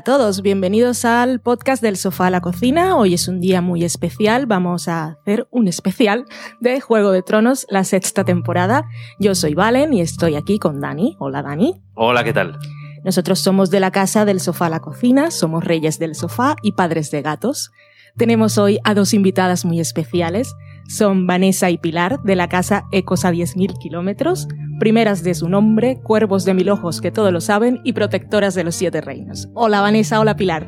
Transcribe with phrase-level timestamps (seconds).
[0.00, 2.96] Hola a todos, bienvenidos al podcast del sofá a la cocina.
[2.96, 6.24] Hoy es un día muy especial, vamos a hacer un especial
[6.58, 8.86] de Juego de Tronos, la sexta temporada.
[9.18, 11.16] Yo soy Valen y estoy aquí con Dani.
[11.18, 11.82] Hola Dani.
[11.92, 12.58] Hola, ¿qué tal?
[13.04, 16.72] Nosotros somos de la casa del sofá a la cocina, somos reyes del sofá y
[16.72, 17.70] padres de gatos.
[18.16, 20.54] Tenemos hoy a dos invitadas muy especiales.
[20.90, 24.48] Son Vanessa y Pilar, de la casa Ecos a 10.000 kilómetros,
[24.80, 28.64] primeras de su nombre, cuervos de mil ojos que todo lo saben y protectoras de
[28.64, 29.48] los siete reinos.
[29.54, 30.66] Hola Vanessa, hola Pilar.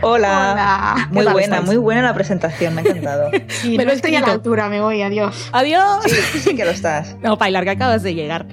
[0.00, 1.08] Hola.
[1.12, 3.30] Muy buena, muy buena la presentación, me ha encantado.
[3.48, 5.50] Sí, me no estoy a la altura, me voy, adiós.
[5.52, 6.04] Adiós.
[6.06, 7.14] Sí, sí que lo estás.
[7.22, 8.46] No, Pilar, que acabas de llegar.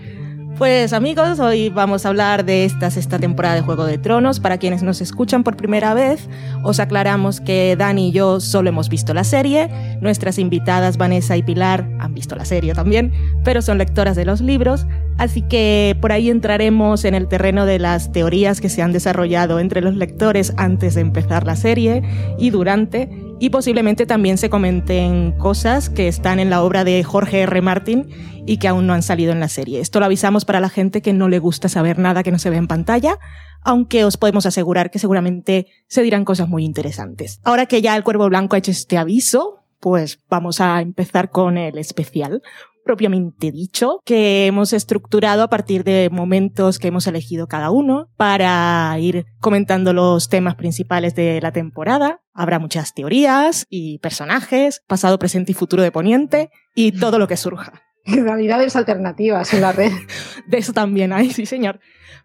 [0.62, 4.40] Pues amigos, hoy vamos a hablar de esta sexta temporada de Juego de Tronos.
[4.40, 6.30] Para quienes nos escuchan por primera vez,
[6.62, 9.72] os aclaramos que Dani y yo solo hemos visto la serie.
[10.02, 13.12] Nuestras invitadas Vanessa y Pilar han visto la serie también,
[13.44, 14.86] pero son lectoras de los libros.
[15.18, 19.60] Así que por ahí entraremos en el terreno de las teorías que se han desarrollado
[19.60, 22.04] entre los lectores antes de empezar la serie
[22.38, 23.10] y durante
[23.42, 27.62] y posiblemente también se comenten cosas que están en la obra de Jorge R.
[27.64, 28.08] Martin
[28.46, 29.80] y que aún no han salido en la serie.
[29.80, 32.52] Esto lo avisamos para la gente que no le gusta saber nada que no se
[32.52, 33.18] ve en pantalla,
[33.64, 37.40] aunque os podemos asegurar que seguramente se dirán cosas muy interesantes.
[37.44, 41.58] Ahora que ya el Cuervo Blanco ha hecho este aviso, pues vamos a empezar con
[41.58, 42.44] el especial
[42.84, 48.96] propiamente dicho, que hemos estructurado a partir de momentos que hemos elegido cada uno para
[49.00, 52.22] ir comentando los temas principales de la temporada.
[52.34, 57.38] Habrá muchas teorías y personajes, pasado, presente y futuro de Poniente, y todo lo que
[57.38, 57.84] surja.
[58.06, 59.92] Realidades alternativas en la red.
[60.48, 61.80] De eso también hay, sí señor.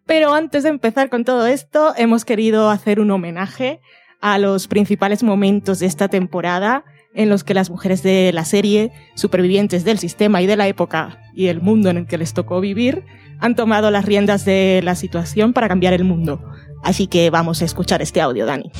[0.06, 3.80] Pero antes de empezar con todo esto, hemos querido hacer un homenaje
[4.20, 6.84] a los principales momentos de esta temporada
[7.16, 11.18] en los que las mujeres de la serie, supervivientes del sistema y de la época
[11.34, 13.04] y el mundo en el que les tocó vivir,
[13.40, 16.40] han tomado las riendas de la situación para cambiar el mundo.
[16.84, 18.70] Así que vamos a escuchar este audio, Dani.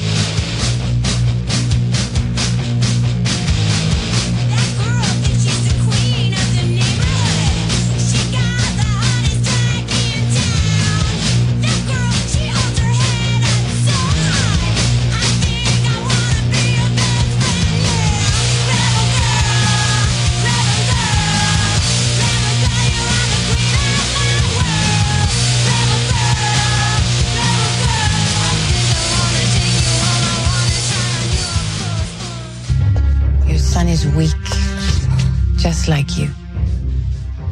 [35.67, 36.31] Just like you.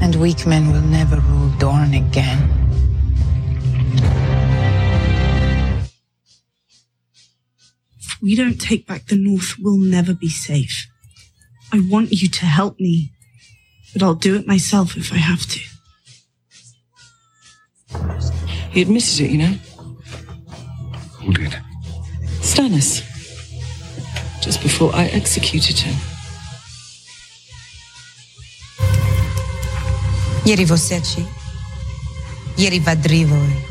[0.00, 2.48] And weak men will never rule Dorne again.
[7.98, 10.86] If we don't take back the North, we'll never be safe.
[11.72, 13.10] I want you to help me,
[13.92, 15.60] but I'll do it myself if I have to.
[18.70, 19.54] He admitted it, you know.
[21.18, 21.58] Who did?
[22.42, 23.02] Stannis.
[24.40, 26.13] Just before I executed him.
[30.46, 31.26] Ieri você ci.
[32.56, 33.62] Ieri vadri voi.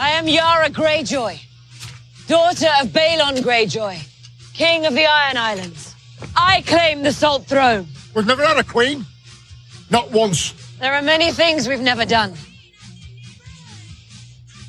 [0.00, 1.38] I am Yara Greyjoy,
[2.26, 3.96] daughter of Balon Greyjoy,
[4.52, 5.94] king of the Iron Islands.
[6.34, 7.86] I claim the Salt Throne.
[8.16, 9.06] We've never had a queen.
[9.90, 10.54] Not once.
[10.80, 12.34] There are many things we've never done.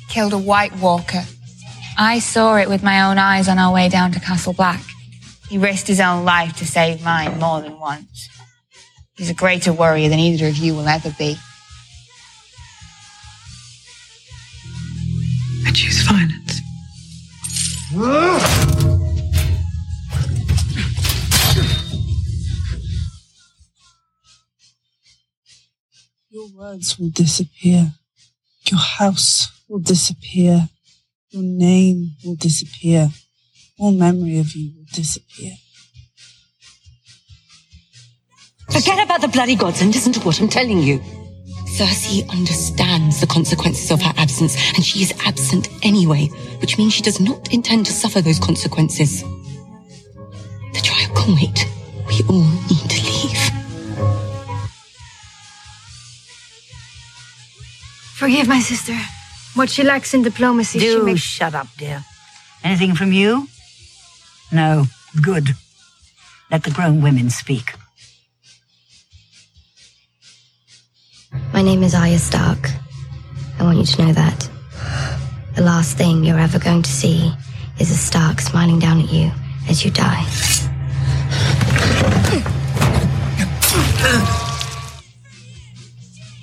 [0.08, 1.24] Killed a White Walker.
[1.98, 4.80] I saw it with my own eyes on our way down to Castle Black.
[5.50, 8.28] He risked his own life to save mine more than once.
[9.16, 11.36] He's a greater warrior than either of you will ever be.
[15.66, 16.60] I choose violence.
[26.30, 27.90] Your words will disappear.
[28.70, 30.68] Your house will disappear.
[31.30, 33.10] Your name will disappear.
[33.80, 35.52] All memory of you will disappear.
[38.70, 41.00] Forget about the bloody gods and listen to what I'm telling you.
[41.76, 46.26] Cersei understands the consequences of her absence, and she is absent anyway,
[46.60, 49.22] which means she does not intend to suffer those consequences.
[49.22, 51.66] The trial can wait.
[52.08, 53.40] We all need to leave.
[58.16, 58.94] Forgive my sister.
[59.54, 61.20] What she lacks in diplomacy, Do she makes.
[61.22, 62.04] shut up, dear.
[62.62, 63.48] Anything from you?
[64.52, 64.84] No.
[65.22, 65.50] Good.
[66.50, 67.74] Let the grown women speak.
[71.52, 72.70] My name is Arya Stark.
[73.58, 74.50] I want you to know that.
[75.54, 77.32] The last thing you're ever going to see
[77.78, 79.30] is a Stark smiling down at you
[79.68, 80.24] as you die.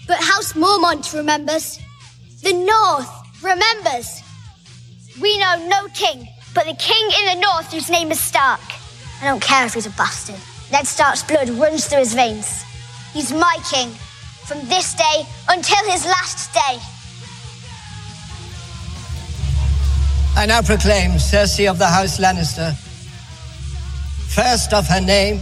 [0.08, 1.80] But House Mormont remembers.
[2.44, 4.22] The North remembers.
[5.22, 6.28] We know no king,
[6.58, 8.60] but the king in the North whose name is Stark.
[9.22, 10.40] I don't care if he's a bastard.
[10.72, 12.64] Ned Stark's blood runs through his veins.
[13.14, 13.90] He's my king,
[14.48, 16.80] from this day until his last day.
[20.36, 22.74] I now proclaim Cersei of the House Lannister,
[24.34, 25.40] first of her name,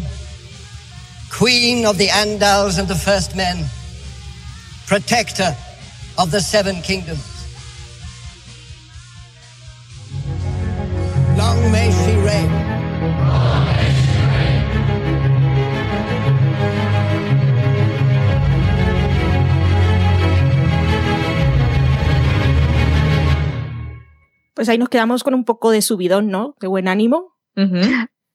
[1.31, 3.63] Queen of the Andals and the First Men,
[4.85, 5.55] Protector
[6.17, 7.34] of the Seven Kingdoms.
[11.45, 12.49] Long may she reign.
[24.55, 26.55] Pues ahí nos quedamos con un poco de subidón, ¿no?
[26.59, 27.35] De buen ánimo.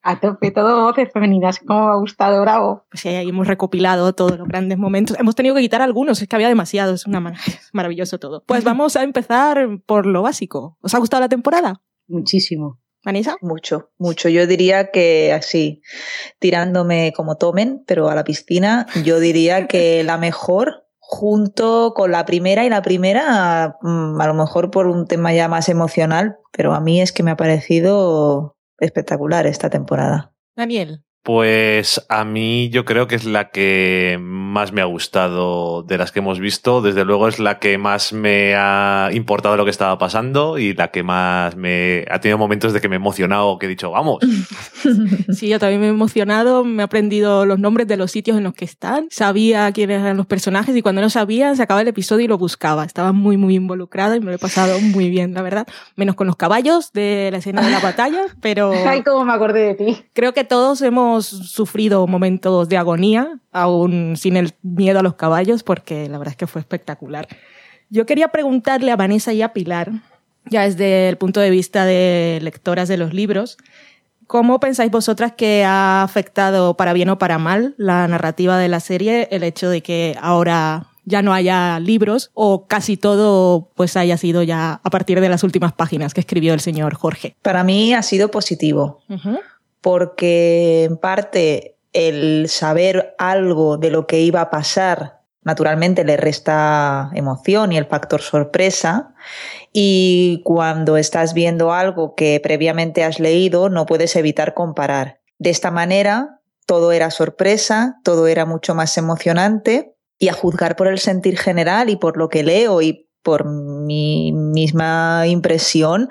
[0.02, 1.58] A tope, todo voces femeninas.
[1.66, 2.84] ¿Cómo me ha gustado, bravo?
[2.90, 5.18] Pues ahí hemos recopilado todos los grandes momentos.
[5.18, 7.00] Hemos tenido que quitar algunos, es que había demasiados.
[7.00, 7.34] Es una mar
[7.72, 8.44] maravilloso todo.
[8.46, 10.78] Pues vamos a empezar por lo básico.
[10.80, 11.82] ¿Os ha gustado la temporada?
[12.06, 12.78] Muchísimo.
[13.04, 13.36] ¿Vanessa?
[13.40, 14.28] Mucho, mucho.
[14.28, 15.82] Yo diría que así,
[16.38, 22.24] tirándome como tomen, pero a la piscina, yo diría que la mejor junto con la
[22.24, 26.72] primera y la primera, mm, a lo mejor por un tema ya más emocional, pero
[26.72, 30.32] a mí es que me ha parecido espectacular esta temporada.
[30.54, 31.04] Daniel.
[31.22, 36.12] Pues a mí yo creo que es la que más me ha gustado de las
[36.12, 36.80] que hemos visto.
[36.80, 40.90] Desde luego es la que más me ha importado lo que estaba pasando y la
[40.90, 44.18] que más me ha tenido momentos de que me he emocionado, que he dicho, vamos.
[45.30, 48.44] Sí, yo también me he emocionado, me he aprendido los nombres de los sitios en
[48.44, 51.88] los que están, sabía quiénes eran los personajes y cuando no sabía se acababa el
[51.88, 52.84] episodio y lo buscaba.
[52.84, 55.66] Estaba muy, muy involucrada y me lo he pasado muy bien, la verdad.
[55.96, 58.72] Menos con los caballos de la escena de la batalla, pero...
[58.86, 60.02] Ay, cómo me acordé de ti.
[60.12, 65.62] Creo que todos hemos sufrido momentos de agonía, aún sin el miedo a los caballos,
[65.62, 67.28] porque la verdad es que fue espectacular.
[67.88, 69.90] Yo quería preguntarle a Vanessa y a Pilar,
[70.46, 73.58] ya desde el punto de vista de lectoras de los libros,
[74.26, 78.80] ¿cómo pensáis vosotras que ha afectado para bien o para mal la narrativa de la
[78.80, 84.16] serie el hecho de que ahora ya no haya libros o casi todo pues haya
[84.16, 87.34] sido ya a partir de las últimas páginas que escribió el señor Jorge?
[87.42, 89.00] Para mí ha sido positivo.
[89.08, 89.40] Uh -huh
[89.80, 97.10] porque en parte el saber algo de lo que iba a pasar naturalmente le resta
[97.14, 99.14] emoción y el factor sorpresa
[99.72, 105.20] y cuando estás viendo algo que previamente has leído no puedes evitar comparar.
[105.38, 110.88] De esta manera todo era sorpresa, todo era mucho más emocionante y a juzgar por
[110.88, 116.08] el sentir general y por lo que leo y por mi misma impresión,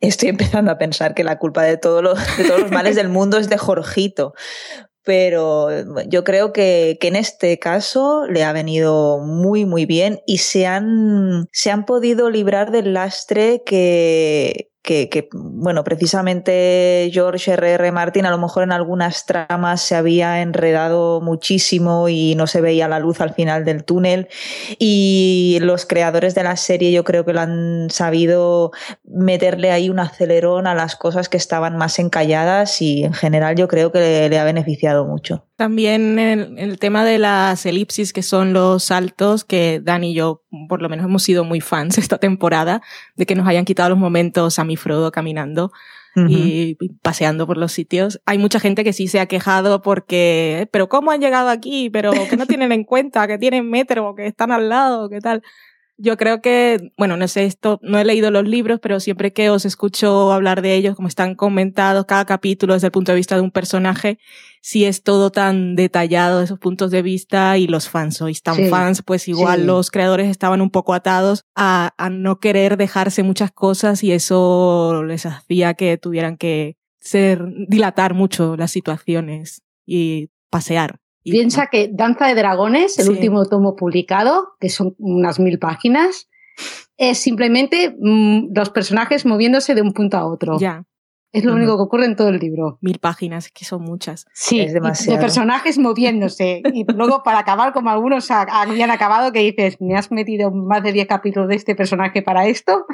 [0.00, 3.48] estoy empezando a pensar que la culpa de, de todos los males del mundo es
[3.48, 4.34] de Jorgito.
[5.04, 5.68] Pero
[6.08, 10.66] yo creo que, que, en este caso le ha venido muy, muy bien y se
[10.66, 17.90] han, se han podido librar del lastre que, que, que, bueno, precisamente George R.R.
[17.90, 22.86] Martin a lo mejor en algunas tramas se había enredado muchísimo y no se veía
[22.86, 24.28] la luz al final del túnel
[24.78, 28.70] y los creadores de la serie yo creo que lo han sabido
[29.04, 33.66] meterle ahí un acelerón a las cosas que estaban más encalladas y en general yo
[33.66, 35.45] creo que le, le ha beneficiado mucho.
[35.56, 40.42] También el, el, tema de las elipsis, que son los saltos, que Dani y yo
[40.68, 42.82] por lo menos hemos sido muy fans esta temporada,
[43.16, 45.72] de que nos hayan quitado los momentos a mi Frodo caminando
[46.14, 46.26] uh -huh.
[46.30, 48.20] y paseando por los sitios.
[48.26, 51.88] Hay mucha gente que sí se ha quejado porque, pero ¿cómo han llegado aquí?
[51.90, 55.42] Pero que no tienen en cuenta, que tienen metro, que están al lado, que tal.
[55.98, 59.48] Yo creo que, bueno, no sé, esto, no he leído los libros, pero siempre que
[59.48, 63.34] os escucho hablar de ellos, como están comentados, cada capítulo desde el punto de vista
[63.34, 64.18] de un personaje,
[64.60, 68.56] si es todo tan detallado de esos puntos de vista y los fans sois tan
[68.56, 69.66] sí, fans, pues igual sí.
[69.66, 75.02] los creadores estaban un poco atados a, a no querer dejarse muchas cosas y eso
[75.02, 81.00] les hacía que tuvieran que ser, dilatar mucho las situaciones y pasear.
[81.32, 83.10] Piensa que Danza de Dragones, el sí.
[83.10, 86.28] último tomo publicado, que son unas mil páginas,
[86.96, 90.58] es simplemente mmm, los personajes moviéndose de un punto a otro.
[90.58, 90.84] Ya.
[91.32, 91.58] Es lo uh -huh.
[91.58, 92.78] único que ocurre en todo el libro.
[92.80, 94.26] Mil páginas, que son muchas.
[94.32, 95.18] Sí, es demasiado.
[95.18, 96.62] de personajes moviéndose.
[96.72, 100.92] y luego para acabar, como algunos habían acabado, que dices, me has metido más de
[100.92, 102.86] 10 capítulos de este personaje para esto.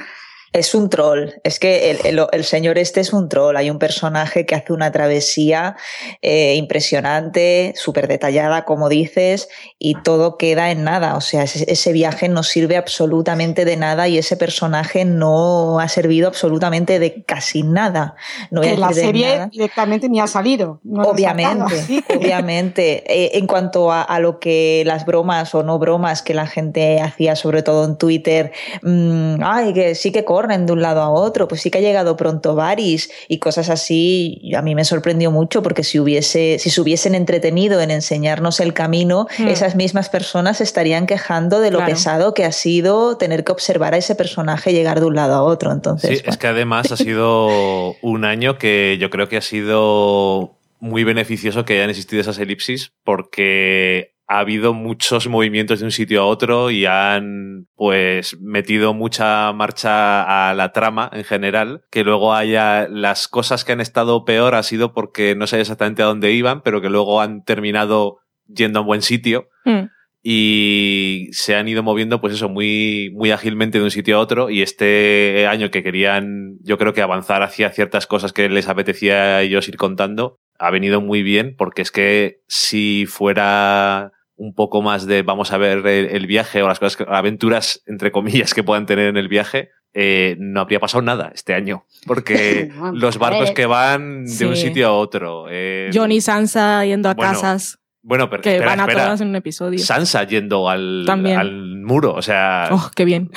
[0.53, 3.57] Es un troll, es que el, el, el, señor este es un troll.
[3.57, 5.77] Hay un personaje que hace una travesía
[6.21, 11.17] eh, impresionante, súper detallada, como dices, y todo queda en nada.
[11.17, 15.89] O sea, ese, ese, viaje no sirve absolutamente de nada y ese personaje no ha
[15.89, 18.15] servido absolutamente de casi nada.
[18.51, 20.81] No que la serie directamente ni ha salido.
[20.85, 23.05] No obviamente, obviamente.
[23.07, 27.01] Eh, en cuanto a, a, lo que las bromas o no bromas que la gente
[27.01, 31.01] hacía, sobre todo en Twitter, mmm, ay, que sí que corre corren de un lado
[31.01, 34.51] a otro, pues sí que ha llegado pronto Varys y cosas así.
[34.57, 38.75] A mí me sorprendió mucho porque si hubiese, si se hubiesen entretenido en enseñarnos el
[38.75, 39.49] camino, mm.
[39.49, 41.93] esas mismas personas estarían quejando de lo claro.
[41.93, 45.43] pesado que ha sido tener que observar a ese personaje llegar de un lado a
[45.43, 45.71] otro.
[45.71, 46.31] Entonces, sí, bueno.
[46.33, 51.65] es que además ha sido un año que yo creo que ha sido muy beneficioso
[51.65, 56.71] que hayan existido esas elipsis porque ha habido muchos movimientos de un sitio a otro
[56.71, 63.29] y han pues metido mucha marcha a la trama en general, que luego haya las
[63.29, 66.81] cosas que han estado peor ha sido porque no sé exactamente a dónde iban, pero
[66.81, 69.51] que luego han terminado yendo a un buen sitio.
[69.67, 69.91] Mm.
[70.23, 74.49] Y se han ido moviendo, pues eso, muy, muy ágilmente de un sitio a otro.
[74.49, 79.37] Y este año que querían, yo creo que avanzar hacia ciertas cosas que les apetecía
[79.37, 84.83] a ellos ir contando, ha venido muy bien, porque es que si fuera un poco
[84.83, 88.63] más de vamos a ver el, el viaje o las cosas, aventuras entre comillas que
[88.63, 91.85] puedan tener en el viaje, eh, no habría pasado nada este año.
[92.07, 94.45] Porque no, los barcos que van de sí.
[94.45, 95.47] un sitio a otro.
[95.51, 97.79] Eh, Johnny Sansa yendo a bueno, casas.
[98.03, 99.05] Bueno, pero que espera, van a espera.
[99.05, 99.79] todas en un episodio.
[99.79, 102.69] Sansa yendo al, al muro, o sea.
[102.73, 103.31] Oh, qué bien.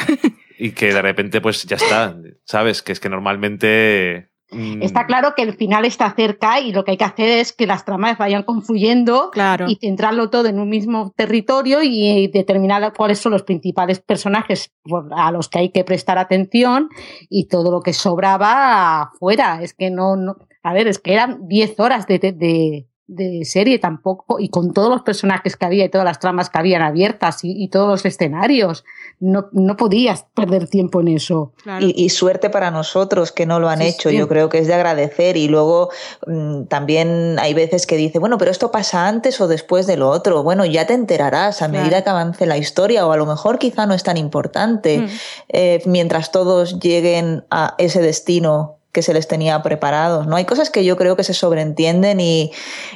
[0.58, 2.18] y que de repente, pues ya está.
[2.46, 2.82] ¿Sabes?
[2.82, 4.30] Que es que normalmente.
[4.52, 7.66] Está claro que el final está cerca y lo que hay que hacer es que
[7.66, 9.66] las tramas vayan confluyendo claro.
[9.68, 14.72] y centrarlo todo en un mismo territorio y determinar cuáles son los principales personajes
[15.12, 16.90] a los que hay que prestar atención
[17.28, 19.60] y todo lo que sobraba afuera.
[19.62, 20.36] Es que no, no
[20.66, 24.90] a ver, es que eran 10 horas de, de, de serie tampoco, y con todos
[24.90, 28.06] los personajes que había y todas las tramas que habían abiertas y, y todos los
[28.06, 28.84] escenarios,
[29.20, 31.54] no, no, podías perder tiempo en eso.
[31.62, 31.86] Claro.
[31.86, 34.18] Y, y, suerte para nosotros que no lo han sí, hecho, sí.
[34.18, 35.90] yo creo que es de agradecer y luego
[36.26, 40.10] mmm, también hay veces que dice, bueno, pero esto pasa antes o después de lo
[40.10, 42.04] otro, bueno, ya te enterarás a medida claro.
[42.04, 45.08] que avance la historia o a lo mejor quizá no es tan importante, mm.
[45.50, 50.25] eh, mientras todos lleguen a ese destino que se les tenía preparados.
[50.25, 50.38] ¿no?
[50.38, 52.52] Hay cosas que yo creo que se sobreentienden y,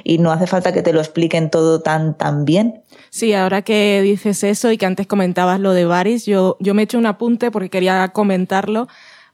[0.06, 2.84] y, no hace falta que te lo expliquen todo tan, tan bien.
[3.10, 6.84] Sí, ahora que dices eso y que antes comentabas lo de Varys, yo, yo me
[6.84, 8.88] he hecho un apunte porque quería comentarlo.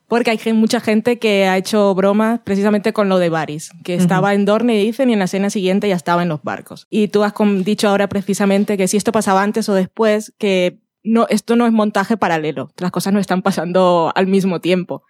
[0.07, 4.29] Porque hay mucha gente que ha hecho bromas precisamente con lo de Varys, que estaba
[4.29, 4.35] uh -huh.
[4.35, 6.85] en Dorne, dicen, y en la escena siguiente ya estaba en los barcos.
[6.91, 11.25] Y tú has dicho ahora precisamente que si esto pasaba antes o después, que no,
[11.29, 15.03] esto no es montaje paralelo, las cosas no están pasando al mismo tiempo.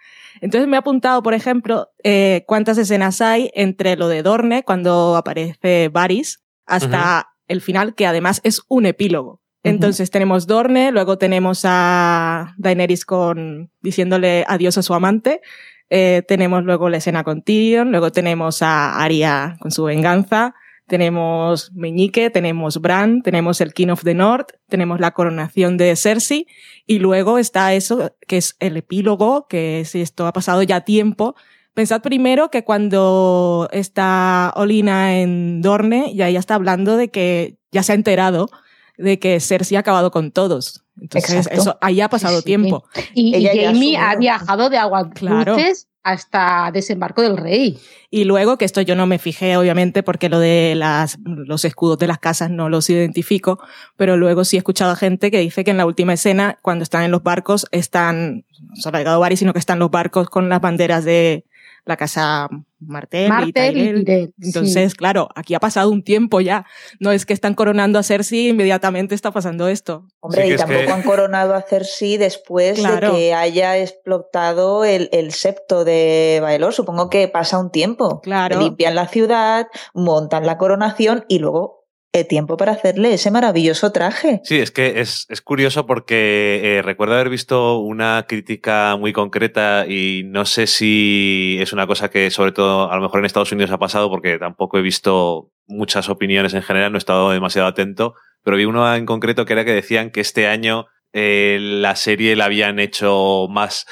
[0.45, 5.15] Entonces me he apuntado, por ejemplo, eh, cuántas escenas hay entre lo de Dorne, cuando
[5.15, 7.25] aparece Varys, hasta uh -huh.
[7.47, 9.41] el final, que además es un epílogo.
[9.63, 10.13] Entonces uh -huh.
[10.13, 15.41] tenemos Dorne, luego tenemos a Daenerys con, diciéndole adiós a su amante,
[15.89, 20.53] eh, tenemos luego la escena con Tyrion, luego tenemos a Arya con su venganza,
[20.87, 26.47] tenemos Meñique, tenemos Bran, tenemos el King of the North, tenemos la coronación de Cersei
[26.85, 31.35] y luego está eso que es el epílogo, que si esto ha pasado ya tiempo.
[31.73, 37.83] Pensad primero que cuando está Olina en Dorne, ya ella está hablando de que ya
[37.83, 38.49] se ha enterado
[38.97, 40.85] de que Cersei ha acabado con todos.
[41.01, 41.61] Entonces, Exacto.
[41.61, 42.85] eso ahí ha pasado sí, tiempo.
[43.13, 45.57] Y, y Jamie ha viajado de agua claro.
[46.05, 47.79] Hasta desembarco del rey.
[48.11, 51.97] Y luego, que esto yo no me fijé, obviamente, porque lo de las, los escudos
[51.97, 53.59] de las casas no los identifico,
[53.97, 56.83] pero luego sí he escuchado a gente que dice que en la última escena, cuando
[56.83, 60.47] están en los barcos, están, no solo ha Bari, sino que están los barcos con
[60.47, 61.43] las banderas de
[61.85, 62.49] la casa
[62.79, 63.97] Martel, Martel y Tyrell.
[64.01, 64.97] Y Tyrell Entonces, sí.
[64.97, 66.65] claro, aquí ha pasado un tiempo ya.
[66.99, 70.07] No es que están coronando a Cersei inmediatamente está pasando esto.
[70.19, 73.13] Hombre, Sí, y tampoco que- han coronado a Cersei después Claro.
[73.13, 76.73] de que haya explotado el, el septo de Baelor.
[76.73, 78.21] Supongo que pasa un tiempo.
[78.21, 78.59] Claro.
[78.59, 81.84] Limpian la ciudad, montan la coronación y luego
[82.23, 84.41] tiempo para hacerle ese maravilloso traje.
[84.43, 89.85] Sí, es que es, es curioso porque eh, recuerdo haber visto una crítica muy concreta
[89.87, 93.51] y no sé si es una cosa que sobre todo a lo mejor en Estados
[93.51, 97.67] Unidos ha pasado porque tampoco he visto muchas opiniones en general, no he estado demasiado
[97.67, 101.95] atento, pero vi uno en concreto que era que decían que este año eh, la
[101.95, 103.85] serie la habían hecho más...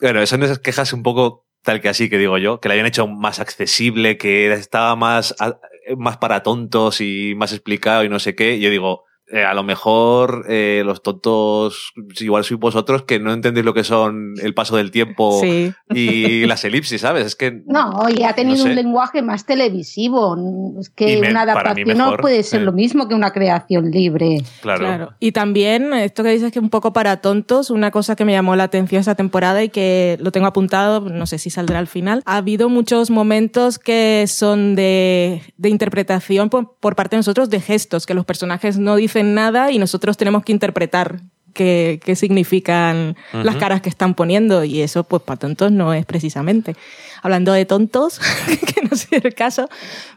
[0.00, 2.86] Bueno, son esas quejas un poco tal que así que digo yo, que la habían
[2.86, 5.34] hecho más accesible, que estaba más,
[5.96, 8.60] más para tontos y más explicado y no sé qué.
[8.60, 13.64] Yo digo, eh, a lo mejor eh, los tontos, igual sois vosotros, que no entendéis
[13.66, 15.72] lo que son el paso del tiempo Sí.
[15.92, 17.26] y las elipsis, ¿sabes?
[17.26, 18.68] Es que No, y ha tenido No sé.
[18.70, 20.36] un lenguaje más televisivo.
[20.80, 22.64] Es que me- una adaptación no puede ser sí.
[22.66, 24.42] lo mismo que una creación libre.
[24.62, 25.10] Claro.
[25.20, 28.32] Y también, esto que dices que es un poco para tontos, una cosa que me
[28.32, 31.86] llamó la atención esta temporada y que lo tengo apuntado, no sé si saldrá al
[31.86, 37.50] final, ha habido muchos momentos que son de, de interpretación por, por parte de nosotros
[37.50, 41.20] de gestos, que los personajes no dicen nada y nosotros tenemos que interpretar
[41.52, 43.58] qué, qué significan las Ujú.
[43.58, 46.76] caras que están poniendo y eso pues para tontos no es precisamente.
[47.22, 48.20] Hablando de tontos,
[48.74, 49.68] que no sé el caso,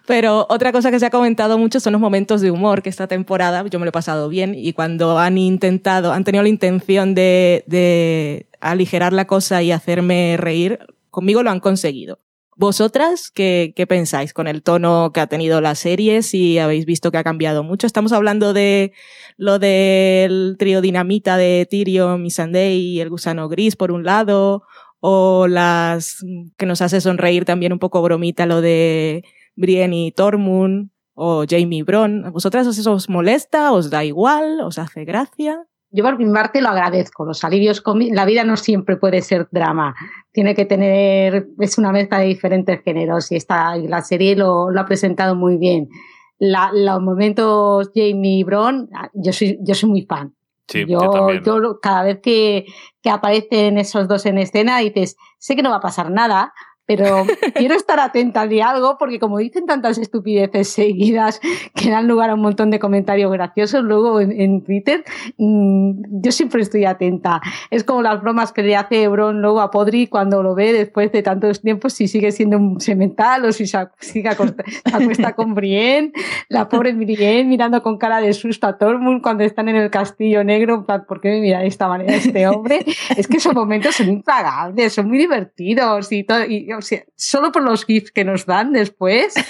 [0.05, 3.07] pero otra cosa que se ha comentado mucho son los momentos de humor que esta
[3.07, 7.15] temporada yo me lo he pasado bien y cuando han intentado, han tenido la intención
[7.15, 10.79] de, de aligerar la cosa y hacerme reír,
[11.09, 12.19] conmigo lo han conseguido.
[12.59, 16.21] ¿Vosotras qué, qué pensáis con el tono que ha tenido la serie?
[16.23, 17.87] Si habéis visto que ha cambiado mucho.
[17.87, 18.91] Estamos hablando de
[19.37, 24.63] lo del trío dinamita de Tyrion, Missandei y el gusano gris por un lado,
[24.99, 26.17] o las
[26.57, 29.23] que nos hace sonreír también un poco bromita lo de
[29.55, 32.25] Brienne y Tormund, o Jamie Bron.
[32.25, 33.71] ¿A vosotras eso os molesta?
[33.71, 34.59] ¿Os da igual?
[34.59, 35.65] ¿Os hace gracia?
[35.91, 37.25] Yo por mi parte lo agradezco.
[37.25, 39.95] Los alivios la vida no siempre puede ser drama.
[40.31, 44.81] Tiene que tener, es una mezcla de diferentes géneros y esta, la serie lo, lo
[44.81, 45.89] ha presentado muy bien.
[46.37, 50.33] La- los momentos Jamie y Bron, yo soy, yo soy muy fan.
[50.67, 50.99] Sí, yo,
[51.43, 52.65] yo yo cada vez que,
[53.01, 56.53] que aparecen esos dos en escena dices, sé que no va a pasar nada,
[56.89, 61.39] pero quiero estar atenta de algo porque como dicen tantas estupideces seguidas
[61.75, 65.03] que dan lugar a un montón de comentarios graciosos luego en, en Twitter,
[65.37, 67.41] mm, yo siempre estoy atenta.
[67.69, 71.11] Es como las bromas que le hace Bron luego a Podri cuando lo ve después
[71.11, 75.35] de tantos tiempos si sigue siendo un semental o si se, sigue acosta- se acuesta
[75.35, 76.11] con Brienne,
[76.47, 80.43] la pobre Brienne mirando con cara de susto a Tormund cuando están en el castillo
[80.43, 82.83] negro, ¿por qué me mira de esta manera este hombre?
[83.15, 87.51] Es que esos momentos son impagables, son muy divertidos y todo, y, o sea, solo
[87.51, 89.33] por los gifs que nos dan después.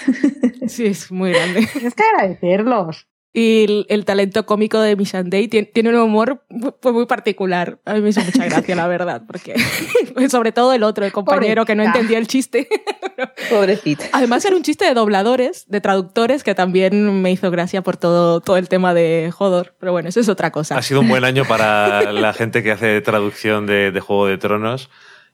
[0.66, 1.66] Sí, es muy grande.
[1.72, 3.08] Tienes que agradecerlos.
[3.32, 6.44] Y el, el talento cómico de Missandei tiene, tiene un humor
[6.80, 7.78] pues, muy particular.
[7.84, 9.54] A mí me hizo mucha gracia, la verdad, porque
[10.28, 11.98] sobre todo el otro, el compañero que no Pobrecita.
[12.00, 12.68] entendía el chiste.
[13.50, 14.06] Pobrecita.
[14.12, 18.40] Además era un chiste de dobladores, de traductores, que también me hizo gracia por todo,
[18.40, 19.76] todo el tema de Jodor.
[19.78, 20.76] Pero bueno, eso es otra cosa.
[20.76, 24.38] Ha sido un buen año para la gente que hace traducción de, de Juego de
[24.38, 24.90] Tronos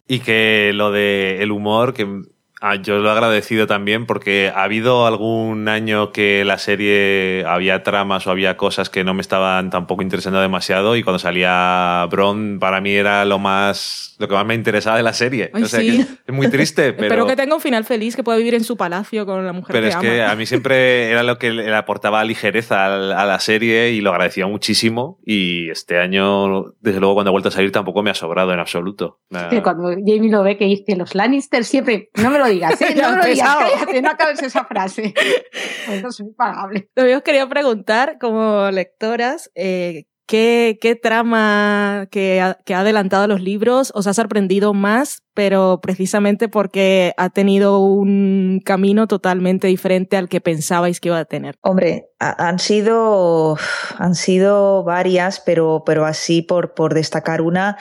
[0.09, 2.23] y que lo de el humor, que
[2.71, 7.83] ah, yo lo he agradecido también porque ha habido algún año que la serie había
[7.83, 12.59] tramas o había cosas que no me estaban tampoco interesando demasiado y cuando salía Bron
[12.59, 15.51] para mí era lo más lo que más me interesaba de la serie.
[15.53, 15.99] Ay, o sea, sí.
[15.99, 18.65] que es muy triste, pero Espero que tenga un final feliz, que pueda vivir en
[18.65, 20.03] su palacio con la mujer pero que es ama.
[20.03, 24.11] que a mí siempre era lo que le aportaba ligereza a la serie y lo
[24.11, 25.19] agradecía muchísimo.
[25.25, 28.59] Y este año, desde luego, cuando ha vuelto a salir, tampoco me ha sobrado en
[28.59, 29.21] absoluto.
[29.51, 32.95] Que cuando Jamie lo ve que dice los Lannister siempre, no me lo digas, ¿eh?
[33.01, 35.15] no lo digas, cállate, no acabes esa frase.
[35.93, 36.89] Eso es impagable.
[36.95, 43.27] También os quería preguntar, como lectoras, eh, ¿qué, qué trama que ha, que ha adelantado
[43.29, 50.17] los libros os ha sorprendido más, pero precisamente porque ha tenido un camino totalmente diferente
[50.17, 51.57] al que pensabais que iba a tener?
[51.63, 53.57] Hombre, ha- han sido,
[53.99, 57.77] han sido varias, pero, pero así por, por destacar una,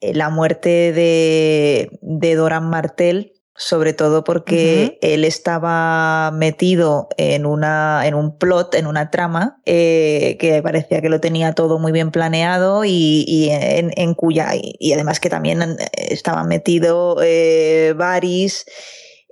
[0.00, 8.06] eh, la muerte de, de Doran Martel, sobre todo porque él estaba metido en, una,
[8.06, 12.10] en un plot, en una trama, eh, que parecía que lo tenía todo muy bien
[12.10, 17.92] planeado y, y en, en cuya, y, y además que también eh, estaba metido eh,
[17.96, 18.64] Varys.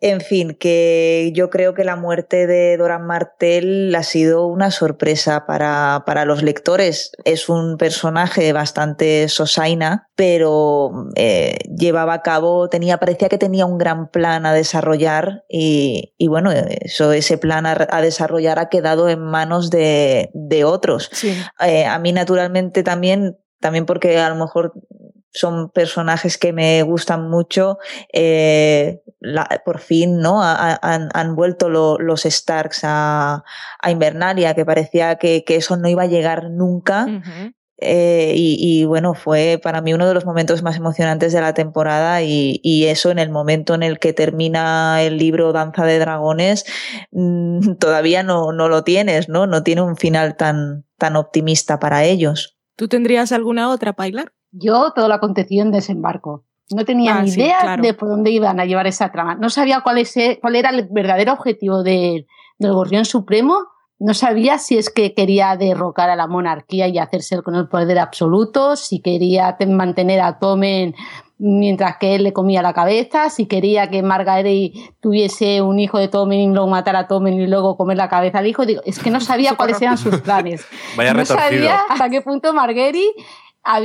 [0.00, 5.44] En fin, que yo creo que la muerte de Doran Martel ha sido una sorpresa
[5.44, 7.12] para, para los lectores.
[7.24, 13.76] Es un personaje bastante sosaina, pero eh, llevaba a cabo, tenía, parecía que tenía un
[13.76, 19.08] gran plan a desarrollar y, y bueno, eso, ese plan a, a desarrollar ha quedado
[19.08, 21.10] en manos de, de otros.
[21.60, 24.74] Eh, a mí naturalmente también, también porque a lo mejor
[25.32, 27.78] son personajes que me gustan mucho.
[28.12, 30.42] eh, la- por fin, ¿no?
[30.42, 33.42] Ha- ha- han, han vuelto lo- los Starks a,
[33.80, 37.06] a Invernalia, que parecía que, que eso no iba a llegar nunca.
[37.80, 41.54] Eh, y, y, bueno, fue para mí uno de los momentos más emocionantes de la
[41.54, 46.00] temporada y, y eso en el momento en el que termina el libro Danza de
[46.00, 46.64] Dragones
[47.12, 49.46] mm, todavía no, no lo tienes, ¿no?
[49.46, 52.56] No tiene un final tan, tan optimista para ellos.
[52.76, 54.32] ¿Tú tendrías alguna otra, Pailar?
[54.52, 56.44] Yo todo lo acontecido en desembarco.
[56.70, 57.82] No tenía Ah, ni sí, idea claro.
[57.82, 59.34] de por dónde iban a llevar esa trama.
[59.36, 62.26] No sabía cuál, es, cuál era el verdadero objetivo de-
[62.58, 63.56] del Gorrión Supremo,
[64.00, 67.98] no sabía si es que quería derrocar a la monarquía y hacerse con el poder
[67.98, 70.94] absoluto, si quería mantener a Tomen
[71.40, 76.08] mientras que él le comía la cabeza, si quería que Margaret tuviese un hijo de
[76.08, 78.66] Tommen y luego matar a Tommen y luego comer la cabeza al hijo.
[78.66, 80.66] Digo, es que no sabía cuáles eran sus planes.
[80.96, 81.48] Vaya no retorcido.
[81.48, 83.14] sabía hasta qué punto habí-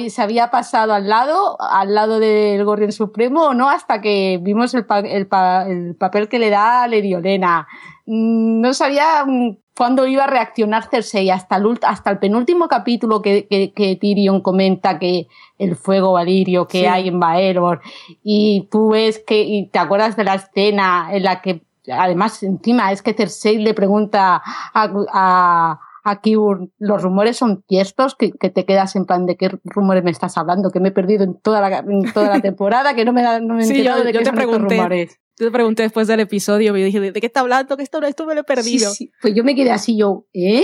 [0.09, 4.73] se había pasado al lado, al lado del Gorrión Supremo o no, hasta que vimos
[4.73, 7.67] el, pa- el pa- el papel que le da a Lady Olenna.
[8.05, 12.67] Mm, No sabía mm, cuándo iba a reaccionar Cersei hasta el, ult- hasta el penúltimo
[12.67, 16.85] capítulo que, que, que Tyrion comenta que el fuego valirio que Sí.
[16.85, 17.81] hay en Baelor
[18.23, 22.91] y tú ves que y te acuerdas de la escena en la que además encima
[22.91, 24.41] es que Cersei le pregunta
[24.73, 29.37] a, a, a Qyburn, los rumores son ciertos que, que te quedas en plan de
[29.37, 32.41] qué rumores me estás hablando que me he perdido en toda la, en toda la
[32.41, 34.33] temporada que no me, da, no me he Sí, yo, de yo qué te son
[34.39, 34.75] estos pregunté.
[34.75, 35.19] rumores.
[35.39, 37.75] Yo te pregunté después del episodio y dije, ¿de qué está hablando?
[37.77, 38.91] Que esto, esto me lo he perdido.
[38.91, 39.11] Sí, sí.
[39.21, 40.63] Pues yo me quedé así, yo, ¿eh?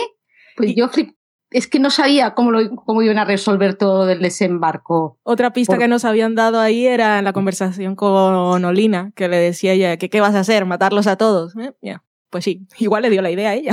[0.58, 1.16] Pues yo flip-
[1.52, 5.18] es que no sabía cómo, lo, cómo iban a resolver todo el desembarco.
[5.24, 9.28] Otra pista Por- que nos habían dado ahí era en la conversación con Olina, que
[9.28, 11.56] le decía ella que qué vas a hacer, matarlos a todos.
[11.58, 12.04] Eh, ya.
[12.30, 13.72] Pues sí, igual le dio la idea a ella.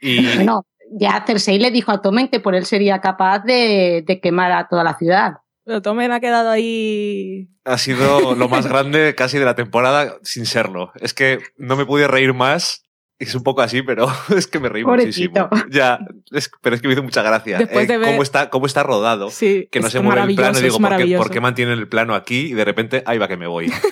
[0.00, 4.20] Y Bueno, ya Cersei le dijo a Tommen que por él sería capaz de, de
[4.20, 5.34] quemar a toda la ciudad.
[5.64, 7.48] Pero Tommen ha quedado ahí.
[7.64, 10.92] ha sido lo más grande casi de la temporada sin serlo.
[11.00, 12.82] Es que no me pude reír más.
[13.18, 15.48] Es un poco así, pero es que me reí Pobrecito.
[15.50, 15.70] muchísimo.
[15.72, 16.00] Ya,
[16.32, 17.58] es- pero es que me hizo mucha gracia.
[17.58, 19.30] Después eh, de ver- cómo, está, cómo está rodado.
[19.30, 20.58] Sí, que no se mueve el plano.
[20.58, 22.46] Y digo, ¿por qué, por qué mantienen el plano aquí?
[22.48, 23.72] Y de repente, ahí va que me voy.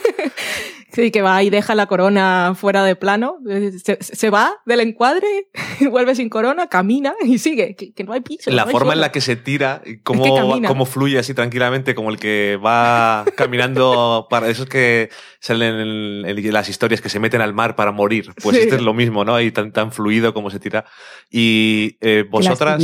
[0.93, 3.39] Sí, que va y deja la corona fuera de plano.
[3.83, 5.49] Se, se va del encuadre,
[5.91, 7.75] vuelve sin corona, camina y sigue.
[7.77, 8.51] Que, que no hay piso.
[8.51, 9.01] la no hay forma en suelo.
[9.01, 10.69] la que se tira, y cómo, que camina.
[10.69, 15.09] cómo fluye así tranquilamente, como el que va caminando para esos que
[15.41, 18.31] salen en, en las historias que se meten al mar para morir.
[18.43, 18.63] Pues Sí.
[18.65, 19.35] este es lo mismo, ¿no?
[19.35, 20.85] Ahí tan, tan fluido como se tira.
[21.31, 22.83] Y eh, vosotras.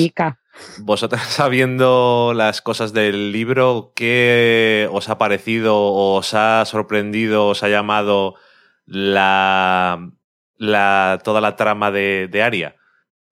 [0.78, 7.68] Vosotras sabiendo las cosas del libro, ¿qué os ha parecido, os ha sorprendido, os ha
[7.68, 8.34] llamado
[8.86, 10.10] la,
[10.56, 12.76] la, toda la trama de, de Aria?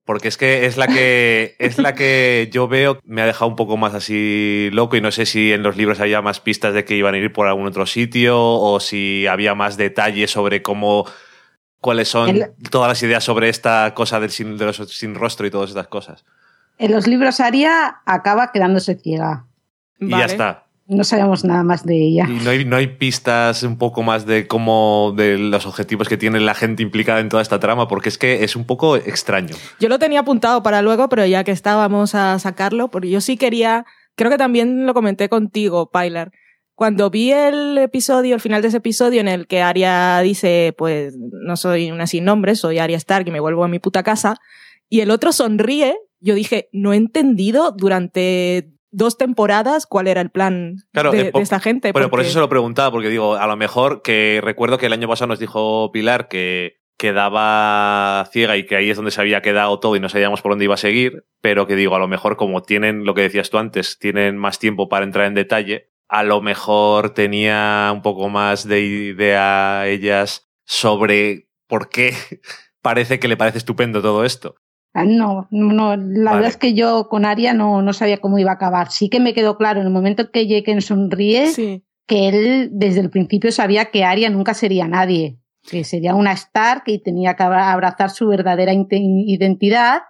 [0.04, 3.56] Porque es que es la que es la que yo veo me ha dejado un
[3.56, 6.84] poco más así loco y no sé si en los libros había más pistas de
[6.84, 11.06] que iban a ir por algún otro sitio o si había más detalles sobre cómo
[11.80, 15.50] cuáles son todas las ideas sobre esta cosa del sin, de los sin rostro y
[15.50, 16.24] todas estas cosas.
[16.78, 19.46] En los libros Aria acaba quedándose ciega.
[19.98, 20.62] Y ya está.
[20.88, 22.26] No sabemos nada más de ella.
[22.28, 26.16] Y no hay, no hay pistas un poco más de cómo, de los objetivos que
[26.16, 29.56] tiene la gente implicada en toda esta trama, porque es que es un poco extraño.
[29.80, 33.36] Yo lo tenía apuntado para luego, pero ya que estábamos a sacarlo, porque yo sí
[33.36, 33.84] quería,
[34.14, 36.30] creo que también lo comenté contigo, Pilar.
[36.76, 41.16] Cuando vi el episodio, el final de ese episodio en el que Arya dice, pues
[41.16, 44.36] no soy una sin nombre, soy Arya Stark y me vuelvo a mi puta casa,
[44.88, 50.30] y el otro sonríe, yo dije, no he entendido durante dos temporadas cuál era el
[50.30, 51.92] plan Claro, de, eh, de esta gente.
[51.92, 54.92] Bueno, por eso se lo preguntaba, porque digo, a lo mejor que recuerdo que el
[54.92, 59.42] año pasado nos dijo Pilar que quedaba ciega y que ahí es donde se había
[59.42, 62.08] quedado todo y no sabíamos por dónde iba a seguir, pero que digo, a lo
[62.08, 65.90] mejor como tienen lo que decías tú antes, tienen más tiempo para entrar en detalle,
[66.08, 72.14] a lo mejor tenía un poco más de idea ellas sobre por qué
[72.80, 74.56] parece que le parece estupendo todo esto.
[75.04, 76.36] No, no, la Vale.
[76.36, 78.90] verdad es que yo con Aria no, no sabía cómo iba a acabar.
[78.90, 81.52] Sí que me quedó claro en el momento que Jeken sonríe
[82.06, 86.84] que él desde el principio sabía que Aria nunca sería nadie, que sería una Stark
[86.86, 90.02] y tenía que abra- abrazar su verdadera identidad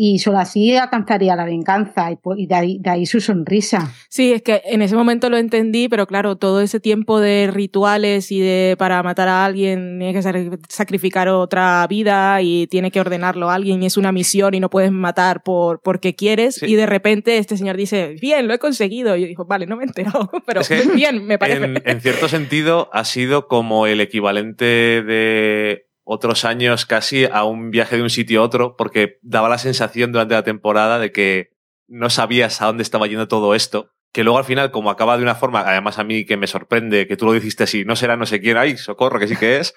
[0.00, 3.92] y solo así alcanzaría la venganza y, de, ahí, de ahí su sonrisa.
[4.08, 8.30] Sí, es que en ese momento lo entendí, pero claro, todo ese tiempo de rituales
[8.30, 13.00] y de para matar a alguien tiene que sac- sacrificar otra vida y tiene que
[13.00, 16.76] ordenarlo a alguien y es una misión y no puedes matar por porque quieres y
[16.76, 19.16] de repente este señor dice, bien, lo he conseguido.
[19.16, 21.64] Y yo digo, vale, no me he enterado, pero Es que bien, me parece.
[21.64, 27.70] En, en cierto sentido, ha sido como el equivalente de otros años casi a un
[27.70, 31.50] viaje de un sitio a otro, porque daba la sensación durante la temporada de que
[31.86, 33.90] no sabías a dónde estaba yendo todo esto.
[34.12, 37.06] Que luego al final, como acaba de una forma, además a mí que me sorprende
[37.06, 39.58] que tú lo dijiste así, no será no sé quién, ay, socorro, que sí que
[39.58, 39.74] es.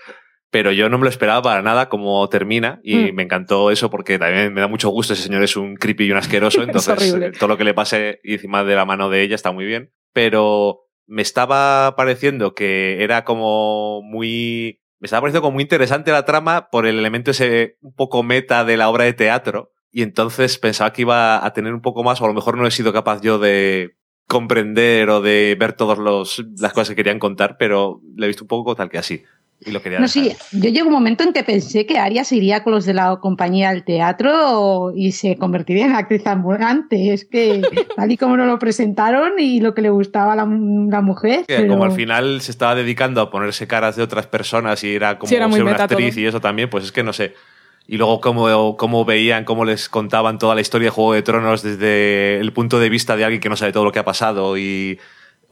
[0.49, 3.15] Pero yo no me lo esperaba para nada como termina y Mm.
[3.15, 5.13] me encantó eso porque también me da mucho gusto.
[5.13, 7.73] Ese señor es un creepy y un asqueroso, Es entonces eh, todo lo que le
[7.73, 9.91] pase encima de la mano de ella está muy bien.
[10.13, 14.80] Pero me estaba pareciendo que era como muy.
[15.01, 18.63] Me estaba pareciendo como muy interesante la trama por el elemento ese un poco meta
[18.63, 19.73] de la obra de teatro.
[19.91, 22.67] Y entonces pensaba que iba a tener un poco más, o a lo mejor no
[22.67, 23.95] he sido capaz yo de
[24.27, 28.47] comprender o de ver todas las cosas que querían contar, pero le he visto un
[28.47, 29.23] poco tal que así.
[29.63, 30.23] Y lo quería No, dejar.
[30.23, 32.93] sí, yo llegó un momento en que pensé que Aria se iría con los de
[32.95, 37.13] la compañía al teatro y se convertiría en actriz ambulante.
[37.13, 37.61] Es que
[37.95, 41.45] tal y como nos lo presentaron y lo que le gustaba a la, la mujer.
[41.47, 45.17] Pero- como al final se estaba dedicando a ponerse caras de otras personas y era
[45.19, 46.21] como Sí, era ser una actriz todo.
[46.23, 47.33] y eso también, pues es que no sé.
[47.87, 51.61] Y luego cómo, cómo veían, cómo les contaban toda la historia de Juego de Tronos
[51.63, 54.57] desde el punto de vista de alguien que no sabe todo lo que ha pasado
[54.57, 54.99] y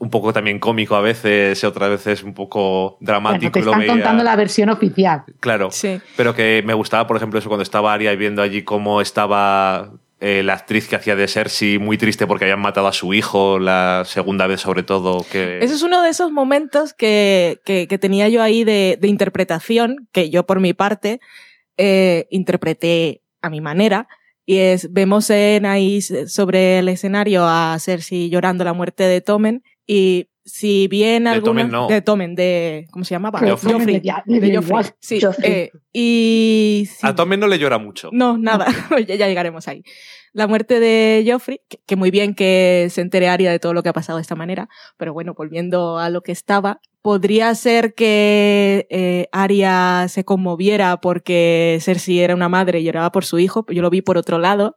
[0.00, 3.52] un poco también cómico a veces, otras veces un poco Bueno, dramático.
[3.52, 3.92] te lo están veía.
[3.92, 5.22] contando la versión oficial.
[5.38, 5.68] Claro,
[6.16, 9.92] pero que me gustaba, por ejemplo, eso cuando estaba Aria y viendo allí cómo estaba
[10.18, 13.58] eh, la actriz que hacía de Cersei muy triste porque habían matado a su hijo
[13.58, 15.24] la segunda vez sobre todo.
[15.30, 15.58] Que...
[15.62, 20.08] Ese es uno de esos momentos que, que- que tenía yo ahí de, de interpretación,
[20.12, 21.20] que yo por mi parte
[21.76, 24.08] eh, interpreté a mi manera.
[24.46, 29.62] Y es, vemos en ahí sobre el escenario a Cersei llorando la muerte de Tomen.
[29.92, 31.50] Y si bien De algunos...
[31.50, 31.88] Tommen no.
[31.88, 32.86] De Tomen, de...
[32.92, 33.40] ¿Cómo se llamaba?
[33.40, 34.00] De Joffrey.
[34.24, 34.84] De Joffrey.
[35.00, 35.20] Sí.
[35.20, 35.50] Joffrey.
[35.50, 38.08] eh, y sí, A Tommen no le llora mucho.
[38.12, 38.66] no, nada,
[39.08, 39.82] ya, ya llegaremos ahí.
[40.32, 43.82] La muerte de Joffrey, que, que muy bien que se entere Arya de todo lo
[43.82, 47.94] que ha pasado de esta manera, pero bueno, volviendo a lo que estaba, podría ser
[47.94, 53.66] que eh, Arya se conmoviera porque Cersei era una madre y lloraba por su hijo,
[53.68, 54.76] yo lo vi por otro lado,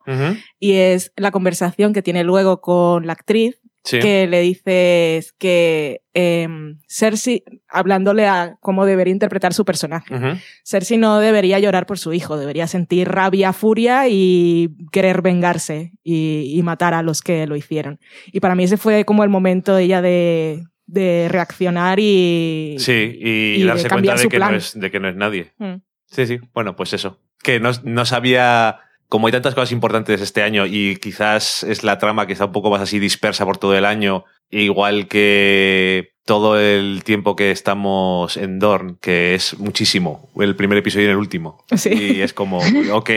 [0.59, 3.99] y es la conversación que tiene luego con la actriz, Sí.
[3.99, 6.47] que le dices que eh,
[6.87, 10.15] Cersei, hablándole a cómo debería interpretar su personaje.
[10.15, 10.37] Ujú.
[10.63, 16.53] Cersei no debería llorar por su hijo, debería sentir rabia, furia y querer vengarse y,
[16.55, 17.99] y matar a los que lo hicieron.
[18.31, 22.75] Y para mí ese fue como el momento de ella de, de reaccionar y...
[22.79, 25.51] Sí, y, y de darse cuenta de que, no es, de que no es nadie.
[25.57, 25.81] Mm.
[26.05, 26.39] Sí, sí.
[26.53, 27.19] Bueno, pues eso.
[27.41, 28.79] Que no, no sabía.
[29.09, 32.51] Como hay tantas cosas importantes este año y quizás es la trama que está un
[32.51, 38.37] poco más así dispersa por todo el año, igual que todo el tiempo que estamos
[38.37, 41.63] en Dorn, que es muchísimo, el primer episodio y el último.
[41.75, 41.89] Sí.
[41.93, 42.59] Y es como,
[42.93, 43.09] ok,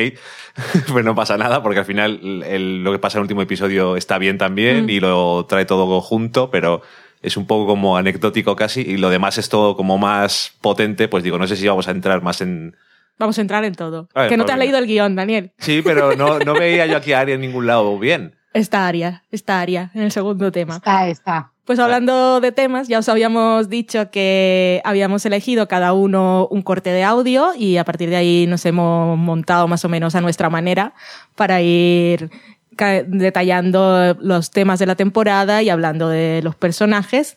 [0.93, 3.97] pues no pasa nada, porque al final el- lo que pasa en el último episodio
[3.97, 4.91] está bien también Mm.
[4.91, 6.83] y lo trae todo junto, pero
[7.23, 11.25] es un poco como anecdótico casi, y lo demás es todo como más potente, pues
[11.25, 12.77] digo, no sé si vamos a entrar más en...
[13.19, 14.09] Vamos a entrar en todo.
[14.15, 15.53] A ver, que no te has leído el guion, Daniel.
[15.59, 18.35] Sí, pero no, no veía yo aquí a Aria en ningún lado bien.
[18.53, 20.77] Está Aria, está Aria en el segundo tema.
[20.77, 21.53] Está, está.
[21.67, 26.91] Pues hablando de temas, ya os habíamos dicho que habíamos elegido cada uno un corte
[26.91, 30.49] de audio y a partir de ahí nos hemos montado más o menos a nuestra
[30.49, 30.95] manera
[31.35, 32.31] para ir
[33.09, 37.37] detallando los temas de la temporada y hablando de los personajes.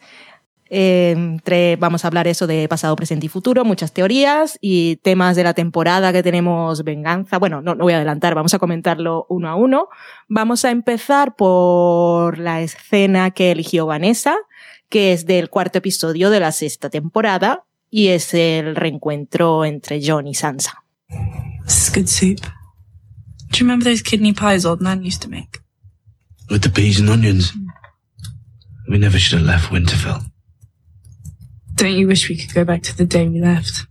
[0.69, 5.36] Eh, entre, vamos a hablar eso de pasado, presente y futuro, muchas teorías y temas
[5.36, 7.39] de la temporada que tenemos venganza.
[7.39, 9.89] Bueno, no, no voy a adelantar, vamos a comentarlo uno a uno.
[10.27, 14.36] Vamos a empezar por la escena que eligió Vanessa,
[14.89, 20.27] que es del cuarto episodio de la sexta temporada y es el reencuentro entre John
[20.27, 20.84] y Sansa.
[21.65, 22.41] This is good soup.
[23.51, 25.60] Do you remember those kidney pies old Nan used to make?
[26.49, 27.53] With the peas and onions.
[28.88, 30.32] We never should have left Winterfell.
[31.79, 33.85] Don't you wish we could go back to the day we left?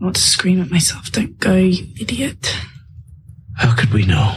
[0.00, 1.12] I want to scream at myself.
[1.12, 2.56] Don't go, you idiot.
[3.56, 4.36] How could we know?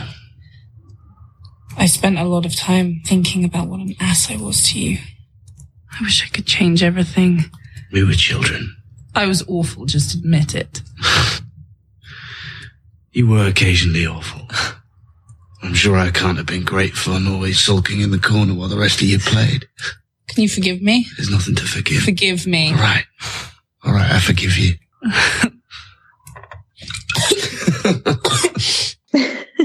[1.75, 4.99] I spent a lot of time thinking about what an ass I was to you.
[5.91, 7.45] I wish I could change everything.
[7.91, 8.75] We were children.
[9.15, 10.81] I was awful, just admit it.
[13.11, 14.47] You were occasionally awful.
[15.63, 18.77] I'm sure I can't have been great fun always sulking in the corner while the
[18.77, 19.67] rest of you played.
[20.27, 21.05] Can you forgive me?
[21.17, 22.03] There's nothing to forgive.
[22.03, 22.71] Forgive me.
[22.73, 23.05] All right.
[23.83, 24.73] All right, I forgive you.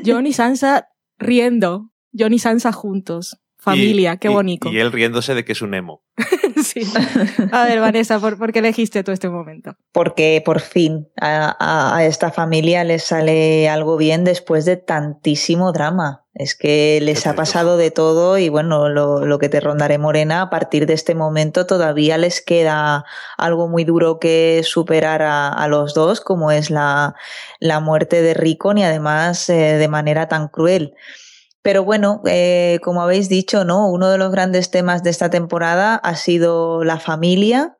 [0.05, 4.71] John y Sansa riendo, John y Sansa juntos, familia, Y- qué y- bonito.
[4.73, 6.03] Y, él riéndose de que es un emo.
[6.63, 6.83] Sí.
[7.51, 9.75] A ver, Vanessa, ¿por, por qué elegiste tú este momento?
[9.91, 15.73] porque por fin a, a- a esta familia les sale algo bien después de tantísimo
[15.73, 16.22] drama.
[16.35, 20.41] Es que les ha pasado de todo y bueno, lo, lo que te rondaré Morena,
[20.41, 23.05] a partir de este momento todavía les queda
[23.37, 27.15] algo muy duro que superar a, a los dos, como es la,
[27.61, 30.95] la muerte de Rickon y además eh, de manera tan cruel.
[31.61, 33.89] Pero bueno, eh, como habéis dicho, ¿no?
[33.89, 37.77] Uno de los grandes temas de esta temporada ha sido la familia,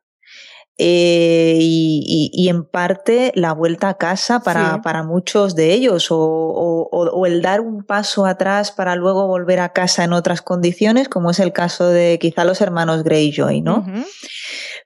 [0.79, 4.81] eh, y, y- y en parte la vuelta a casa para, Sí.
[4.83, 9.27] para muchos de ellos o, o- o- o el dar un paso atrás para luego
[9.27, 13.61] volver a casa en otras condiciones, como es el caso de quizá los hermanos Greyjoy,
[13.61, 13.85] ¿no?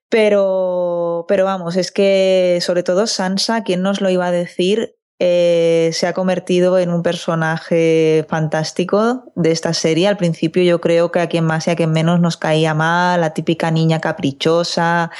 [0.09, 4.96] Pero, pero vamos, es que sobre todo Sansa, ¿quién nos lo iba a decir?
[5.19, 10.09] Eh, se ha convertido en un personaje fantástico de esta serie.
[10.09, 13.21] Al principio yo creo que a quien más y a quien menos nos caía mal,
[13.23, 15.11] la típica niña caprichosa.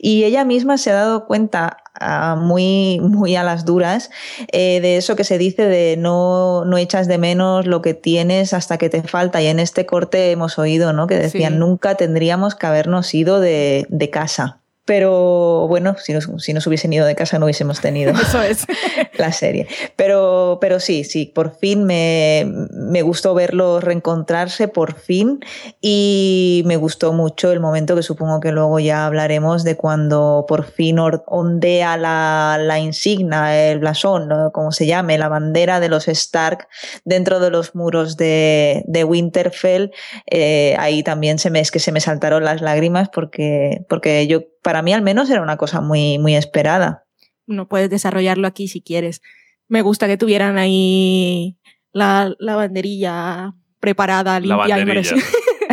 [0.00, 4.10] Y ella misma se ha dado cuenta ah, muy, muy a las duras
[4.52, 8.54] eh, de eso que se dice de no, no echas de menos lo que tienes
[8.54, 9.42] hasta que te falta.
[9.42, 11.06] Y en este corte hemos oído ¿no?
[11.06, 11.58] que decían, Sí.
[11.58, 14.61] nunca tendríamos que habernos ido de, de casa.
[14.84, 18.66] Pero bueno, si nos, si nos hubiesen ido de casa no hubiésemos tenido Eso es.
[19.18, 19.68] la serie.
[19.96, 25.40] Pero, pero sí, sí, por fin me, me gustó verlos reencontrarse, por fin.
[25.80, 30.64] Y me gustó mucho el momento que supongo que luego ya hablaremos de cuando por
[30.64, 34.52] fin ondea la, la insignia, el blasón, ¿no?
[34.52, 36.68] como se llame, la bandera de los Stark
[37.04, 39.90] dentro de los muros de, de Winterfell.
[40.30, 44.40] Eh, ahí también se me, es que se me saltaron las lágrimas porque, porque yo,
[44.62, 47.04] para mí al menos era una cosa muy, muy esperada.
[47.46, 49.20] No puedes desarrollarlo aquí si quieres.
[49.68, 51.58] Me gusta que tuvieran ahí
[51.92, 55.16] la, la banderilla preparada, La limpia y banderilla.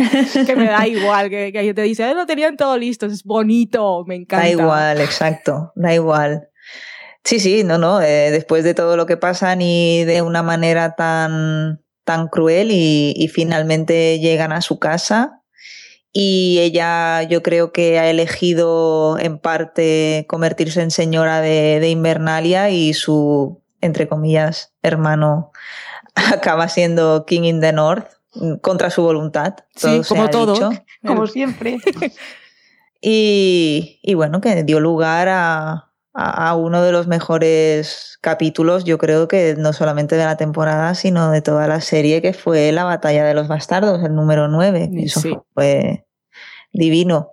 [0.46, 4.04] que me da igual, que, que te dice, "Eh, lo tenían todo listo, es bonito,
[4.06, 4.44] me encanta.
[4.44, 6.48] Da igual, exacto, da igual.
[7.22, 10.94] Sí, sí, no, no, eh, después de todo lo que pasan y de una manera
[10.96, 15.39] tan, tan cruel y, y finalmente llegan a su casa
[16.12, 22.70] y ella yo creo que ha elegido en parte convertirse en señora de, de Invernalia
[22.70, 25.52] y su, entre comillas, hermano
[26.14, 29.54] acaba siendo King in the North mm, contra su voluntad.
[29.76, 30.54] Sí, todo se como ha todo.
[30.54, 30.70] dicho.
[31.06, 31.78] Como siempre.
[33.02, 38.98] Y, y bueno, que dio lugar a, a- a uno de los mejores capítulos, yo
[38.98, 42.84] creo que no solamente de la temporada, sino de toda la serie, que fue la
[42.84, 44.90] batalla de los bastardos, el número 9.
[44.96, 45.36] Eso Sí.
[45.54, 46.06] fue,
[46.72, 47.32] divino.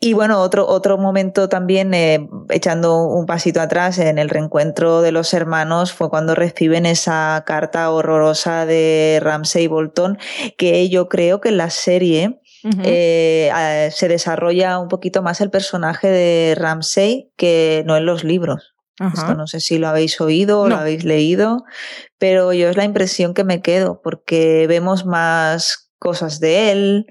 [0.00, 5.12] Y bueno, otro, otro momento también, eh, echando un pasito atrás, en el reencuentro de
[5.12, 10.18] los hermanos, fue cuando reciben esa carta horrorosa de Ramsay Bolton,
[10.58, 15.50] que yo creo que en la serie Eh, eh, se desarrolla un poquito más el
[15.50, 18.74] personaje de Ramsay que no en los libros.
[18.98, 21.64] Esto no sé si lo habéis oído o lo habéis leído,
[22.16, 27.06] pero yo es la impresión que me quedo, porque vemos más cosas de él.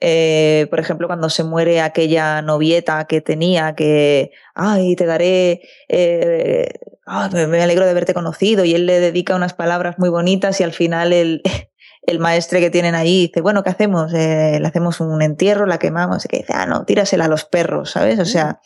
[0.00, 6.68] Eh, por ejemplo, cuando se muere aquella novieta que tenía, que, ay, te daré, eh,
[7.06, 10.64] ah, me, alegro de haberte conocido, y él le dedica unas palabras muy bonitas y
[10.64, 11.42] al final el,
[12.10, 14.12] el maestre que tienen allí dice, bueno, ¿qué hacemos?
[14.14, 17.44] Eh, le hacemos un entierro, la quemamos, y que dice, ah, no, tírasela a los
[17.44, 18.18] perros, ¿sabes?
[18.18, 18.60] O sea,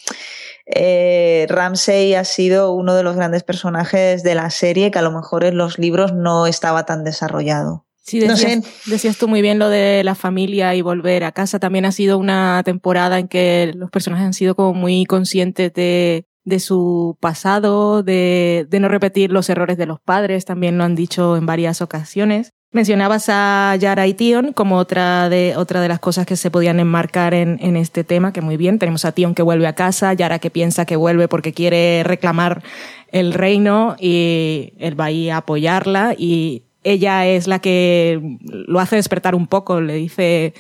[0.66, 5.12] eh, Ramsey ha sido uno de los grandes personajes de la serie que a lo
[5.12, 7.86] mejor en los libros no estaba tan desarrollado.
[8.02, 8.90] Sí, No decías, sé.
[8.90, 11.58] decías tú muy bien lo de la familia y volver a casa.
[11.58, 16.26] También ha sido una temporada en que los personajes han sido como muy conscientes de,
[16.44, 20.44] de su pasado, de, de no repetir los errores de los padres.
[20.44, 22.52] También lo han dicho en varias ocasiones.
[22.74, 26.80] Mencionabas a Yara y Tion como otra de, otra de las cosas que se podían
[26.80, 28.80] enmarcar en, en este tema, que muy bien.
[28.80, 32.64] Tenemos a Tion que vuelve a casa, Yara que piensa que vuelve porque quiere reclamar
[33.12, 38.96] el reino y él va ahí a apoyarla y ella es la que lo hace
[38.96, 40.52] despertar un poco, le dice,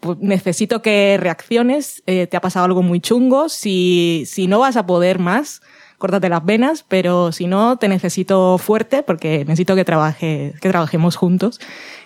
[0.00, 4.76] "Pues necesito que reacciones, eh, te ha pasado algo muy chungo, si, si no vas
[4.76, 5.62] a poder más,
[6.00, 11.14] córtate las venas, pero si no, te necesito fuerte porque necesito que, trabaje, que trabajemos
[11.14, 11.60] juntos,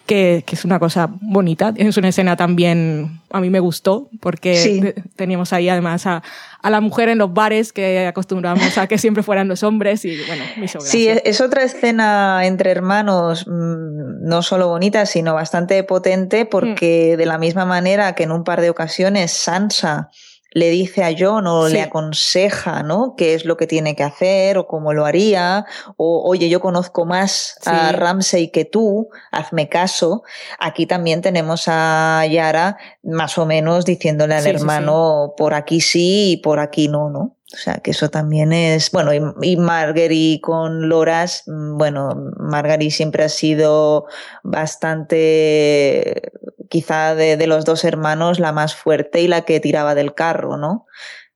[0.05, 1.73] que, que es una cosa bonita.
[1.77, 4.81] Es una escena también, a mí me gustó, porque Sí.
[4.81, 6.23] te- teníamos ahí además a,
[6.61, 10.17] a la mujer en los bares que acostumbramos a que siempre fueran los hombres y
[10.27, 15.83] bueno, me hizo Sí, es otra escena entre hermanos, mm, no solo bonita, sino bastante
[15.85, 20.11] potente, porque de la misma manera que en un par de ocasiones Sansa
[20.55, 21.75] le dice a Jon o Sí.
[21.75, 23.15] le aconseja, ¿no?
[23.17, 27.05] Qué es lo que tiene que hacer o cómo lo haría, o oye, yo conozco
[27.05, 27.93] más a.
[27.93, 30.23] Ramsey que tú, hazme caso.
[30.59, 34.49] Aquí también tenemos a Yara más o menos diciéndole al sí.
[34.51, 37.37] hermano por aquí sí y por aquí no, ¿no?
[37.55, 42.91] O sea, que eso también es, bueno, y, y Marguerite con Loras, mm, bueno, Marguerite
[42.95, 44.07] siempre ha sido
[44.43, 46.33] bastante,
[46.69, 50.57] quizá de, de los dos hermanos, la más fuerte y la que tiraba del carro,
[50.57, 50.87] ¿no?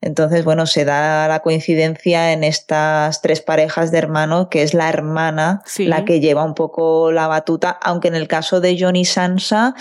[0.00, 4.88] Entonces, bueno, se da la coincidencia en estas tres parejas de hermanos, que es la
[4.88, 5.86] hermana Sí.
[5.86, 9.74] la que lleva un poco la batuta, aunque en el caso de Johnny Sansa,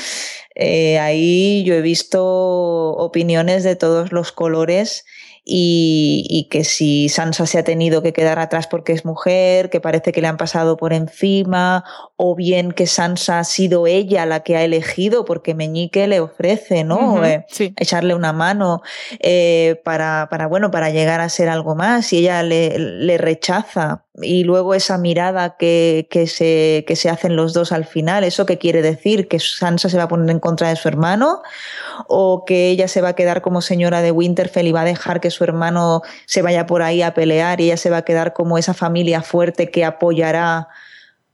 [0.56, 5.06] eh, ahí yo he visto opiniones de todos los colores
[5.50, 9.80] y, y que si Sansa se ha tenido que quedar atrás porque es mujer, que
[9.80, 11.86] parece que le han pasado por encima,
[12.18, 16.84] o bien que Sansa ha sido ella la que ha elegido porque Meñique le ofrece,
[16.84, 17.24] ¿no?
[17.24, 17.74] Eh, sí.
[17.78, 18.82] echarle una mano
[19.20, 24.04] eh, para, para, bueno, para llegar a ser algo más y ella le, le rechaza.
[24.22, 28.46] Y luego esa mirada que, que, se, que se hacen los dos al final, ¿eso
[28.46, 29.28] qué quiere decir?
[29.28, 31.44] ¿Que Sansa se va a poner en contra de su hermano?
[32.08, 35.22] ¿O que ella se va a quedar como señora de Winterfell y va a dejar
[35.22, 38.34] que su hermano se vaya por ahí a pelear y ella se va a quedar
[38.34, 40.68] como esa familia fuerte que apoyará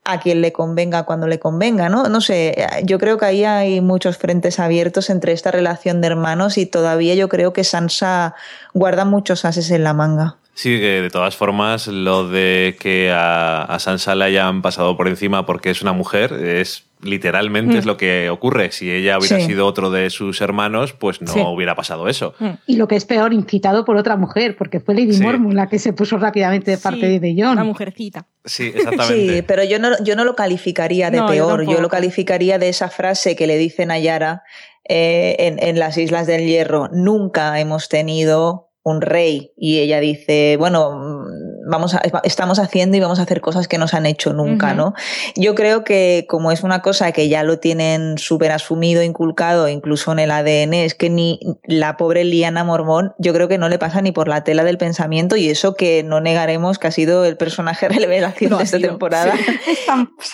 [0.05, 2.09] a quien le convenga cuando le convenga, ¿no?
[2.09, 6.57] No sé, yo creo que ahí hay muchos frentes abiertos entre esta relación de hermanos
[6.57, 8.35] y todavía yo creo que Sansa
[8.73, 10.35] guarda muchos ases en la manga.
[10.55, 15.07] Sí, que de todas formas lo de que a, a Sansa le hayan pasado por
[15.07, 17.77] encima porque es una mujer es literalmente Mm.
[17.79, 18.71] es lo que ocurre.
[18.71, 19.47] Si ella hubiera Sí.
[19.47, 21.39] sido otro de sus hermanos, pues no Sí.
[21.45, 22.33] hubiera pasado eso.
[22.65, 25.21] Y lo que es peor, incitado por otra mujer, porque fue Lady Sí.
[25.23, 27.51] Mormont la que se puso rápidamente de parte de Jon.
[27.53, 28.27] Una mujercita.
[28.45, 29.35] Sí, exactamente.
[29.37, 32.69] Sí, pero yo no, yo no lo calificaría de No, peor, yo, lo calificaría de
[32.69, 34.43] esa frase que le dicen a Yara
[34.87, 40.57] eh, en, en las Islas del Hierro, nunca hemos tenido un rey y ella dice,
[40.57, 44.05] bueno, mm, vamos a, estamos haciendo y vamos a hacer cosas que no se han
[44.05, 44.73] hecho nunca.
[44.73, 44.93] ¿no?
[45.35, 50.11] Yo creo que como es una cosa que ya lo tienen súper asumido, inculcado, incluso
[50.11, 53.79] en el ADN, es que ni la pobre Liana Mormón, yo creo que no le
[53.79, 57.23] pasa ni por la tela del pensamiento y eso que no negaremos que ha sido
[57.25, 59.33] el personaje revelación de esta temporada.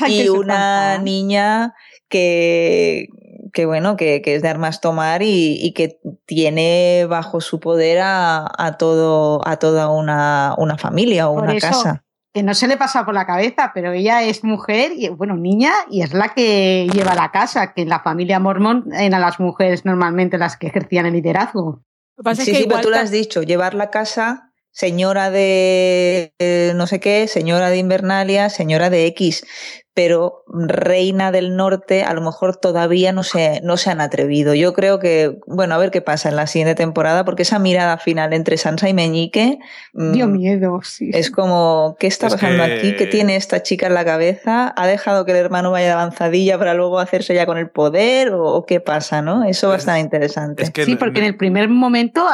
[0.07, 1.73] Y una niña
[2.09, 3.07] que,
[3.53, 7.99] que bueno, que, que es de armas tomar y, y que tiene bajo su poder
[7.99, 12.03] a, a todo, a toda una, una familia o Por una eso, casa.
[12.33, 15.71] Que no se le pasa por la cabeza, pero ella es mujer, y bueno, niña,
[15.89, 19.83] y es la que lleva la casa, que en la familia mormón eran las mujeres
[19.83, 21.81] normalmente las que ejercían el liderazgo.
[22.17, 24.51] Lo que pasa Sí, es que sí, pero tú lo has dicho, llevar la casa,
[24.71, 29.43] señora de eh, no sé qué, señora de Invernalia, señora de X,
[29.99, 34.53] pero reina del norte a lo mejor todavía no se, no se han atrevido.
[34.53, 37.97] Yo creo que, bueno, a ver qué pasa en la siguiente temporada, porque esa mirada
[37.97, 39.59] final entre Sansa y Meñique
[39.91, 41.11] mm, Dio miedo, sí.
[41.13, 42.95] es como, ¿qué está Es pasando que- aquí?
[42.95, 44.73] ¿Qué tiene esta chica en la cabeza?
[44.77, 48.31] ¿Ha dejado que el hermano vaya de avanzadilla para luego hacerse ya con el poder?
[48.31, 49.43] ¿O, qué pasa, no?
[49.43, 50.63] Eso va a estar interesante.
[50.63, 52.25] Es que sí, porque en el primer momento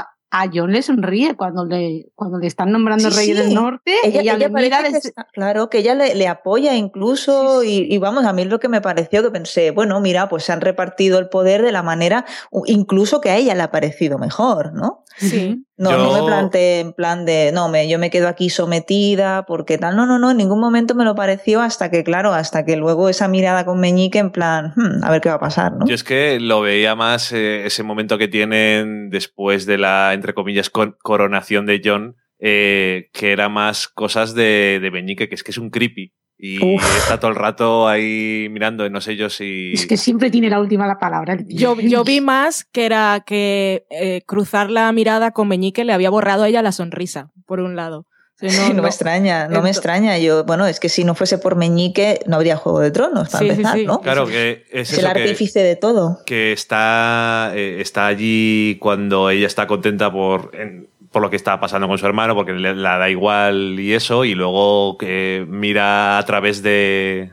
[0.41, 3.33] a John le sonríe cuando le, cuando le están nombrando Sí, rey sí.
[3.33, 3.93] del norte.
[4.03, 7.87] Ella, ella, ella le mira que está- claro, que ella le, le apoya incluso y,
[7.89, 10.51] y vamos, a mí es lo que me pareció que pensé, bueno, mira, pues se
[10.51, 12.25] han repartido el poder de la manera,
[12.65, 15.03] incluso que a ella le ha parecido mejor, ¿no?
[15.17, 15.61] Sí.
[15.77, 19.45] No, Yo- no me planteé en plan de, no, me, yo me quedo aquí sometida
[19.45, 22.63] porque tal, no, no, no, en ningún momento me lo pareció hasta que, claro, hasta
[22.65, 25.73] que luego esa mirada con Meñique en plan, "Hmm, a ver qué va a pasar,
[25.73, 25.85] ¿no?
[25.85, 30.33] Yo es que lo veía más eh, ese momento que tienen después de la, entre
[30.33, 35.43] comillas, con- coronación de John, eh, que era más cosas de, de Meñique, que es
[35.43, 36.13] que es un creepy.
[36.37, 36.83] Y Uf.
[36.97, 39.71] está todo el rato ahí mirando, y no sé yo si...
[39.73, 41.37] Es que siempre tiene la última la palabra.
[41.47, 46.09] Yo, yo vi más que era que eh, cruzar la mirada con Meñique le había
[46.09, 48.07] borrado a ella la sonrisa, por un lado.
[48.47, 50.17] O sea, Sí, no, me extraña, no me extraña.
[50.17, 53.43] Yo, bueno, es que si no fuese por Meñique, no habría Juego de Tronos, para
[53.45, 53.85] Sí, empezar, sí.
[53.85, 54.01] ¿no?
[54.01, 56.19] Claro que es Es el que, artífice de todo.
[56.25, 61.59] que está, eh, está allí cuando ella está contenta por, en- por lo que está
[61.59, 66.17] pasando con su hermano, porque le, la da igual y eso, y luego que mira
[66.17, 67.31] a través de,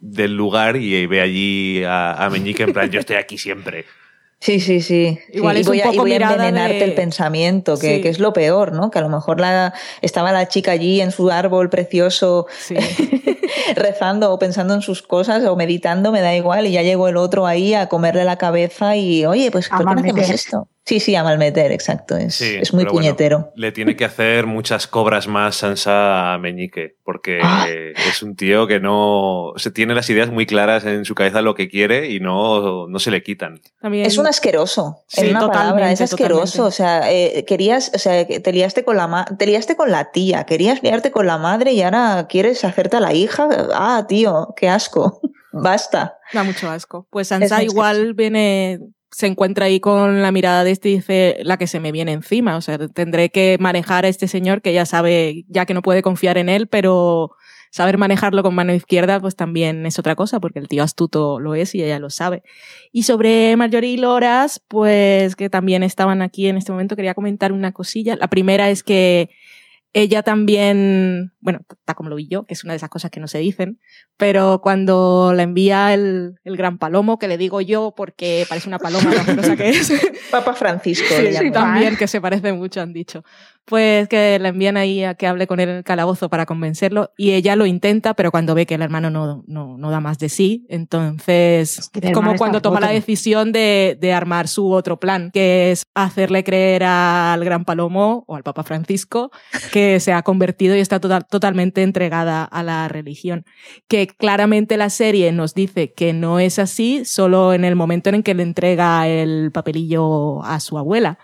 [0.00, 3.86] del lugar y ve allí a, a Meñique en plan, yo estoy aquí siempre.
[4.44, 5.20] Sí, sí, sí.
[5.32, 7.78] Igual Sí, es y voy, un a, y poco voy a envenenarte de- el pensamiento,
[7.78, 8.00] que, Sí.
[8.02, 8.90] que es lo peor, ¿no?
[8.90, 12.74] Que a lo mejor la, estaba la chica allí en su árbol precioso Sí.
[13.76, 17.18] rezando o pensando en sus cosas o meditando, me da igual, y ya llegó el
[17.18, 20.68] otro ahí a comerle la cabeza y, oye, pues ¿por qué no hacemos esto?
[20.84, 22.16] Sí, sí, a malmeter, exacto.
[22.16, 23.52] Es, Sí, es muy bueno, puñetero.
[23.54, 27.66] le tiene que hacer muchas cobras más Sansa a Meñique, porque Ah.
[28.08, 31.54] es un tío que no se tiene las ideas muy claras en su cabeza lo
[31.54, 33.60] que quiere y no, no se le quitan.
[33.80, 36.64] También, Es un asqueroso, Sí, en una palabra, es totalmente, asqueroso.
[36.66, 40.10] O sea, eh, querías, o sea, te liaste con la ma- te liaste con la
[40.10, 43.48] tía, querías liarte con la madre y ahora quieres hacerte a la hija.
[43.72, 45.20] Ah, tío, qué asco.
[45.52, 46.18] Basta.
[46.32, 47.06] Da mucho asco.
[47.10, 48.80] Pues Es Sansa igual viene,
[49.12, 52.12] se encuentra ahí con la mirada de este y dice la que se me viene
[52.12, 52.56] encima.
[52.56, 56.02] O sea, tendré que manejar a este señor que ya sabe, ya que no puede
[56.02, 57.32] confiar en él, pero
[57.70, 61.54] saber manejarlo con mano izquierda, pues también es otra cosa, porque el tío astuto lo
[61.54, 62.42] es y ella lo sabe.
[62.90, 67.52] Y sobre Marjorie y Loras, pues que también estaban aquí en este momento, quería comentar
[67.52, 68.16] una cosilla.
[68.16, 69.30] La primera es que
[69.94, 73.20] ella también, bueno, está como lo vi yo, que es una de esas cosas que
[73.20, 73.78] no se dicen,
[74.16, 78.78] pero cuando la envía el, el gran palomo, que le digo yo porque parece una
[78.78, 79.92] paloma, la cosa que es,
[80.30, 81.14] Papa Francisco.
[81.14, 83.22] Sí, sí, también, que se parece mucho, han dicho.
[83.64, 87.12] Pues que la envían ahí a que hable con él en el calabozo para convencerlo
[87.16, 90.18] y ella lo intenta, pero cuando ve que el hermano no, no, no da más
[90.18, 95.30] de sí, entonces es como cuando toma la decisión de, de, armar su otro plan,
[95.32, 99.30] que es hacerle creer al gran Palomo o al Papa Francisco
[99.72, 103.44] que se ha convertido y está total, totalmente entregada a la religión.
[103.88, 108.22] Que claramente la serie nos dice que no es así solo en el momento en
[108.22, 111.18] que le entrega el papelillo a su abuela.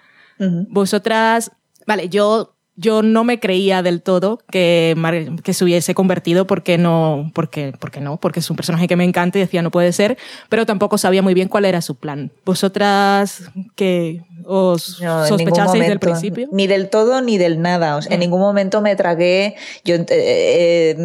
[0.71, 1.51] Vosotras,
[1.89, 4.95] vale, yo yo no me creía del todo que,
[5.43, 9.03] que se hubiese convertido porque no, porque, porque no, porque es un personaje que me
[9.03, 10.17] encanta y decía no puede ser,
[10.49, 12.31] pero tampoco sabía muy bien cuál era su plan.
[12.45, 16.49] ¿Vosotras que os no, sospechaseis del principio?
[16.53, 17.97] Ni del todo ni del nada.
[17.97, 18.21] O sea, En mm.
[18.21, 19.57] ningún momento me tragué.
[19.85, 20.97] Yo, eh, eh,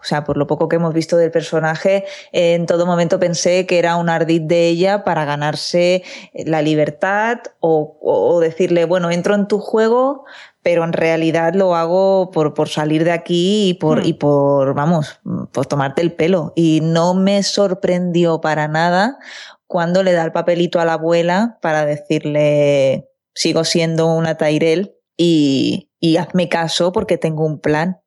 [0.00, 3.78] o sea, por lo poco que hemos visto del personaje, en todo momento pensé que
[3.78, 6.02] era un ardid de ella para ganarse
[6.34, 10.24] la libertad o, o, decirle, bueno, entro en tu juego,
[10.62, 15.20] pero en realidad lo hago por, por salir de aquí y por, y por, vamos,
[15.52, 16.52] por tomarte el pelo.
[16.56, 19.18] Y no me sorprendió para nada
[19.66, 25.90] cuando le da el papelito a la abuela para decirle, sigo siendo una Tyrell y,
[26.00, 28.00] y hazme caso porque tengo un plan.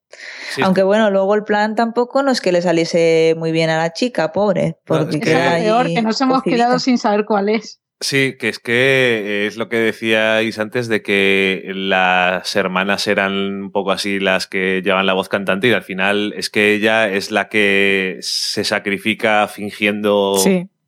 [0.62, 3.92] Aunque bueno, luego el plan tampoco no es que le saliese muy bien a la
[3.92, 4.78] chica, pobre.
[4.84, 7.82] Porque es peor, que nos hemos quedado sin saber cuál es.
[8.02, 13.70] Sí, que es que es lo que decíais antes de que las hermanas eran un
[13.70, 17.30] poco así las que llevan la voz cantante y al final es que ella es
[17.30, 20.36] la que se sacrifica fingiendo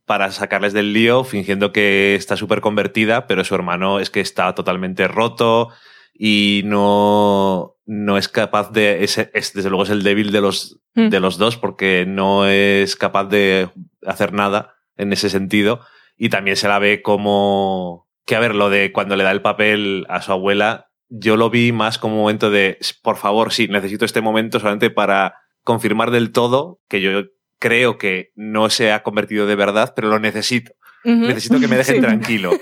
[0.06, 4.52] para sacarles del lío, fingiendo que está súper convertida, pero su hermano es que está
[4.56, 5.68] totalmente roto
[6.12, 9.16] y no, no es capaz de, es,
[9.52, 11.08] desde luego es el débil de los, mm.
[11.08, 13.68] de los dos porque no es capaz de
[14.06, 15.80] hacer nada en ese sentido
[16.16, 19.42] y también se la ve como que a ver, lo de cuando le da el
[19.42, 23.68] papel a su abuela, yo lo vi más como un momento de, por favor, sí,
[23.68, 27.24] necesito este momento solamente para confirmar del todo que yo
[27.58, 30.72] creo que no se ha convertido de verdad, pero lo necesito.
[31.04, 32.52] Necesito que me dejen tranquilo.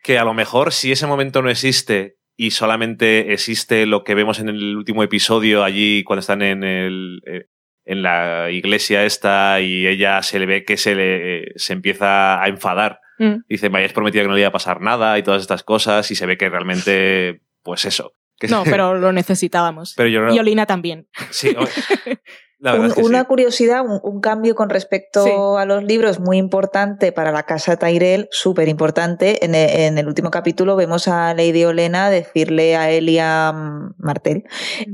[0.00, 4.38] Que a lo mejor si ese momento no existe y solamente existe lo que vemos
[4.38, 7.46] en el último episodio allí cuando están en el, eh,
[7.84, 12.46] en la iglesia esta y ella se le ve que se le se empieza a
[12.46, 13.00] enfadar.
[13.18, 13.38] Mm.
[13.48, 16.08] Dice, me habías prometido que no le iba a pasar nada y todas estas cosas
[16.12, 18.14] y se ve que realmente, pues eso.
[18.48, 19.94] no, pero lo necesitábamos.
[19.96, 21.08] Pero Y Olina también.
[21.30, 21.56] Sí,
[22.60, 28.28] una curiosidad, un, cambio con respecto a los libros muy importante para la casa Tyrell,
[28.30, 29.44] súper importante.
[29.44, 33.52] E, en, el último capítulo vemos a Lady Olena decirle a Elia
[33.98, 34.44] Martel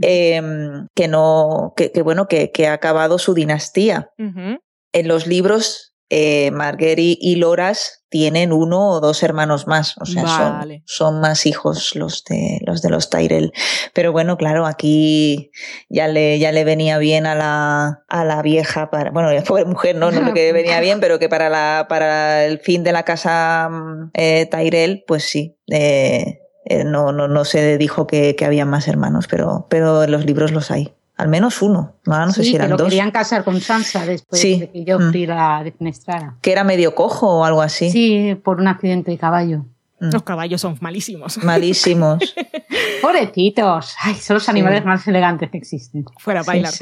[0.03, 4.11] em, que no, que, bueno, que, ha acabado su dinastía.
[4.19, 10.27] En los libros eh, Marguerite y Loras tienen uno o dos hermanos más, o sea,
[10.29, 13.53] son, son, más hijos los de los de los Tyrell.
[13.93, 15.51] Pero bueno, claro, aquí
[15.89, 19.65] ya le, ya le venía bien a la, a la vieja, para, bueno, la pobre
[19.65, 23.03] mujer, no, no que venía bien, pero que para, la, para el fin de la
[23.03, 23.69] casa
[24.15, 25.57] eh, Tyrell, pues sí.
[25.69, 30.13] Eh, eh, no, no, no se dijo que, que había más hermanos, pero, pero en
[30.13, 30.95] los libros los hay.
[31.17, 31.95] Al menos uno.
[32.07, 35.27] No, no sé si eran que lo querían casar con Sansa después de que Joffrey
[35.27, 35.31] mm.
[35.31, 36.37] la defenestrara.
[36.41, 37.91] Que era medio cojo o algo así.
[37.91, 39.65] Sí, por un accidente de caballo.
[40.05, 40.13] Mm.
[40.13, 41.43] Los caballos son malísimos.
[41.43, 42.35] Malísimos.
[43.03, 43.95] Pobrecitos.
[44.01, 46.05] Ay, son los animales más elegantes que existen.
[46.19, 46.73] Fuera bailar.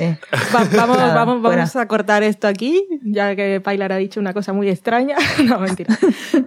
[0.52, 4.68] vamos, vamos, vamos a cortar esto aquí, ya que Pilar ha dicho una cosa muy
[4.68, 5.16] extraña.
[5.44, 5.96] no, mentira.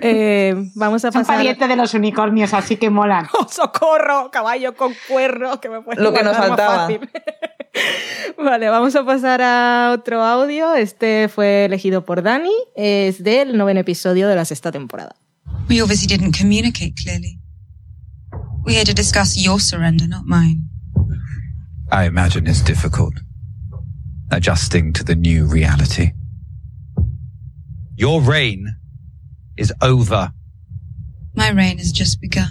[0.02, 3.28] Eh, vamos a son parientes de los unicornios, así que molan.
[3.40, 4.30] ¡Oh, socorro!
[4.32, 6.88] Caballo con cuernos, que me puede Lo que nos faltaba.
[8.38, 10.74] Vale, vamos a pasar a otro audio.
[10.76, 12.56] Este fue elegido por Dani.
[12.76, 15.16] Es del noveno episodio de la sexta temporada.
[15.68, 17.40] We obviously didn't communicate clearly.
[18.64, 20.70] We had to discuss your surrender, not mine.
[21.92, 23.14] I imagine it's difficult.
[24.32, 26.12] Adjusting to the new reality.
[27.96, 28.76] Your reign
[29.58, 30.32] is over.
[31.36, 32.50] My reign has just begun.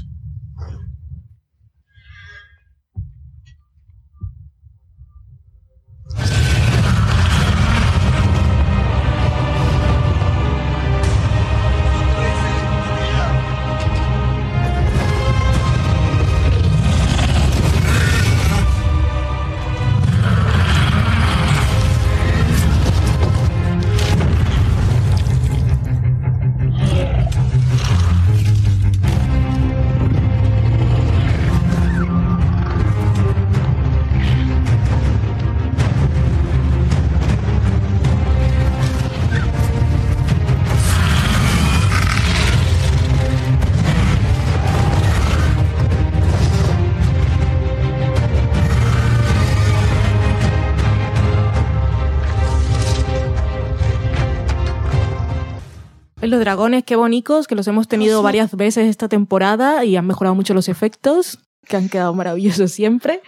[56.44, 58.24] Dragones, qué bonitos, que los hemos tenido sí.
[58.24, 63.22] varias veces esta temporada y han mejorado mucho los efectos, que han quedado maravillosos siempre.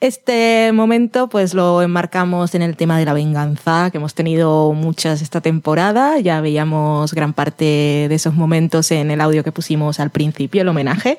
[0.00, 5.20] Este momento, pues lo enmarcamos en el tema de la venganza, que hemos tenido muchas
[5.20, 6.18] esta temporada.
[6.18, 10.68] Ya veíamos gran parte de esos momentos en el audio que pusimos al principio, el
[10.68, 11.18] homenaje.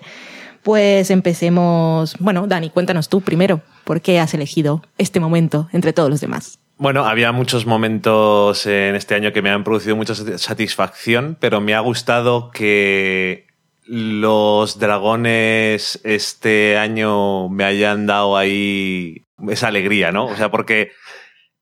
[0.63, 2.15] Pues empecemos.
[2.19, 6.57] Bueno, Dani, cuéntanos tú primero, ¿por qué has elegido este momento entre todos los demás?
[6.77, 11.75] Bueno, había muchos momentos en este año que me han producido mucha satisfacción, pero me
[11.75, 13.47] ha gustado que
[13.85, 20.25] los dragones este año me hayan dado ahí esa alegría, ¿no?
[20.25, 20.91] O sea, porque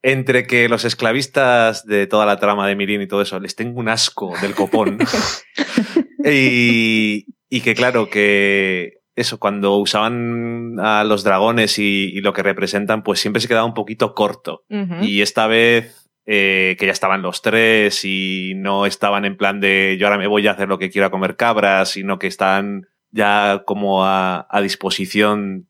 [0.01, 3.79] entre que los esclavistas de toda la trama de Mirin y todo eso les tengo
[3.79, 4.97] un asco del copón
[6.25, 12.43] y, y que claro que eso, cuando usaban a los dragones y, y lo que
[12.43, 14.63] representan, pues siempre se quedaba un poquito corto.
[15.03, 19.97] Y esta vez eh, que ya estaban los tres y no estaban en plan de
[19.99, 23.63] yo ahora me voy a hacer lo que quiera comer cabras, sino que están ya
[23.65, 25.67] como a, a disposición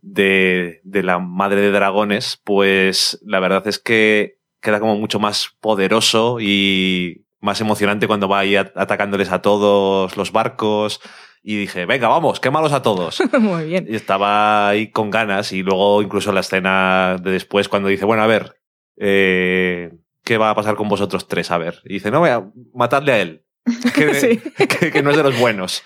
[0.00, 5.50] de, de la madre de dragones, pues la verdad es que queda como mucho más
[5.60, 11.00] poderoso y más emocionante cuando va ahí a- atacándoles a todos los barcos.
[11.42, 13.22] Y dije, venga, vamos, quémalos a todos.
[13.40, 13.86] Muy bien.
[13.88, 18.22] Y estaba ahí con ganas y luego incluso la escena de después cuando dice, bueno,
[18.22, 18.56] a ver,
[18.96, 19.90] eh,
[20.24, 21.50] ¿qué va a pasar con vosotros tres?
[21.50, 21.80] A ver.
[21.84, 23.44] Y dice, no, vea, matadle a él,
[23.94, 24.40] que,
[24.80, 25.82] que- que no es de los buenos.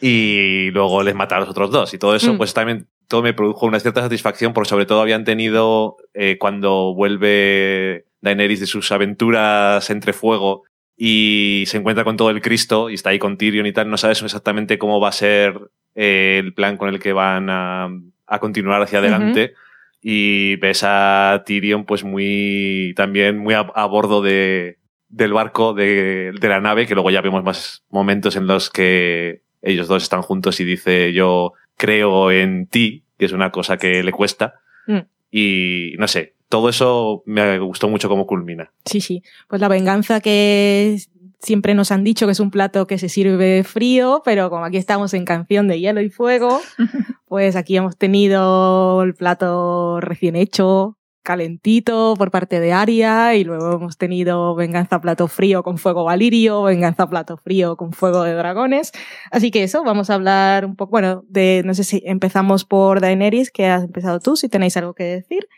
[0.00, 1.94] Y luego les mata a los otros dos.
[1.94, 2.38] Y todo eso, Mm.
[2.38, 6.92] pues también todo me produjo una cierta satisfacción porque sobre todo habían tenido, eh, cuando
[6.94, 10.64] vuelve Daenerys de sus aventuras entre fuego
[10.96, 13.98] y se encuentra con todo el Cristo y está ahí con Tyrion y tal, no
[13.98, 17.88] sabes exactamente cómo va a ser eh, el plan con el que van a,
[18.26, 19.54] a continuar hacia adelante.
[20.00, 24.78] Y ves a Tyrion pues muy también muy a, a bordo de,
[25.08, 29.42] del barco de, de la nave, que luego ya vemos más momentos en los que
[29.62, 34.02] ellos dos están juntos y dice yo creo en ti, que es una cosa que
[34.02, 34.60] le cuesta.
[34.86, 35.00] Mm.
[35.30, 38.72] Y no sé, todo eso me gustó mucho cómo culmina.
[38.84, 39.22] Sí, sí.
[39.48, 40.98] Pues la venganza que
[41.40, 44.76] siempre nos han dicho que es un plato que se sirve frío, pero como aquí
[44.76, 46.60] estamos en canción de hielo y fuego,
[47.26, 53.74] pues aquí hemos tenido el plato recién hecho, calentito por parte de Aria, y luego
[53.74, 58.92] hemos tenido venganza plato frío con fuego valirio, venganza plato frío con fuego de dragones.
[59.30, 63.00] Así que eso, vamos a hablar un poco, bueno, de, no sé si empezamos por
[63.00, 65.48] Daenerys, que has empezado tú, si tenéis algo que decir.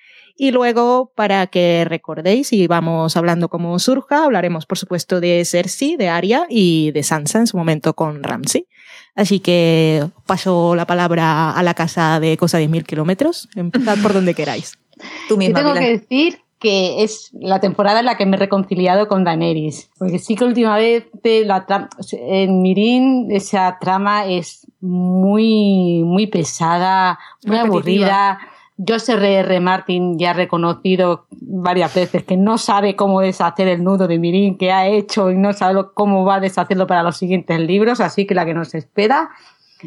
[0.41, 5.97] Y luego, para que recordéis y vamos hablando como surja, hablaremos, por supuesto, de Cersei,
[5.97, 8.69] de Arya y de Sansa en su momento con Ramsay.
[9.17, 13.49] Así que paso la palabra a la casa de Cosa de Mil Kilómetros.
[13.57, 14.79] Empezad por donde queráis.
[15.29, 19.09] Tú Yo tengo que decir que es la temporada en la que me he reconciliado
[19.09, 19.91] con Daenerys.
[19.99, 21.67] Porque sí que últimamente la
[22.13, 28.31] en Mirin esa trama es muy, muy pesada, muy Repetitiva.
[28.31, 28.39] aburrida.
[28.87, 29.61] José R.R.
[29.61, 34.57] Martin ya ha reconocido varias veces que no sabe cómo deshacer el nudo de Mirin
[34.57, 38.27] que ha hecho y no sabe cómo va a deshacerlo para los siguientes libros, así
[38.27, 39.31] que la que nos espera.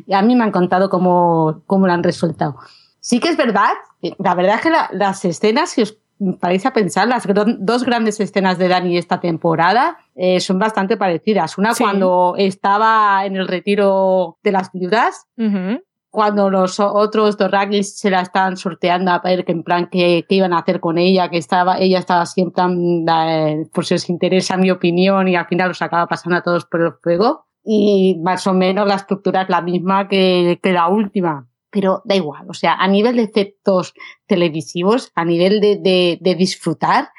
[0.06, 2.56] Y a mí me han contado cómo, cómo lo han resuelto.
[3.00, 3.70] Sí que es verdad,
[4.20, 5.98] la verdad es que la- las escenas, si os
[6.40, 7.26] paráis a pensar, las
[7.60, 11.58] dos grandes escenas de Dani esta temporada eh, son bastante parecidas.
[11.58, 11.84] Una Sí.
[11.84, 15.26] cuando estaba en el retiro de las viudas,
[16.12, 20.52] cuando los otros Dorragis se la estaban sorteando a ver que en plan qué, iban
[20.54, 24.70] a hacer con ella, que estaba, ella estaba siempre eh, por si os interesa mi
[24.70, 27.46] opinión y al final los acaba pasando a todos por el fuego.
[27.64, 31.48] Y más o menos la estructura es la misma que, que la última.
[31.70, 33.94] Pero da igual, o sea, a nivel de efectos
[34.28, 37.10] televisivos, a nivel de, de, de disfrutar,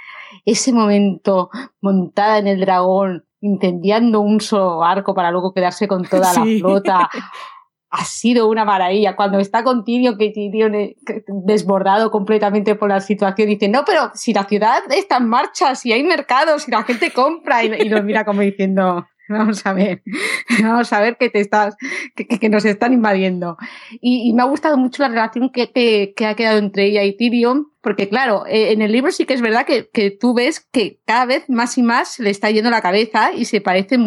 [0.45, 1.49] ese momento
[1.81, 6.59] montada en el dragón, incendiando un solo arco para luego quedarse con toda Sí.
[6.61, 7.11] la flota,
[7.93, 9.15] ha sido una maravilla.
[9.15, 14.33] Cuando está con Tyrion, que que- desbordado completamente por la situación, dice, no, pero si
[14.33, 18.03] la ciudad está en marcha, si hay mercados, si la gente compra, y, y lo
[18.03, 20.03] mira como diciendo, vamos a ver,
[20.63, 21.77] vamos a ver que te estás,
[22.15, 23.57] que, que- nos están invadiendo.
[24.01, 27.69] Y, me ha gustado mucho la relación que, que- ha quedado entre ella y Tyrion,
[27.81, 31.25] porque claro, eh, en el libro sí que es verdad que, tú ves que cada
[31.27, 33.99] vez más y más se le está yendo la cabeza y se parece,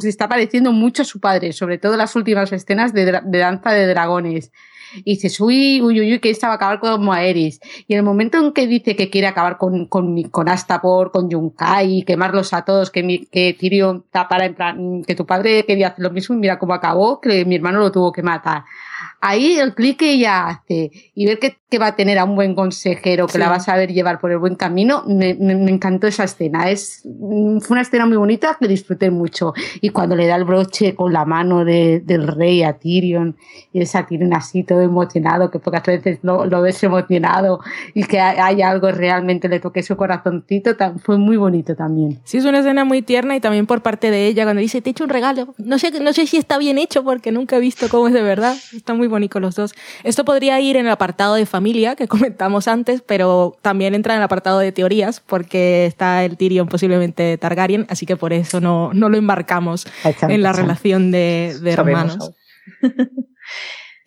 [0.00, 3.72] se está pareciendo mucho a su padre, sobre todo las últimas escenas de, de danza
[3.72, 4.52] de dragones.
[4.96, 7.60] Y dices, uy, uy, uy, que esta va a acabar con Moaeris.
[7.86, 11.28] Y en el momento en que dice que quiere acabar con, con, con Astapor, con
[11.28, 15.88] Yunkai, quemarlos a todos, que, mi, que Tyrion para en plan, que tu padre quería
[15.88, 18.64] hacer lo mismo y mira cómo acabó, que mi hermano lo tuvo que matar.
[19.20, 22.34] Ahí el clic que ella hace y ver que, que, va a tener a un
[22.36, 23.38] buen consejero, que Sí.
[23.38, 26.70] la va a saber llevar por el buen camino, me, me- me encantó esa escena.
[26.70, 29.52] Es, mm, fue una escena muy bonita que disfruté mucho.
[29.80, 33.36] Y cuando le da el broche con la mano de- del rey a Tyrion,
[33.72, 37.60] y ves a Tyrion así todo emocionado, que pocas veces lo, lo ves emocionado
[37.94, 42.20] y que hay, algo realmente le toque su corazoncito, fue muy bonito también.
[42.24, 44.90] Sí, es una escena muy tierna y también por parte de ella cuando dice, te
[44.90, 45.54] he hecho un regalo.
[45.58, 48.22] No sé, no sé si está bien hecho porque nunca he visto cómo es de
[48.22, 48.56] verdad.
[48.86, 49.74] Están muy bonitos los dos.
[50.04, 54.18] Esto podría ir en el apartado de familia que comentamos antes, pero también entra en
[54.18, 58.92] el apartado de teorías porque está el Tyrion posiblemente Targaryen, así que por eso no,
[58.94, 59.88] no lo embarcamos
[60.22, 62.32] en la relación de, hermanos.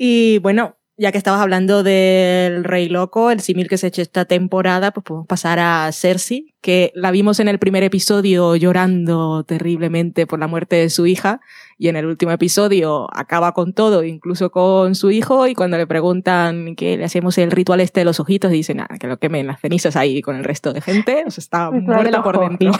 [0.01, 4.01] Y bueno, ya que estabas hablando del Rey Loco, el símil que se ha hecho
[4.01, 9.43] esta temporada, pues podemos pasar a Cersei, que la vimos en el primer episodio llorando
[9.45, 11.39] terriblemente por la muerte de su hija,
[11.77, 15.87] y en el último episodio acaba con todo, incluso con su hijo, y cuando le
[15.87, 19.47] preguntan que le hacemos el ritual este de los ojitos, dice nada, que lo quemen
[19.47, 22.71] las cenizas ahí con el resto de gente, o sea, está de muerta por dentro.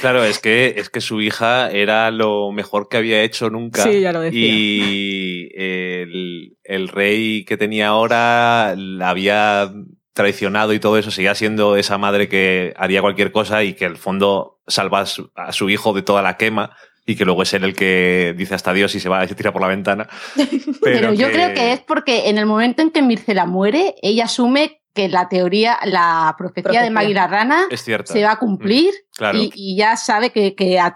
[0.00, 3.82] Claro, es que, es que su hija era lo mejor que había hecho nunca.
[3.82, 4.46] Sí, ya lo decía.
[4.46, 9.72] Y el, el rey que tenía ahora la había
[10.16, 13.96] traicionado y todo eso, seguía siendo esa madre que haría cualquier cosa y que al
[13.98, 17.52] fondo salva a su, a su hijo de toda la quema y que luego es
[17.54, 20.08] él el que dice hasta Dios y se va y se tira por la ventana.
[20.82, 24.80] Pero, yo creo que es porque en el momento en que Mircela muere, ella asume
[24.94, 26.90] que la teoría, la profecía, de Profecía.
[26.90, 28.12] Maggie la Rana Es cierta.
[28.12, 29.38] se va a cumplir Mm, claro.
[29.38, 30.94] y, y ya sabe que, que a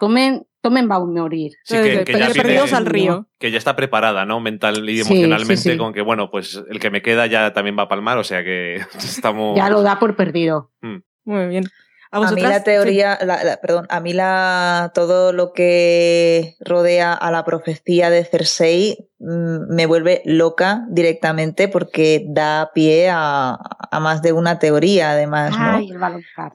[0.63, 1.53] Tomen, va a morir.
[1.65, 3.27] Sí, que, que ya Pero perdidos viene- al río.
[3.39, 4.41] que ya está preparada, ¿no?
[4.41, 5.77] Mental y emocionalmente, sí, sí.
[5.79, 8.45] con que, bueno, pues el que me queda ya también va a palmar, o sea
[8.45, 9.57] que estamos.
[9.57, 10.71] Ya lo da por perdido.
[11.25, 11.65] Muy bien.
[12.13, 12.51] ¿A, A mí vosotras?
[12.51, 18.11] la teoría, la- la- perdón, a mí la, todo lo que rodea a la profecía
[18.11, 23.57] de Cersei mm, me vuelve loca directamente porque da pie a,
[23.91, 25.71] a más de una teoría, además, ¿no?
[25.77, 26.53] Ay, el baloncar.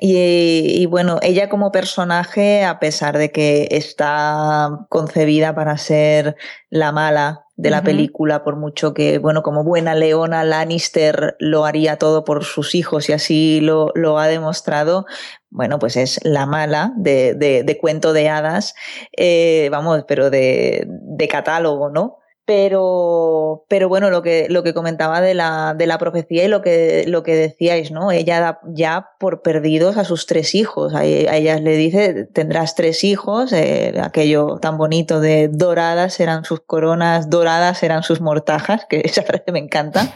[0.00, 6.36] Y, y bueno, ella como personaje, a pesar de que está concebida para ser
[6.70, 11.96] la mala de la película, por mucho que, bueno, como buena Leona Lannister lo haría
[11.96, 15.04] todo por sus hijos y así lo, lo ha demostrado,
[15.50, 18.76] bueno, pues es la mala de, de- de cuento de hadas,
[19.16, 22.18] eh, vamos, pero de, de catálogo, ¿no?
[22.48, 26.62] Pero, pero bueno, lo que, lo que comentaba de la, de la profecía y lo
[26.62, 28.10] que, lo que decíais, ¿no?
[28.10, 30.94] Ella da ya por perdidos a sus tres hijos.
[30.94, 36.60] A, ella le dice, tendrás tres hijos, eh, aquello tan bonito de doradas eran sus
[36.60, 40.14] coronas, doradas eran sus mortajas, que esa frase me encanta.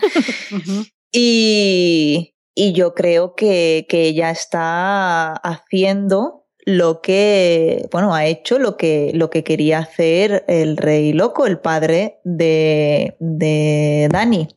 [1.13, 8.77] Y, y yo creo que, que ella está haciendo lo que, bueno, ha hecho lo
[8.77, 14.49] que, lo que quería hacer el rey loco, el padre de, de Dani.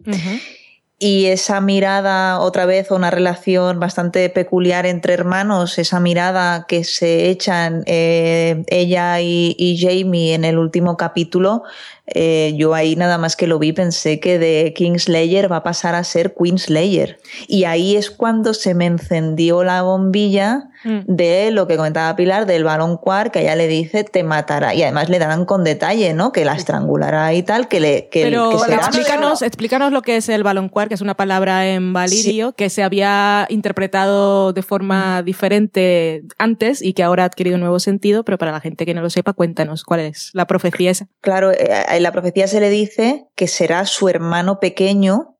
[0.97, 7.29] Y esa mirada, otra vez, una relación bastante peculiar entre hermanos, esa mirada que se
[7.29, 11.63] echan eh, ella y, y Jamie en el último capítulo,
[12.07, 15.95] eh, yo ahí nada más que lo vi pensé que de Kingslayer va a pasar
[15.95, 17.17] a ser Queenslayer.
[17.47, 20.99] Y ahí es cuando se me encendió la bombilla Mm.
[21.07, 24.75] de lo que comentaba Pilar, del balón cuar, que ella le dice te matará.
[24.75, 26.31] Y además le dan con detalle, ¿no?
[26.31, 30.17] Que la estrangulará y tal, que le que, Pero que será- explícanos, explícanos lo que
[30.17, 35.23] es el baloncuar, que es una palabra en valirio que se había interpretado de forma
[35.23, 38.93] diferente antes y que ahora ha adquirido un nuevo sentido, pero para la gente que
[38.93, 41.07] no lo sepa, cuéntanos cuál es la profecía esa.
[41.21, 45.31] Claro, eh, en la profecía se le dice que será su hermano pequeño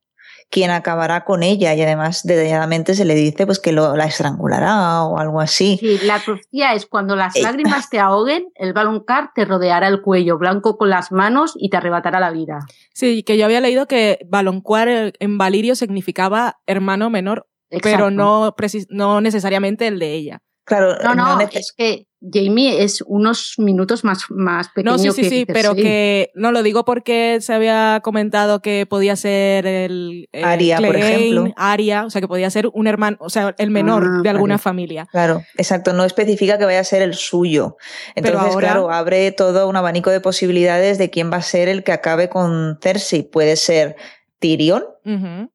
[0.48, 5.02] quien acabará con ella y además detalladamente se le dice pues que lo, la estrangulará
[5.02, 5.76] o algo así.
[5.80, 7.42] Sí, la profecía es cuando las Eh.
[7.42, 11.78] lágrimas te ahoguen, el baloncar te rodeará el cuello blanco con las manos y te
[11.78, 12.60] arrebatará la vida.
[12.94, 17.48] Sí, que yo había leído que baloncuar eh, en valirio significaba hermano menor,
[17.82, 20.38] pero no, precis- no necesariamente el de ella.
[20.64, 25.22] Claro, No, no, es que Jamie es unos minutos más, más pequeño No, sí, sí,
[25.22, 30.28] que sí, pero que no lo digo porque se había comentado que podía ser el,
[30.32, 31.52] el Arya, por ejemplo.
[31.56, 34.54] Arya, o sea, que podía ser un hermano, o sea, el menor Ah, de alguna
[34.54, 34.62] vale.
[34.62, 35.06] familia.
[35.10, 37.76] Claro, exacto, no especifica que vaya a ser el suyo.
[38.14, 41.68] Pero Entonces, ahora- claro, abre todo un abanico de posibilidades de quién va a ser
[41.68, 43.22] el que acabe con Cersei.
[43.22, 43.96] Puede ser
[44.38, 44.84] Tyrion,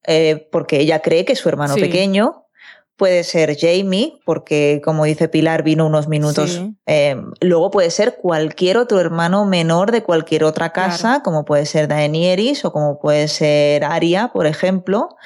[0.07, 1.82] eh, porque ella cree que es su hermano Sí.
[1.82, 2.40] pequeño.
[3.02, 6.52] Puede ser Jamie, porque como dice Pilar, vino unos minutos.
[6.52, 6.76] Sí.
[6.86, 11.88] eh, luego puede ser cualquier otro hermano menor de cualquier otra casa, como puede ser
[11.88, 15.18] Daenerys o como puede ser Arya, por ejemplo.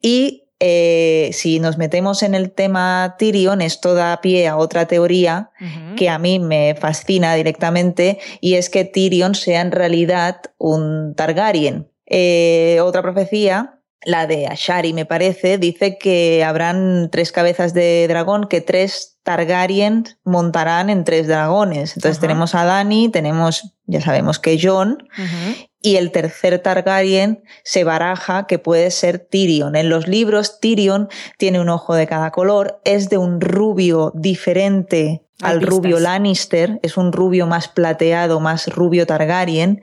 [0.00, 5.50] Y eh, si nos metemos en el tema Tyrion, esto da pie a otra teoría,
[5.96, 11.90] que a mí me fascina directamente y es que Tyrion sea en realidad un Targaryen.
[12.06, 18.46] Eh, otra profecía la de Ashari, me parece, dice que habrán tres cabezas de dragón,
[18.48, 21.96] que tres Targaryen montarán en tres dragones.
[21.96, 25.06] Entonces tenemos a Dani, tenemos, ya sabemos que Jon,
[25.82, 29.76] y el tercer Targaryen se baraja que puede ser Tyrion.
[29.76, 35.27] En los libros, Tyrion tiene un ojo de cada color, es de un rubio diferente
[35.42, 39.82] al rubio Lannister, es un rubio más plateado, más rubio Targaryen,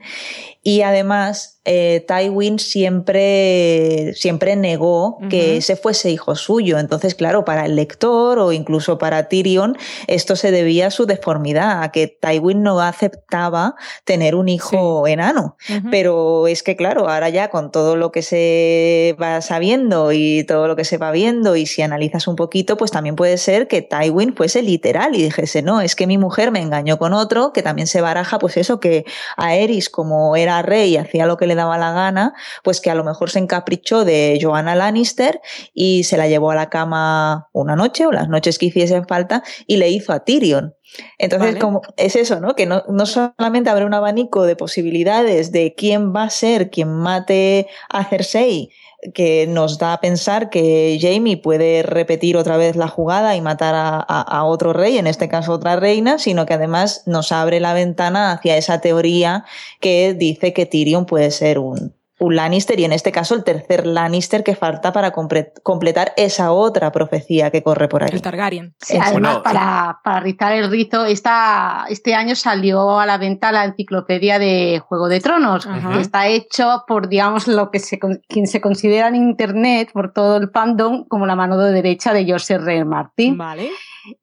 [0.62, 6.80] y además eh, Tywin siempre, siempre negó que ese fuese hijo suyo.
[6.80, 9.76] Entonces, claro, para el lector o incluso para Tyrion,
[10.08, 15.56] esto se debía a su deformidad, a que Tywin no aceptaba tener un hijo enano.
[15.90, 20.66] Pero es que, claro, ahora ya con todo lo que se va sabiendo y todo
[20.66, 23.82] lo que se va viendo, y si analizas un poquito, pues también puede ser que
[23.82, 25.22] Tywin fuese literal y
[25.62, 28.80] no, es que mi mujer me engañó con otro, que también se baraja, pues eso,
[28.80, 29.04] que
[29.36, 32.90] a Eris, como era rey y hacía lo que le daba la gana, pues que
[32.90, 35.40] a lo mejor se encaprichó de Joanna Lannister
[35.72, 39.42] y se la llevó a la cama una noche o las noches que hiciesen falta
[39.66, 40.74] y le hizo a Tyrion.
[41.18, 42.54] Entonces, como es eso, ¿no?
[42.54, 46.88] Que no, no, solamente habrá un abanico de posibilidades de quién va a ser quien
[46.88, 48.70] mate a Cersei,
[49.14, 53.74] que nos da a pensar que Jamie puede repetir otra vez la jugada y matar
[53.76, 58.32] a, otro rey, en este caso otra reina, sino que además nos abre la ventana
[58.32, 59.44] hacia esa teoría
[59.80, 63.86] que dice que Tyrion puede ser un, un Lannister y en este caso el tercer
[63.86, 68.10] Lannister que falta para completar esa otra profecía que corre por ahí.
[68.12, 68.74] El Targaryen.
[69.00, 74.38] además, para, para, rizar el rizo, esta, este año salió a la venta la enciclopedia
[74.38, 79.08] de Juego de Tronos, que está hecho por, digamos, lo que se, quien se considera
[79.08, 82.84] en Internet, por todo el fandom, como la mano de derecha de George R.
[82.84, 83.36] Martin.
[83.36, 83.70] Vale.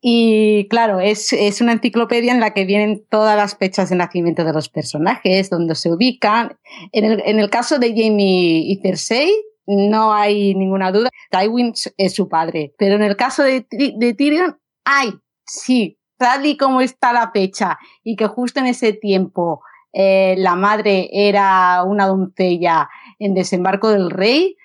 [0.01, 4.43] Y claro, es, es, una enciclopedia en la que vienen todas las fechas de nacimiento
[4.43, 6.57] de los personajes, donde se ubican.
[6.91, 9.31] En el, en el caso de Jamie y Cersei,
[9.65, 12.73] no hay ninguna duda, Tywin es su padre.
[12.77, 15.13] Pero en el caso de, de Tyrion, hay,
[15.45, 19.61] sí, tal y como está la fecha, y que justo en ese tiempo
[19.93, 24.55] eh, la madre era una doncella en desembarco del rey,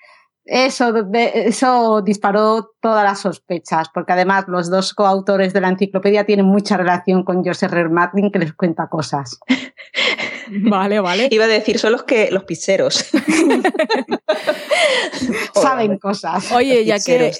[0.49, 6.47] eso, eso disparó todas las sospechas, porque además los dos coautores de la enciclopedia tienen
[6.47, 7.89] mucha relación con Joseph R.
[7.89, 9.39] Martin, que les cuenta cosas.
[10.49, 11.27] Vale, vale.
[11.31, 13.05] Iba a decir, son los que los pizzeros.
[15.53, 16.51] Saben cosas.
[16.51, 17.31] Oye, ya que,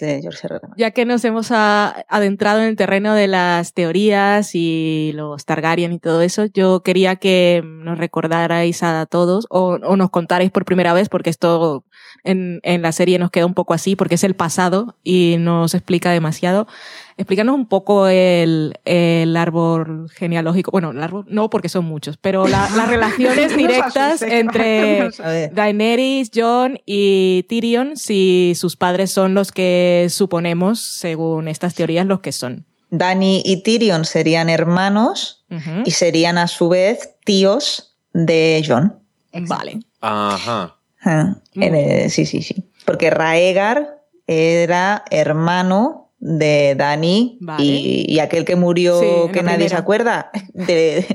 [0.78, 6.00] ya que nos hemos adentrado en el terreno de las teorías y los Targaryen y
[6.00, 10.94] todo eso, yo quería que nos recordarais a todos o, o nos contarais por primera
[10.94, 11.86] vez, porque esto
[12.24, 15.74] en, en la serie nos queda un poco así porque es el pasado y nos
[15.74, 16.68] explica demasiado.
[17.20, 20.72] Explícanos un poco el, el árbol genealógico.
[20.72, 25.10] Bueno, el árbol no porque son muchos, pero las relaciones directas entre
[25.52, 32.22] Daenerys, Jon y Tyrion, si sus padres son los que suponemos, según estas teorías, los
[32.22, 32.66] que son.
[32.90, 35.46] Dani y Tyrion serían hermanos
[35.84, 38.98] y serían a su vez tíos de Jon.
[39.34, 39.82] Vale.
[40.00, 40.78] Ajá.
[41.04, 41.36] Ah,
[42.08, 42.64] sí, sí, sí.
[42.86, 51.06] Porque Raegar era hermano de Dani y, aquel que murió que nadie se acuerda de,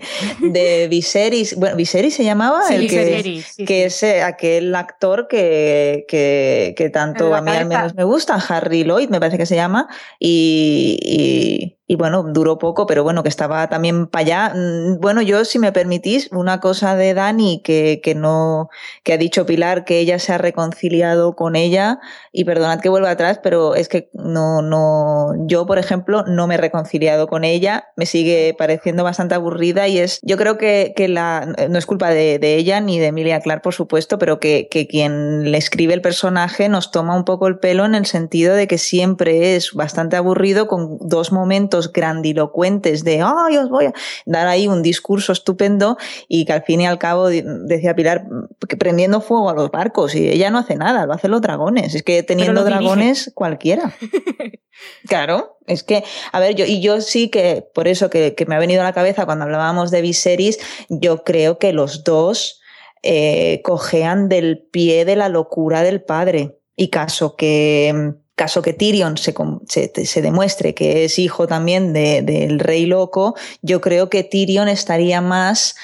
[0.41, 1.57] de Viserys.
[1.57, 7.43] Bueno Viserys se llamaba el que, que es eh, aquel actor que, que, tanto a
[7.43, 9.89] mí al menos me gusta Harry Lloyd me parece que se llama
[10.19, 14.55] y y bueno, duró poco, pero bueno, que estaba también para allá.
[14.55, 18.71] Mm, bueno, yo, si me permitís, una cosa de Dani que, que no,
[19.03, 22.01] que ha dicho Pilar que ella se ha reconciliado con ella,
[22.33, 26.55] y perdonad que vuelva atrás, pero es que no, no, yo, por ejemplo, no me
[26.55, 31.09] he reconciliado con ella, me sigue pareciendo bastante aburrida y es, yo creo que, que
[31.09, 34.69] la, no es culpa de, de ella ni de Emilia Clark, por supuesto, pero que,
[34.71, 38.55] que quien le escribe el personaje nos toma un poco el pelo en el sentido
[38.55, 43.93] de que siempre es bastante aburrido con dos momentos grandilocuentes de, ay, os voy a
[44.27, 45.97] dar ahí un discurso estupendo
[46.29, 48.27] y que al fin y al cabo, decía Pilar,
[48.69, 51.95] que prendiendo fuego a los barcos y ella no hace nada, lo hacen los dragones.
[51.95, 53.95] Es que teniendo dragones cualquiera.
[55.09, 58.59] claro, es que, a ver, yo, y yo sí que, por eso que, me ha
[58.59, 60.59] venido a la cabeza cuando hablábamos de Viserys,
[60.89, 62.61] yo creo que los dos
[63.03, 66.59] eh, cojean del pie de la locura del padre.
[66.77, 69.33] Y caso que caso que Tyrion se,
[69.69, 75.77] se, demuestre que es hijo también del rey loco, yo creo que Tyrion estaría más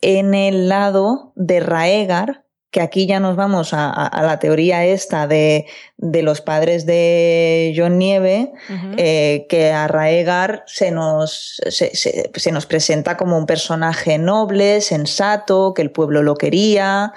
[0.00, 2.42] en el lado de Raegar
[2.72, 5.66] que aquí ya nos vamos a, a- a la teoría esta de,
[5.98, 8.50] de los padres de John Nieve,
[8.96, 14.80] eh, que a Raegar se nos, se, se- se nos presenta como un personaje noble,
[14.80, 17.12] sensato, que el pueblo lo quería,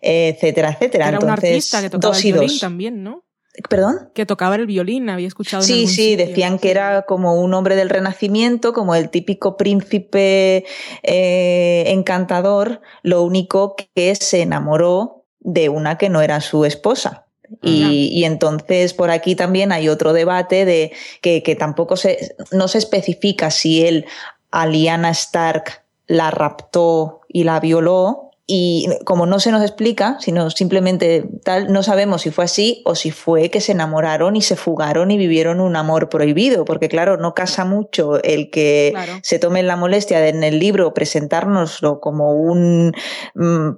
[0.00, 1.08] etcétera, etcétera.
[1.08, 2.58] Era un Entonces, artista que tocaba dos y dos.
[2.58, 3.22] también, ¿no?
[3.68, 4.10] ¿Perdón?
[4.14, 6.26] Que tocaba el violín, había escuchado en Sí, algún sí, sitio.
[6.26, 10.64] decían que era como un hombre del Renacimiento, como el típico príncipe
[11.02, 17.24] eh, encantador, lo único que se enamoró de una que no era su esposa.
[17.62, 20.92] Y, y entonces por aquí también hay otro debate de
[21.22, 24.04] que, que tampoco se, no se especifica si él
[24.50, 28.25] a Stark la raptó y la violó.
[28.48, 32.94] Y como no se nos explica, sino simplemente tal, no sabemos si fue así o
[32.94, 37.16] si fue que se enamoraron y se fugaron y vivieron un amor prohibido, porque claro,
[37.16, 39.12] no casa mucho el que Claro.
[39.22, 42.92] se tome la molestia de en el libro presentárnoslo como un
[43.34, 43.70] mm,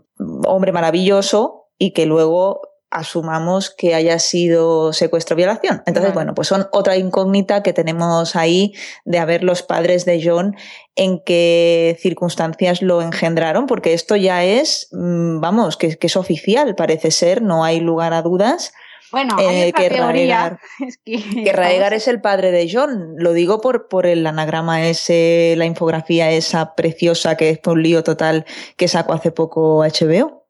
[0.46, 5.82] hombre maravilloso y que luego asumamos que haya sido secuestro violación.
[5.86, 8.72] Entonces, bueno, pues son otra incógnita que tenemos ahí
[9.04, 10.56] de a ver los padres de John
[10.96, 16.74] en qué circunstancias lo engendraron, porque esto ya es, mm, vamos, que, que es oficial,
[16.74, 18.72] parece ser, no hay lugar a dudas.
[19.10, 20.50] Bueno, eh, que teoría.
[20.50, 23.14] Raegar- Es que, que Raegar es el padre de John.
[23.16, 28.02] Lo digo por, por el anagrama ese, la infografía esa preciosa que es un lío
[28.02, 28.44] total
[28.76, 30.46] que sacó hace poco HBO.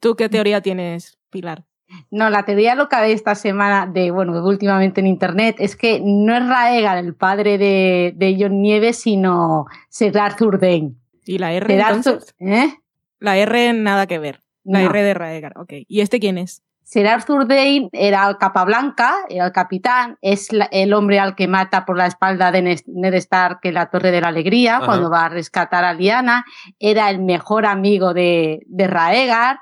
[0.00, 1.64] ¿Tú qué teoría tienes, Pilar?
[2.10, 6.34] No, la teoría loca de esta semana, de bueno, últimamente en internet, es que no
[6.34, 10.92] es Raegar el padre de, de John Nieves, sino Sir Arthur Dane.
[11.26, 12.34] ¿Y la R entonces?
[12.38, 12.74] Arthur- ¿eh?
[13.18, 14.40] La R nada que ver.
[14.64, 14.90] La No.
[14.90, 15.72] R de Raegar, ok.
[15.86, 16.62] ¿Y este quién es?
[16.84, 21.48] Sir Arthur Dane era el Capablanca, era el capitán, es la- el hombre al que
[21.48, 24.86] mata por la espalda de Ned Stark en la Torre de la Alegría Ajá.
[24.86, 26.44] cuando va a rescatar a Lyanna,
[26.78, 29.60] era el mejor amigo de, de Raegar.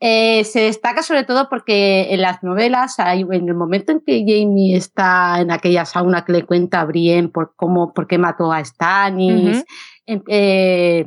[0.00, 4.20] Eh, se destaca sobre todo porque en las novelas, hay, en el momento en que
[4.20, 8.52] Jamie está en aquella sauna que le cuenta a Brienne por cómo, por qué mató
[8.52, 9.64] a Stannis,
[10.06, 11.04] em- eh,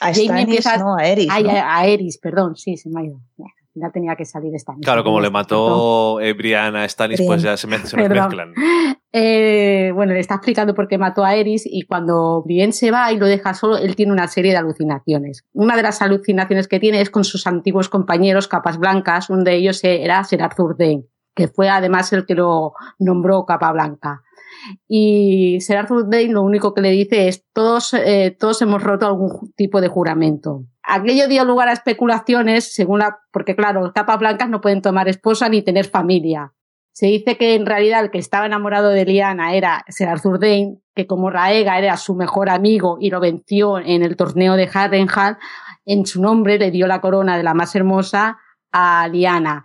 [0.00, 1.50] A Jamie Stannis, empieza- no, a Eris, Ay, ¿no?
[1.50, 3.20] a, a Eris, perdón, sí, se me ha ido.
[3.92, 4.52] Tenía que salir.
[4.82, 8.26] Claro, como le mató eh, Brian a Stannis, pues ya se, me, se nos Perdón.
[8.26, 8.54] mezclan.
[9.12, 13.12] Eh, bueno, le está explicando por qué mató a Eris y cuando Brienne se va
[13.12, 15.44] y lo deja solo, él tiene una serie de alucinaciones.
[15.52, 19.54] Una de las alucinaciones que tiene es con sus antiguos compañeros capas blancas, uno de
[19.54, 21.04] ellos era Sir Arthur Dane,
[21.34, 24.22] que fue además el que lo nombró capa blanca.
[24.88, 29.52] Y Arthur Dane lo único que le dice es todos, eh, todos hemos roto algún
[29.56, 30.64] tipo de juramento.
[30.82, 35.08] Aquello dio lugar a especulaciones, según la, porque claro, los capas blancas no pueden tomar
[35.08, 36.52] esposa ni tener familia.
[36.92, 40.38] Se dice que en realidad el que estaba enamorado de Lyanna era Ser Arthur
[40.94, 45.38] que como Raega era su mejor amigo y lo venció en el torneo de Harrenhal,
[45.86, 48.38] en su nombre le dio la corona de la más hermosa
[48.72, 49.64] a Lyanna.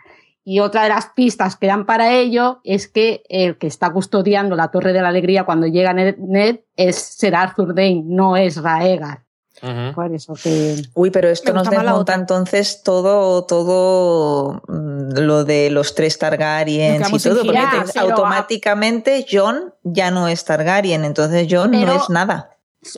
[0.49, 4.55] Y otra de las pistas que dan para ello es que el que está custodiando
[4.55, 8.55] la Torre de la Alegría cuando llega Ned, Ned es Ser Arthur Dane, no es
[8.63, 9.25] Raegar.
[9.93, 10.75] Por eso que...
[10.93, 17.19] Uy, pero esto nos desmonta entonces todo, todo mm, lo de los tres Targaryens y
[17.27, 17.59] todo, porque
[17.91, 22.51] te- automáticamente John ya no es Targaryen, entonces John Pero- no es nada.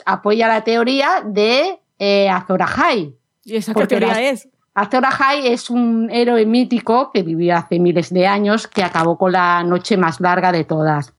[0.06, 3.16] apoya la teoría de eh, Azor Ahai.
[3.42, 4.48] ¿Y esa qué teoría las- es?
[4.74, 9.32] Azor Ahai es un héroe mítico que vivió hace miles de años que acabó con
[9.32, 11.14] la noche más larga de todas.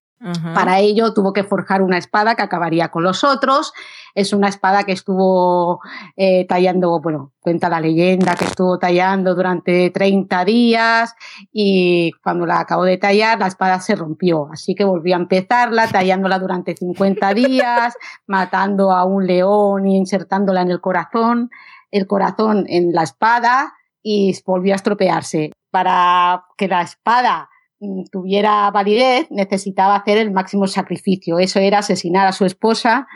[0.53, 3.73] Para ello tuvo que forjar una espada que acabaría con los otros.
[4.13, 5.79] Es una espada que estuvo
[6.15, 11.15] eh, tallando, bueno, cuenta la leyenda que estuvo tallando durante 30 días
[11.51, 14.47] y cuando la acabó de tallar la espada se rompió.
[14.51, 17.95] Así que volvió a empezarla tallándola durante 50 días,
[18.27, 21.49] matando a un león y insertándola en el corazón,
[21.91, 25.51] el corazón en la espada y volvió a estropearse.
[25.69, 31.39] Para que la espada mm, tuviera validez, necesitaba hacer el máximo sacrificio.
[31.39, 33.07] Eso era asesinar a su esposa,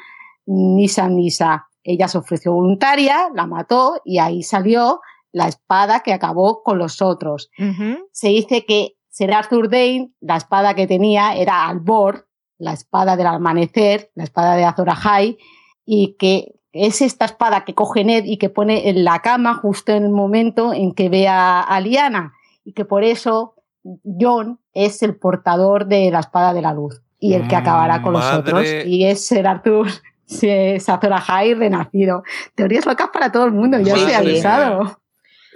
[0.46, 1.68] Nisa Nisa.
[1.84, 5.02] Ella se ofreció voluntaria, la mató y ahí salió
[5.32, 7.50] la espada que acabó con los otros.
[8.12, 13.28] Se dice que Ser Arthur Dane, la espada que tenía era Albor, la espada del
[13.28, 15.38] amanecer, la espada de Azor Ahai,
[15.86, 19.94] y que es esta espada que coge Ned y que pone en la cama justo
[19.94, 23.56] en el momento en que ve a, a Lyanna, y que por eso
[24.04, 28.14] John es el portador de la espada de la luz y el que acabará con
[28.14, 29.88] los otros, y es Ser Arthur.
[30.28, 32.24] Azor Ahai renacido.
[32.56, 35.00] Teorías locas para todo el mundo, ya os he avisado.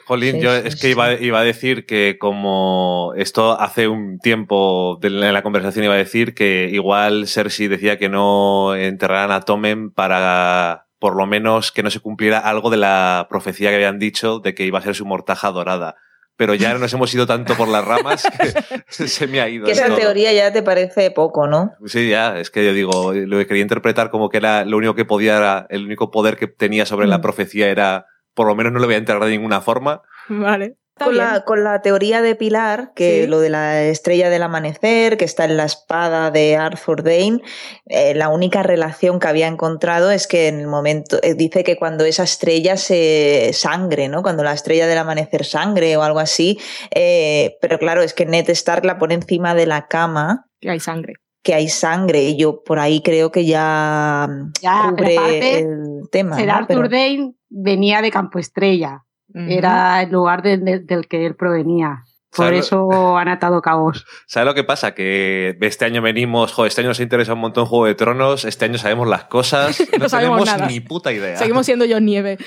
[0.06, 4.20] Jolín, Sí, yo sí, es que iba, iba a decir que como esto hace un
[4.20, 9.32] tiempo de- en la conversación iba a decir que igual Cersei decía que no enterraran
[9.32, 13.76] a Tommen para por lo menos que no se cumpliera algo de la profecía que
[13.78, 15.96] habían dicho de que iba a ser su mortaja dorada.
[16.36, 19.66] Pero ya nos hemos ido tanto por las ramas que se me ha ido.
[19.66, 21.74] Que esa teoría ya te parece poco, ¿no?
[21.86, 24.96] Sí, ya, es que yo digo, lo que quería interpretar como que era lo único
[24.96, 27.22] que podía, era- el único poder que tenía sobre la Mm.
[27.22, 30.02] profecía era, por lo menos no lo voy a enterrar de ninguna forma.
[30.30, 30.76] Vale.
[31.06, 33.28] Con la, con la teoría de Pilar, que Sí.
[33.28, 37.42] lo de la estrella del amanecer, que está en la espada de Arthur Dane,
[37.86, 41.78] eh, la única relación que había encontrado es que en el momento, eh, dice que
[41.78, 44.22] cuando esa estrella se sangre, ¿no?
[44.22, 46.60] Cuando la estrella del amanecer sangre o algo así,
[46.94, 50.46] eh, pero claro, es que Ned Stark la pone encima de la cama.
[50.60, 51.14] Que hay sangre.
[51.42, 54.28] Que hay sangre, y yo por ahí creo que ya,
[54.62, 56.36] Ya, cubre aparte, el tema.
[56.36, 56.54] Ser ¿no?
[56.54, 59.04] Arthur Pero- Dane venía de Campo Estrella.
[59.34, 62.04] Era el lugar de- de- del que él provenía.
[62.36, 64.06] Por ¿Sabes eso han atado cabos.
[64.28, 64.94] ¿Sabes lo que pasa?
[64.94, 68.66] Que este año venimos, joder, este año nos interesa un montón Juego de Tronos, este
[68.66, 70.68] año sabemos las cosas, no, No sabemos tenemos nada.
[70.68, 71.38] ni puta idea.
[71.38, 72.38] Seguimos siendo John Nieve.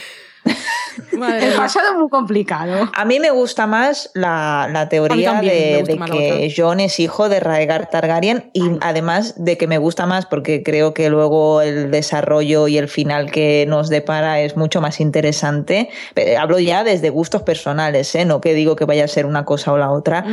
[1.16, 2.90] Madre El pasado es muy complicado.
[2.94, 7.38] A mí me gusta más la, la teoría de, de que Jon es hijo de
[7.40, 12.66] Raegar Targaryen y además de que me gusta más porque creo que luego el desarrollo
[12.68, 15.90] y el final que nos depara es mucho más interesante.
[16.14, 18.24] Pero hablo ya desde gustos personales, ¿eh?
[18.24, 20.24] no que digo que vaya a ser una cosa o la otra.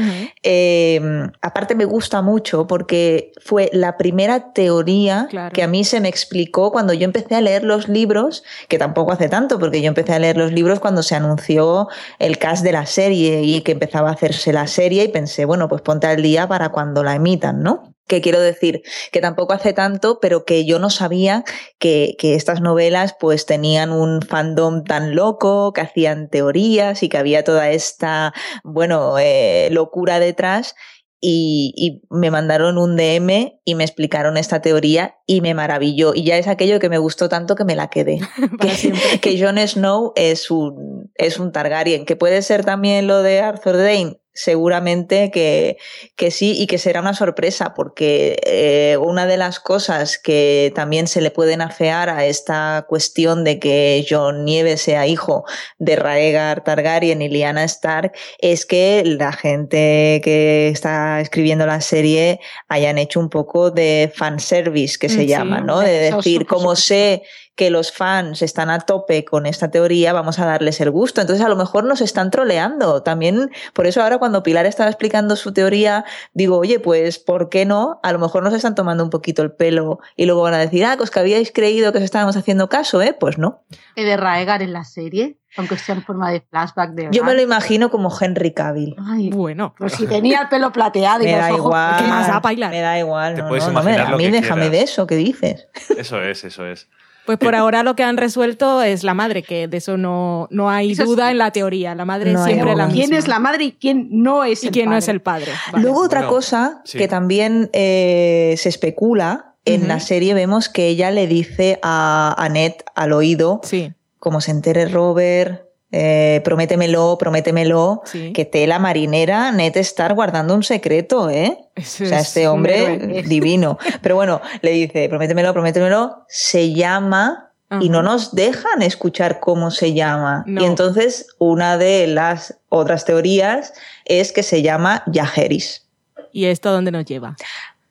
[0.44, 1.00] Eh,
[1.42, 5.54] aparte me gusta mucho porque fue la primera teoría Claro.
[5.54, 9.12] que a mí se me explicó cuando yo empecé a leer los libros, que tampoco
[9.12, 11.88] hace tanto, porque yo empecé a leer los libros cuando se anunció
[12.20, 15.68] el cast de la serie y que empezaba a hacerse la serie y pensé, bueno,
[15.68, 17.94] pues ponte al día para cuando la emitan, ¿no?
[18.08, 18.82] Que quiero decir
[19.12, 21.44] que tampoco hace tanto, pero que yo no sabía
[21.78, 27.18] que, que estas novelas pues tenían un fandom tan loco, que hacían teorías y que
[27.18, 28.34] había toda esta,
[28.64, 30.76] bueno, eh, locura detrás
[31.22, 36.14] y, y me mandaron un DM y me explicaron esta teoría y me maravilló.
[36.16, 38.20] Y ya es aquello que me gustó tanto que me la quedé.
[38.60, 43.42] que, que Jon Snow es un, es un Targaryen, que puede ser también lo de
[43.42, 44.20] Arthur Dane.
[44.42, 45.78] Seguramente que,
[46.16, 51.08] que sí y que será una sorpresa porque eh, una de las cosas que también
[51.08, 55.44] se le pueden afear a esta cuestión de que Jon Nieve sea hijo
[55.78, 62.40] de Raegar Targaryen y Lyanna Stark es que la gente que está escribiendo la serie
[62.68, 65.80] hayan hecho un poco de fanservice que se Mm, sí, llama, ¿no?
[65.80, 67.24] De decir, como sé
[67.60, 71.20] que los fans están a tope con esta teoría, vamos a darles el gusto.
[71.20, 73.04] Entonces, a lo mejor nos están troleando.
[73.04, 77.66] También, por eso ahora cuando Pilar estaba explicando su teoría, digo, oye, pues, ¿por qué
[77.66, 78.00] no?
[78.02, 80.86] A lo mejor nos están tomando un poquito el pelo y luego van a decir,
[80.86, 83.14] ah, pues que habíais creído que os estábamos haciendo caso, ¿eh?
[83.20, 83.62] Pues no.
[83.98, 85.36] ¿He de Raegar en la serie?
[85.58, 88.96] Aunque sea en forma de flashback de Yo me lo imagino como Henry Cavill.
[89.06, 89.76] Ay, bueno.
[89.78, 91.98] Pues si tenía el pelo plateado y Me los da ojos igual.
[91.98, 92.72] ¿Qué más da bailar?
[92.72, 93.36] Me da igual.
[93.36, 94.72] Te no, puedes no, no imaginar a lo mí que déjame quieras.
[94.72, 95.68] de eso que dices.
[95.98, 96.88] Eso es, eso es.
[97.30, 100.68] Pues por ahora lo que han resuelto es la madre, que de eso no, no
[100.72, 101.94] hay Eso duda en la teoría.
[101.94, 103.00] La madre No es siempre la misma.
[103.04, 105.00] ¿Quién es la madre y quién no es y el quién no padre?
[105.00, 105.52] es el padre?
[105.72, 105.84] Vale.
[105.84, 106.98] Luego otra Bueno, cosa sí.
[106.98, 112.84] que también eh, se especula, en la serie vemos que ella le dice a Annette
[112.96, 118.32] al oído, Sí, como se entere Robert, eh, prométemelo, prométemelo, sí.
[118.34, 121.58] que tela marinera, Ned estar guardando un secreto, ¿eh?
[121.76, 123.78] Eso O sea, es este hombre divino.
[124.02, 127.50] Pero bueno, le dice, prométemelo, prométemelo, se llama
[127.82, 130.44] y no nos dejan escuchar cómo se llama.
[130.48, 130.62] No.
[130.62, 133.74] Y entonces una de las otras teorías
[134.06, 135.88] es que se llama Yajeris.
[136.32, 137.36] ¿Y esto dónde nos lleva?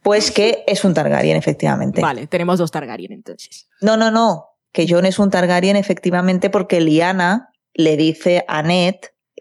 [0.03, 2.01] Pues que es un Targaryen, efectivamente.
[2.01, 3.69] Vale, tenemos dos Targaryen entonces.
[3.81, 4.47] No, no, no.
[4.73, 7.48] Que Jon es un Targaryen, efectivamente, porque Lyanna
[7.79, 8.97] le dice a Ned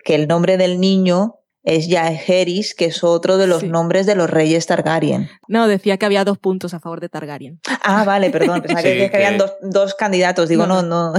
[0.05, 1.33] que el nombre del niño
[1.63, 3.67] es Jaehaerys, que es otro de los Sí.
[3.67, 5.29] nombres de los reyes Targaryen.
[5.49, 7.59] No, decía que había dos puntos a favor de Targaryen.
[7.83, 8.61] Ah, vale, perdón.
[8.61, 10.47] Pensaba que, Sí, decía que habían dos, dos candidatos.
[10.47, 11.11] Digo, no, no,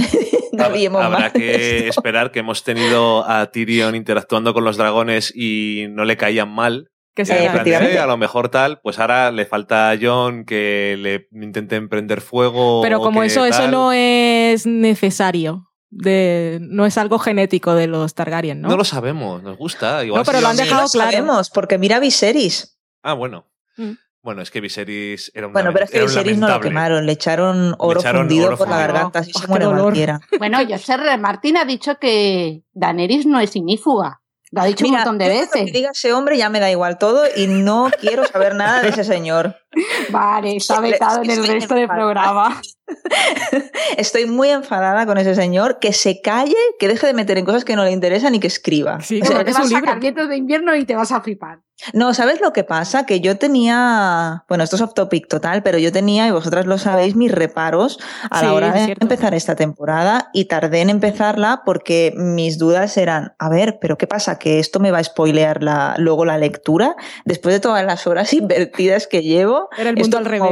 [0.53, 1.91] no, liemos Habrá más que esto.
[2.01, 6.89] esperar que hemos tenido a Tyrion interactuando con los dragones y no le caían mal.
[7.15, 7.95] Que Eh, de, efectivamente.
[7.97, 12.21] "Eh, a lo mejor tal, pues ahora le falta a John que le intenten prender
[12.23, 12.81] fuego.
[12.81, 15.68] Pero o como que eso, eso no es necesario.
[15.91, 18.69] De, no es algo genético de los Targaryen, ¿no?
[18.69, 18.77] ¿no?
[18.77, 20.05] lo sabemos, nos gusta.
[20.05, 21.11] Igual No, pero si lo han dejado lo claro.
[21.11, 22.79] sabemos, porque mira Viserys.
[23.03, 23.47] Ah, bueno.
[23.77, 23.93] Mm.
[24.23, 27.13] Bueno, es que Viserys era un Bueno, pero es que Viserys no lo quemaron, le
[27.13, 30.21] echaron oro echaron fundido oro por la garganta, así Oh, se muere cualquiera.
[30.39, 31.17] Bueno, José R.
[31.17, 34.21] Martín ha dicho que Daenerys no es inífuga.
[34.51, 35.73] Lo ha dicho Mira, un montón de yo lo que veces.
[35.73, 39.05] diga ese hombre ya me da igual todo y no quiero saber nada de ese
[39.05, 39.57] señor.
[40.11, 42.61] Vale, está vetado en el resto del programa.
[43.97, 47.65] Estoy muy enfadada con ese señor, que se calle, que deje de meter en cosas
[47.65, 49.01] que no le interesan y que escriba.
[49.01, 51.61] Sí, o sea, te vas a sacar vientos de invierno y te vas a flipar.
[51.93, 53.07] No, ¿sabes lo que pasa?
[53.07, 56.77] Que yo tenía, bueno, esto es off topic total, pero yo tenía, y vosotras lo
[56.77, 58.01] sabéis, mis reparos
[58.31, 63.35] a la hora de empezar esta temporada y tardé en empezarla porque mis dudas eran,
[63.39, 64.41] a ver, pero ¿qué pasa?
[64.41, 66.97] ¿Que esto me va a spoilear la, luego la lectura?
[67.25, 69.58] Después de todas las horas invertidas que llevo.
[69.77, 70.51] Era el mundo al revés.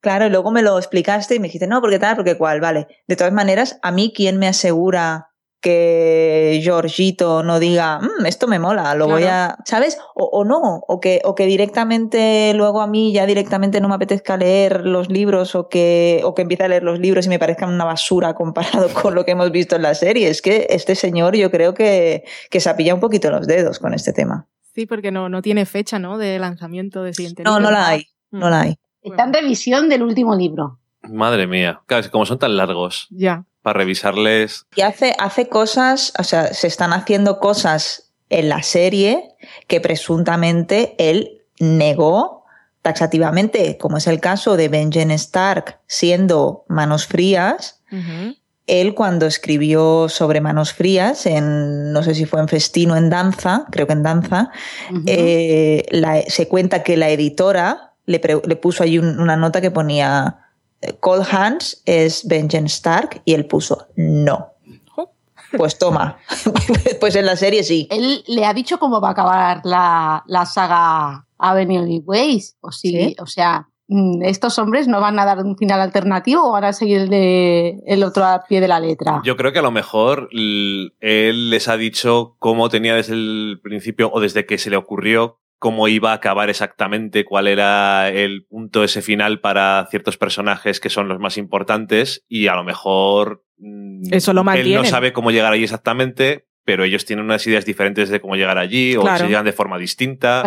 [0.00, 2.86] Claro, y luego me lo explicaste y me dijiste, no, porque tal, porque cual, vale.
[3.08, 5.30] De todas maneras, a mí, ¿quién me asegura
[5.60, 9.98] que Georgito no diga, mmm, esto me mola, lo voy a, ¿sabes?
[10.14, 13.96] O, o, no, o que, o que directamente luego a mí ya directamente no me
[13.96, 17.40] apetezca leer los libros o que, o que empiece a leer los libros y me
[17.40, 20.28] parezcan una basura comparado con lo que hemos visto en la serie.
[20.28, 23.80] Es que este señor yo creo que, que se ha pillado un poquito los dedos
[23.80, 24.46] con este tema.
[24.76, 26.18] Sí, porque no, no tiene fecha, ¿no?
[26.18, 27.70] De lanzamiento de siguiente No, libro.
[27.70, 28.76] no la hay, no la hay.
[29.00, 30.78] Está en revisión del último libro.
[31.00, 33.06] Madre mía, claro, como son tan largos.
[33.08, 33.46] Ya.
[33.62, 34.66] Para revisarles.
[34.74, 39.34] Y hace, hace cosas, o sea, se están haciendo cosas en la serie
[39.66, 42.44] que presuntamente él negó
[42.82, 47.82] taxativamente, como es el caso de Benjen Stark siendo Manos Frías.
[47.90, 48.38] Uh -huh.
[48.66, 53.10] Él cuando escribió sobre Manos Frías, en, no sé si fue en Festino o en
[53.10, 54.50] Danza, creo que en Danza,
[54.90, 55.02] uh -huh.
[55.06, 59.70] eh, la, se cuenta que la editora le, le puso ahí un, una nota que
[59.70, 60.38] ponía
[61.00, 64.52] Cold Hands es Benjen Stark y él puso no.
[65.56, 66.18] Pues toma,
[67.00, 67.86] pues en la serie sí.
[67.90, 72.56] Él le ha dicho cómo va a acabar la, la saga Avenue Ways.
[72.60, 73.16] O, sí, ¿Sí?
[73.20, 73.68] o sea,
[74.22, 77.80] estos hombres no van a dar un final alternativo o van a seguir el, de,
[77.86, 79.20] el otro al pie de la letra.
[79.24, 84.10] Yo creo que a lo mejor él les ha dicho cómo tenía desde el principio
[84.12, 88.84] o desde que se le ocurrió cómo iba a acabar exactamente, cuál era el punto
[88.84, 93.44] ese final para ciertos personajes que son los más importantes y a lo mejor
[94.10, 98.10] eso lo él no sabe cómo llegar allí exactamente, pero ellos tienen unas ideas diferentes
[98.10, 99.14] de cómo llegar allí claro.
[99.14, 100.42] o se llegan de forma distinta.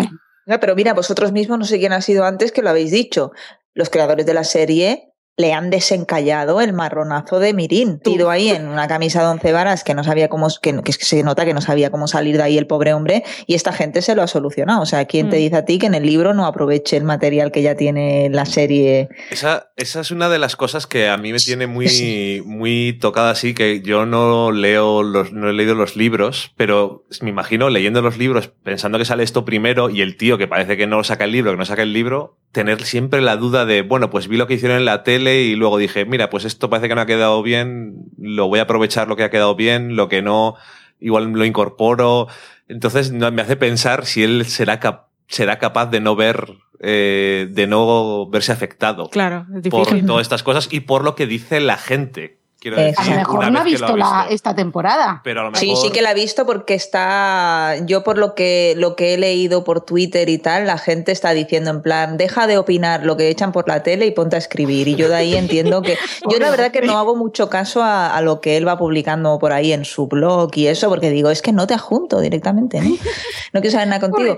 [0.57, 3.31] Pero mira, vosotros mismos no sé quién ha sido antes que lo habéis dicho.
[3.73, 5.09] Los creadores de la serie
[5.39, 8.01] le han desencallado el marronazo de Mirín.
[8.03, 11.23] Ido ahí en una camisa de once varas que no sabía cómo, que, que, se
[11.23, 14.15] nota que no sabía cómo salir de ahí el pobre hombre y esta gente se
[14.15, 14.81] lo ha solucionado.
[14.81, 15.29] O sea, ¿quién mm.
[15.29, 18.29] te dice a ti que en el libro no aproveche el material que ya tiene
[18.29, 19.07] la serie?
[19.31, 22.41] Esa, esa es una de las cosas que a mí me tiene muy, sí.
[22.45, 27.29] muy tocada así, que yo no leo los, no he leído los libros, pero me
[27.29, 30.85] imagino leyendo los libros, pensando que sale esto primero y el tío que parece que
[30.85, 34.09] no saca el libro, que no saca el libro, tener siempre la duda de, bueno,
[34.09, 36.89] pues vi lo que hicieron en la tele y luego dije, mira, pues esto parece
[36.89, 40.09] que no ha quedado bien, lo voy a aprovechar lo que ha quedado bien, lo
[40.09, 40.55] que no,
[40.99, 42.27] igual lo incorporo.
[42.67, 47.67] Entonces me hace pensar si él será, cap será capaz de no ver, eh, de
[47.67, 52.38] no verse afectado claro, por todas estas cosas y por lo que dice la gente.
[52.60, 55.22] Quiero decir, a lo mejor no ha visto, la, esta temporada.
[55.23, 55.65] Pero a lo mejor...
[55.65, 57.76] Sí, sí que la ha visto porque está.
[57.86, 61.31] Yo, por lo que, lo que he leído por Twitter y tal, la gente está
[61.31, 64.40] diciendo en plan, deja de opinar lo que echan por la tele y ponte a
[64.40, 64.90] escribir.
[64.90, 65.98] Y yo de ahí entiendo que.
[66.30, 69.40] yo la verdad que no hago mucho caso a, a, lo que él va publicando
[69.40, 72.81] por ahí en su blog y eso, porque digo, es que no te adjunto directamente,
[72.81, 72.90] ¿no?
[73.52, 74.38] No quiero saber nada contigo.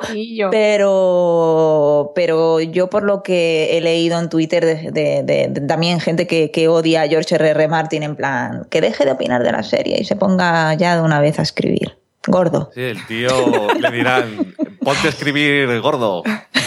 [0.52, 6.00] Pero, pero yo, por lo que he leído en Twitter de, de, de, de también
[6.00, 7.52] gente que, que odia a George R.R.
[7.52, 7.68] R.
[7.68, 11.02] Martin en plan, que deje de opinar de la serie y se ponga ya de
[11.02, 12.01] una vez a escribir.
[12.28, 12.70] Gordo.
[12.74, 16.24] Sí, el tío le dirán, ponte a escribir gordo.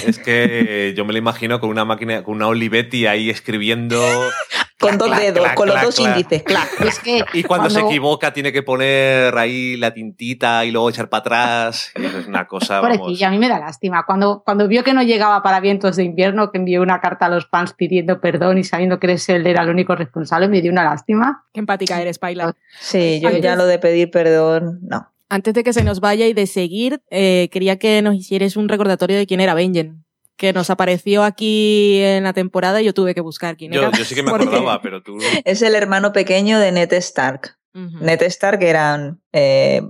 [0.07, 4.01] Es que yo me lo imagino con una máquina, con una Olivetti ahí escribiendo.
[4.81, 6.43] con dos dedos, clac, con los dos índices.
[6.85, 10.91] Es que y cuando, cuando, se equivoca tiene que poner ahí la tintita y luego
[10.91, 11.93] echar para atrás.
[11.97, 12.81] Y eso es una cosa.
[12.81, 13.23] Vamos.
[13.23, 14.05] a mí me da lástima.
[14.05, 17.29] Cuando, cuando vio que no llegaba para vientos de invierno, que envió una carta a
[17.29, 20.85] los fans pidiendo perdón y sabiendo que él era el único responsable, me dio una
[20.85, 21.45] lástima.
[21.53, 22.55] Qué empática eres, Paila.
[22.81, 25.14] Sí, yo ya lo de pedir perdón, no.
[25.29, 28.69] Antes de que se nos vaya y de seguir, eh, quería que nos hicieras un
[28.69, 30.05] recordatorio de quién era Benjen
[30.37, 33.93] que nos apareció aquí en la temporada y yo tuve que buscar quién yo, era.
[33.93, 35.19] Yo sí que me acordaba, pero tú...
[35.45, 37.57] Es el hermano pequeño de Ned Stark.
[37.75, 38.01] Uh -huh.
[38.01, 39.83] Ned Stark eran eh,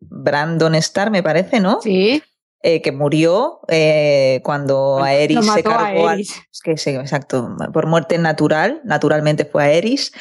[0.00, 1.80] Brandon Stark, me parece, ¿no?
[1.80, 2.22] Sí.
[2.62, 6.32] Eh, que murió eh, cuando Aerys se cargó a Aerys.
[6.32, 10.12] Al, que sí, exacto, por muerte natural, naturalmente fue Aerys.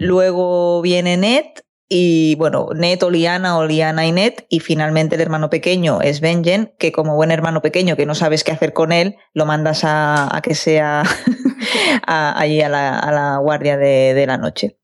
[0.00, 1.44] Luego viene Ned,
[1.94, 6.22] y bueno, Ned o Liana o Liana y Ned, y finalmente el hermano pequeño es
[6.22, 9.84] Benjen, que como buen hermano pequeño que no sabes qué hacer con él, lo mandas
[9.84, 11.02] a, a que sea
[12.06, 14.78] a, allí a la, a la guardia de, de, la noche.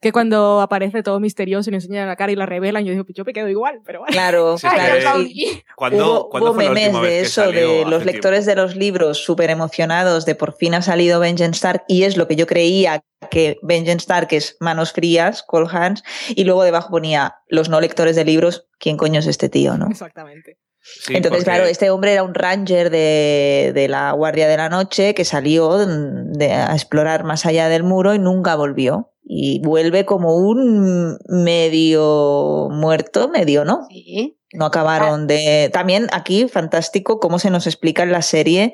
[0.00, 3.04] Que cuando aparece todo misterioso y le enseñan la cara y la revelan, yo digo,
[3.08, 4.12] yo me quedo igual, pero bueno.
[4.12, 5.22] Claro, Sí, claro.
[5.22, 5.62] sí.
[5.76, 9.18] ¿Cuándo, Hubo, cuándo hubo fue la memes de eso, de los lectores de los libros
[9.18, 13.02] súper emocionados de por fin ha salido Benjen Stark y es lo que yo creía
[13.30, 18.16] que Benjen Stark es manos frías, cold hands, y luego debajo ponía los no lectores
[18.16, 19.88] de libros, ¿quién coño es este tío, no?
[19.88, 20.58] Exactamente.
[20.80, 24.68] Sí, Entonces, porque- claro, este hombre era un ranger de, de la Guardia de la
[24.68, 29.12] Noche que salió de- a explorar más allá del muro y nunca volvió.
[29.30, 33.86] Y vuelve como un medio muerto, medio, ¿no?
[33.90, 34.38] Sí.
[34.54, 35.68] No acabaron de.
[35.72, 38.72] También aquí, fantástico, cómo se nos explica en la serie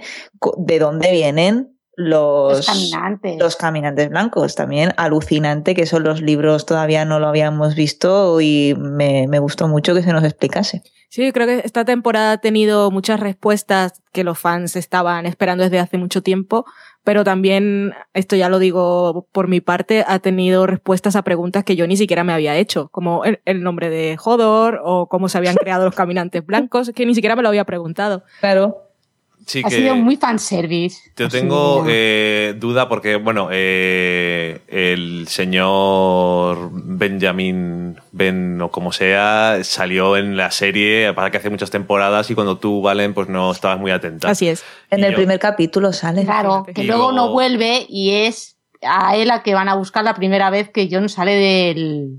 [0.59, 3.39] de dónde vienen los, Los caminantes.
[3.39, 4.55] los caminantes blancos.
[4.55, 9.39] También alucinante, que eso en los libros todavía no lo habíamos visto y me, me
[9.39, 10.83] gustó mucho que se nos explicase.
[11.09, 15.79] Sí, creo que esta temporada ha tenido muchas respuestas que los fans estaban esperando desde
[15.79, 16.65] hace mucho tiempo,
[17.05, 21.77] pero también, esto ya lo digo por mi parte, ha tenido respuestas a preguntas que
[21.77, 25.39] yo ni siquiera me había hecho, como el, el nombre de Hodor o cómo se
[25.39, 28.25] habían creado los caminantes blancos, que ni siquiera me lo había preguntado.
[28.41, 28.81] Claro.
[29.47, 31.11] Sí Ha que- sido muy fanservice.
[31.17, 40.17] Yo tengo eh, duda porque, bueno, eh, el señor Benjamin Ben o como sea salió
[40.17, 43.79] en la serie, para que hace muchas temporadas y cuando tú, Valen, pues no estabas
[43.79, 44.31] muy atenta.
[44.31, 44.65] Así es.
[44.91, 46.25] En Y el yo- primer capítulo sale.
[46.25, 50.05] Claro, que Y luego no vuelve y es a él a que van a buscar
[50.05, 52.19] la primera vez que John sale del,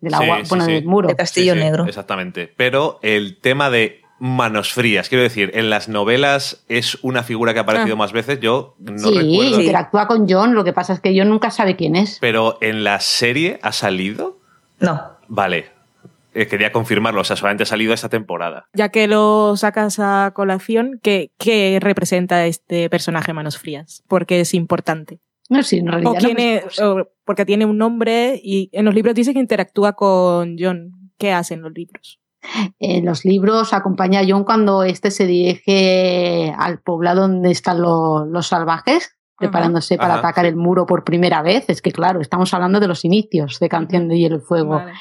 [0.00, 0.72] de la Sí, gua- sí, bueno, sí.
[0.72, 1.08] del muro.
[1.08, 1.84] De Castillo Sí, sí, Negro.
[1.86, 2.52] Exactamente.
[2.56, 7.58] Pero el tema de manos frías, quiero decir, en las novelas es una figura que
[7.58, 7.98] ha aparecido Ah.
[7.98, 9.60] más veces, yo no sí, recuerdo.
[9.60, 12.18] interactúa con John, lo que pasa es que John nunca sabe quién es.
[12.20, 14.38] Pero en la serie ha salido.
[14.78, 15.00] No.
[15.26, 15.70] Vale.
[16.32, 18.66] Eh, quería confirmarlo, o sea, solamente ha salido esta temporada.
[18.72, 24.04] Ya que lo sacas a colación, ¿qué, qué representa este personaje Manos Frías?
[24.06, 25.18] Porque es importante.
[25.48, 26.12] No, sí, en realidad.
[26.12, 29.94] O no es- o porque tiene un nombre y en los libros dice que interactúa
[29.94, 31.10] con John.
[31.18, 32.20] ¿Qué hacen los libros?
[32.78, 38.24] En los libros acompaña a John cuando este se dirige al poblado donde están lo-
[38.24, 41.64] los salvajes, preparándose para Ajá, atacar el muro por primera vez.
[41.68, 44.70] Es que, claro, estamos hablando de los inicios de Canción de Hielo y Fuego.
[44.76, 44.92] Vale.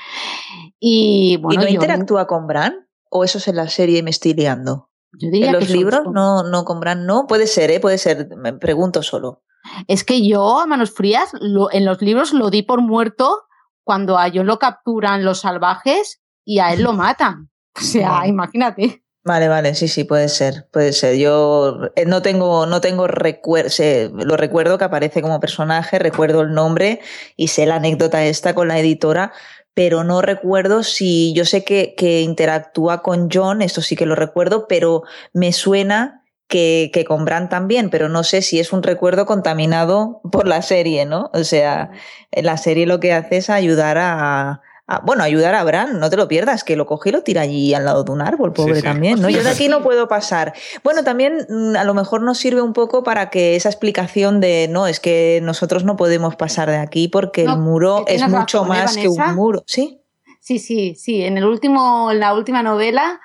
[0.80, 2.88] Y bueno, ¿Y no John- interactúa con Bran?
[3.10, 4.88] ¿O eso es en la serie y me estoy liando?
[5.14, 7.26] yo diría En los libros son- no, no con Bran, no.
[7.28, 7.80] Puede ser, ¿eh?
[7.80, 8.28] Puede ser.
[8.38, 9.42] Me pregunto solo.
[9.88, 13.42] Es que yo a manos frías lo- en los libros lo di por muerto
[13.84, 17.50] cuando a John lo capturan los salvajes y a él lo matan.
[17.80, 18.30] O sea, Vale.
[18.30, 19.04] imagínate.
[19.24, 21.16] Vale, vale, sí, sí, puede ser, puede ser.
[21.18, 23.70] Yo eh, no tengo, no tengo recuerdo,
[24.16, 27.00] lo recuerdo que aparece como personaje, recuerdo el nombre
[27.38, 29.32] y sé la anécdota esta con la editora,
[29.74, 34.16] pero no recuerdo si yo sé que, que interactúa con John, esto sí que lo
[34.16, 38.84] recuerdo, pero me suena que, que con Bran también, pero no sé si es un
[38.84, 41.30] recuerdo contaminado por la serie, ¿no?
[41.34, 41.92] O sea,
[42.32, 46.18] la serie lo que hace es ayudar a, a- bueno, ayudar a Bran, no te
[46.18, 48.78] lo pierdas, que lo coge y lo tira allí al lado de un árbol, pobre
[48.78, 48.82] sí.
[48.82, 49.30] también, ¿no?
[49.30, 50.54] Yo de aquí no puedo pasar.
[50.84, 54.68] Bueno, también mm, a lo mejor nos sirve un poco para que esa explicación de,
[54.70, 58.28] no, es que nosotros no podemos pasar de aquí porque No, el muro que es
[58.28, 60.02] mucho razón, ¿eh, más que un muro, ¿sí?
[60.42, 61.24] Sí, sí, sí.
[61.24, 63.20] En el último, en la última novela,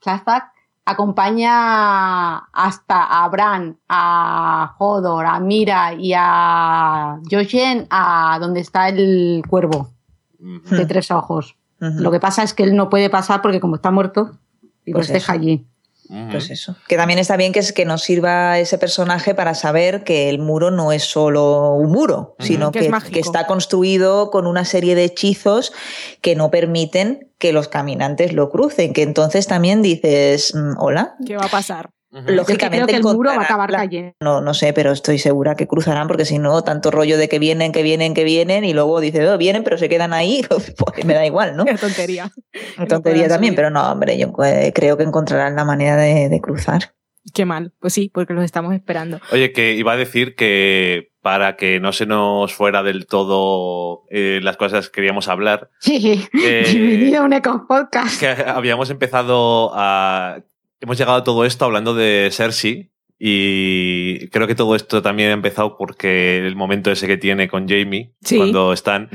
[0.00, 0.52] Flashback
[0.84, 9.42] acompaña hasta a Bran, a Hodor, a Mira y a Jojen a donde está el
[9.48, 9.95] cuervo
[10.38, 11.56] de tres ojos.
[11.78, 14.38] Lo que pasa es que él no puede pasar porque como está muerto,
[14.84, 15.66] y Pues los deja allí.
[16.30, 16.76] Pues eso.
[16.86, 20.38] Que también está bien que, es, que nos sirva ese personaje para saber que el
[20.38, 23.12] muro no es solo un muro, sino Que que, es mágico.
[23.14, 25.72] que está construido con una serie de hechizos
[26.20, 28.92] que no permiten que los caminantes lo crucen.
[28.92, 31.16] Que entonces también dices, mm, hola.
[31.26, 31.90] ¿Qué va a pasar?
[32.26, 34.12] Lógicamente creo que el muro va a acabar cayendo.
[34.20, 37.38] No, no sé, pero estoy segura que cruzarán porque si no, tanto rollo de que
[37.38, 40.72] vienen, que vienen, que vienen y luego dice, oh, vienen, pero se quedan ahí, pues
[41.04, 41.64] me da igual, ¿no?
[41.66, 42.30] Qué tontería.
[42.78, 43.56] Una tontería también, subir.
[43.56, 46.94] pero no, hombre, yo eh, creo que encontrarán la manera de, de cruzar.
[47.34, 47.72] Qué mal.
[47.80, 49.18] Pues sí, porque los estamos esperando.
[49.32, 54.38] Oye, que iba a decir que para que no se nos fuera del todo eh,
[54.44, 58.20] las cosas que queríamos hablar, Sí, Eh, bienvenido a un Eco Podcast.
[58.20, 60.38] que habíamos empezado a...
[60.80, 65.34] Hemos llegado a todo esto hablando de Cersei y creo que todo esto también ha
[65.34, 68.36] empezado porque el momento ese que tiene con Jamie Sí.
[68.36, 69.08] cuando están,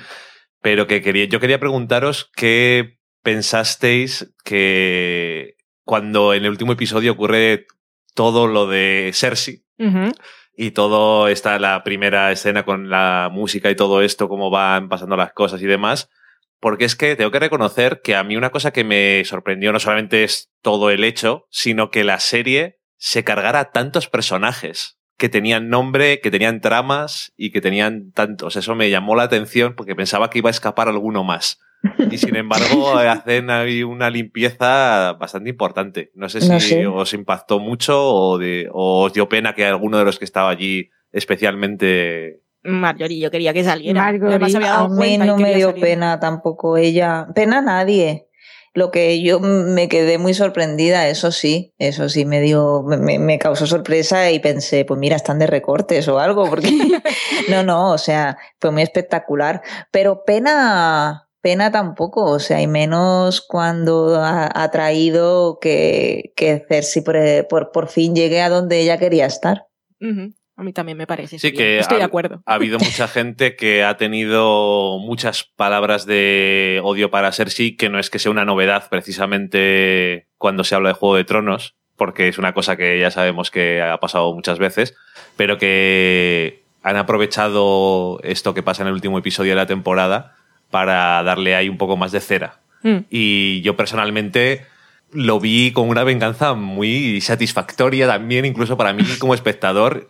[0.62, 5.56] pero que quería, yo quería preguntaros qué pensasteis que
[5.86, 7.68] cuando en el último episodio ocurre
[8.16, 9.64] todo lo de Cersei
[10.56, 15.16] y todo está la primera escena con la música y todo esto, cómo van pasando
[15.16, 16.10] las cosas y demás.
[16.62, 19.80] Porque es que tengo que reconocer que a mí una cosa que me sorprendió no
[19.80, 24.98] solamente es todo el hecho, sino que la serie se cargara tantos personajes.
[25.18, 28.56] que tenían nombre, que tenían tramas y que tenían tantos.
[28.56, 31.60] Eso me llamó la atención porque pensaba que iba a escapar alguno más.
[32.12, 36.12] Y sin embargo, hacen ahí una limpieza bastante importante.
[36.16, 36.88] No sé si No sé.
[36.88, 40.50] os impactó mucho o, de- o os dio pena que alguno de los que estaba
[40.50, 42.41] allí especialmente.
[42.64, 44.02] Marjorie, yo quería que saliera.
[44.02, 45.82] Marjorie, Además, había dado a mí no me dio salir.
[45.84, 47.28] pena tampoco ella.
[47.34, 48.28] Pena a nadie.
[48.74, 53.68] Lo que yo me quedé muy sorprendida, eso sí, eso sí me dio, me- causó
[53.68, 56.70] sorpresa y pensé, pues mira, están de recortes o algo, porque
[57.50, 59.62] no, no, o sea, fue muy espectacular.
[59.92, 67.04] Pero pena, pena tampoco, o sea, y menos cuando ha, ha traído que, que Cersei
[67.04, 67.18] por,
[67.50, 69.66] por, por fin llegue a donde ella quería estar.
[70.56, 71.40] A mí también me parece.
[71.40, 71.58] Sí, bien.
[71.58, 72.44] que Estoy ha, de acuerdo.
[72.46, 78.00] ha habido mucha gente que ha tenido muchas palabras de odio para Cersei, que no
[78.00, 82.38] es que sea una novedad precisamente cuando se habla de Juego de Tronos, porque es
[82.38, 84.96] una cosa que ya sabemos que ha pasado muchas veces,
[85.38, 90.36] pero que han aprovechado esto que pasa en el último episodio de la temporada
[90.70, 92.60] para darle ahí un poco más de cera.
[92.84, 92.98] Mm.
[93.10, 94.66] Y yo personalmente
[95.12, 100.08] lo vi con una venganza muy satisfactoria también, incluso para mí como espectador,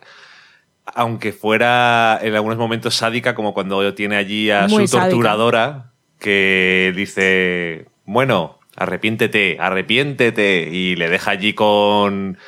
[0.86, 5.10] aunque fuera en algunos momentos sádica, como cuando tiene allí a Muy su sádica.
[5.10, 12.38] torturadora, que dice, bueno, arrepiéntete, arrepiéntete, y le deja allí con...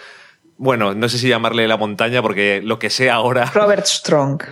[0.56, 4.43] Bueno, no sé si llamarle la montaña, porque lo que sea ahora, Robert Strong.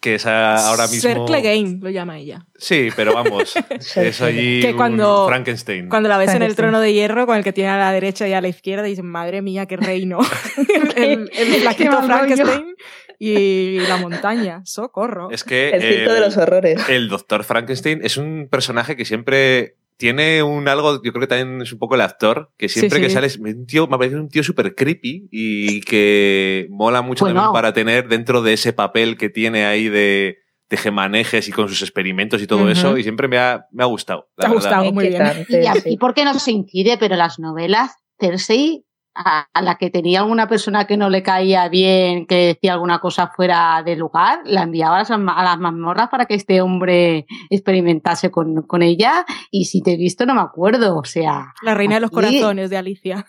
[0.00, 1.00] que es ahora mismo...
[1.08, 2.46] Cercle Game lo llama ella.
[2.58, 3.54] Sí, pero vamos,
[3.96, 5.88] es allí Que un cuando- Frankenstein.
[5.88, 8.26] Cuando la ves en el trono de hierro, con el que tiene a la derecha
[8.26, 10.18] y a la izquierda, dices, madre mía, qué reino.
[10.96, 11.62] el, el.
[11.62, 12.74] Frankenstein
[13.18, 14.62] y la montaña.
[14.64, 15.30] Socorro.
[15.30, 16.88] Es que El circo de los horrores.
[16.88, 21.62] El doctor Frankenstein es un personaje que siempre tiene un algo, yo creo que también
[21.62, 23.14] es un poco el actor, que siempre Sí, que sí.
[23.14, 27.40] sale es un tío, me parece un tío súper creepy y que mola mucho Bueno.
[27.40, 30.36] también para tener dentro de ese papel que tiene ahí de,
[30.70, 34.28] gemanejes y con sus experimentos y todo eso y siempre me ha, me ha gustado.
[34.36, 34.54] Te ha verdad.
[34.62, 35.22] gustado, muy bien.
[35.48, 38.84] Y, a- y por qué no se incide, pero las novelas, Cersei,
[39.16, 42.98] a, a la que tenía alguna persona que no le caía bien, que decía alguna
[42.98, 47.26] cosa fuera de lugar, la enviaba a las, a las mazmorras para que este hombre
[47.50, 49.24] experimentase con, con ella.
[49.50, 50.96] Y si te he visto, no me acuerdo.
[50.98, 51.54] O sea.
[51.62, 53.26] La reina de los corazones de Alicia.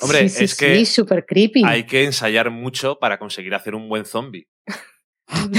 [0.00, 1.62] Hombre, sí, sí, es que Sí, súper creepy.
[1.64, 4.46] hay que ensayar mucho para conseguir hacer un buen zombie.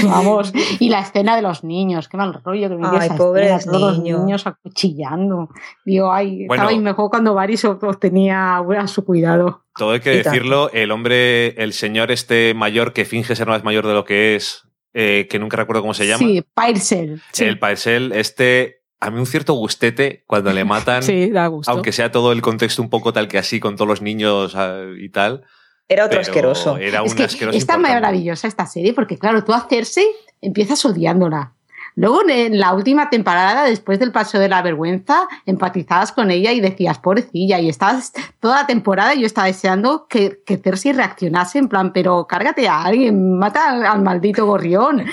[0.04, 0.52] Vamos.
[0.80, 3.98] Y la escena de los niños, qué mal rollo que Ay, esa pobres escena, todos
[3.98, 4.18] niños.
[4.18, 5.48] los niños acuchillando.
[5.84, 6.54] Digo, ay, Bueno.
[6.54, 7.66] estaba ahí mejor cuando Varys
[8.00, 9.62] tenía a su cuidado.
[9.76, 13.86] Todo hay que decirlo, el hombre, el señor este mayor que finge ser más mayor
[13.86, 16.18] de lo que es, eh, que nunca recuerdo cómo se llama.
[16.18, 17.20] Sí, Pyrsel.
[17.38, 21.70] El Paisel, este, a mí un cierto gustete cuando le matan, Sí, da gusto.
[21.70, 24.84] aunque sea todo el contexto un poco tal que así, con todos los niños ah,
[24.98, 25.44] y tal.
[25.88, 26.76] Era otro pero asqueroso.
[26.78, 28.00] Era un Es que asqueroso es tan importante.
[28.02, 30.06] maravillosa esta serie porque, claro, tú a Cersei
[30.40, 31.52] empiezas odiándola.
[31.96, 36.60] Luego en la última temporada, después del paso de la vergüenza, empatizabas con ella y
[36.60, 41.68] decías, pobrecilla, y estabas toda la temporada yo estaba deseando que, que Cersei reaccionase en
[41.68, 45.04] plan, pero cárgate a alguien, mata al, al maldito gorrión.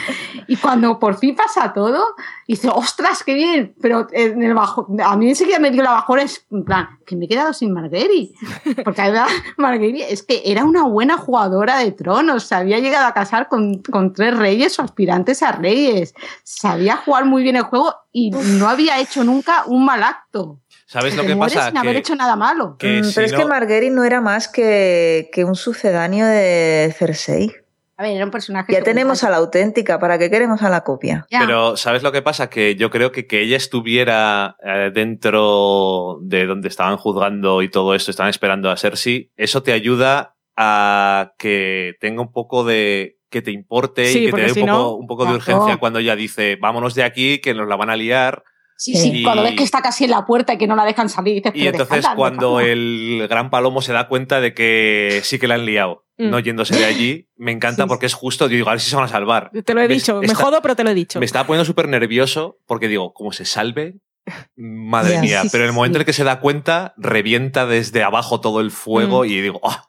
[0.48, 2.04] Y cuando por fin pasa todo,
[2.48, 6.24] dice, ostras, qué bien, pero en el bajo, a mí enseguida me dio la bajona,
[6.24, 8.36] es en plan, que me he quedado sin Marguerite.
[8.84, 9.02] Porque
[9.58, 14.14] Marguerite es que era una buena jugadora de tronos, había llegado a casar con, con
[14.14, 16.14] tres reyes o aspirantes a reyes,
[16.74, 20.60] sabía jugar muy bien el juego y no había hecho nunca un mal acto.
[20.86, 21.68] ¿Sabes lo que pasa?
[21.70, 22.76] Sin haber Que- hecho nada malo.
[22.78, 26.94] que Mm, si Pero es que Marguerite no era más que, que un sucedáneo de
[26.98, 27.52] Cersei.
[27.98, 28.74] A ver, era un personaje.
[28.74, 31.26] Ya tenemos a la auténtica, ¿para qué queremos a la copia?
[31.32, 31.40] Ya.
[31.40, 32.50] Pero, ¿sabes lo que pasa?
[32.50, 37.94] Que yo creo que que ella estuviera eh, dentro de donde estaban juzgando y todo
[37.96, 43.42] esto, estaban esperando a Cersei, eso te ayuda a que tenga un poco de que
[43.42, 45.58] te importe Sí, y que te dé un si poco, no- un poco de Claro.
[45.60, 48.44] urgencia cuando ella dice, vámonos de aquí, que nos la van a liar.
[48.78, 50.84] Sí, sí, Y- cuando ves que está casi en la puerta y que no la
[50.86, 52.72] dejan salir, dices, Y "Pero entonces cuando dejadla".
[52.74, 56.30] el gran palomo se da cuenta de que sí que la han liado, Mm.
[56.30, 57.88] no yéndose de allí, me encanta Sí.
[57.88, 59.52] porque es justo, digo, a ver si se van a salvar.
[59.66, 61.20] Te lo he Me- dicho, me jodo, pero te lo he dicho.
[61.20, 63.96] Me estaba poniendo súper nervioso porque digo, como se salve,
[64.56, 65.42] madre mía.
[65.44, 65.98] sí, Pero en el momento sí.
[65.98, 69.26] en el que se da cuenta, revienta desde abajo todo el fuego Mm.
[69.28, 69.86] y digo, ¡ah!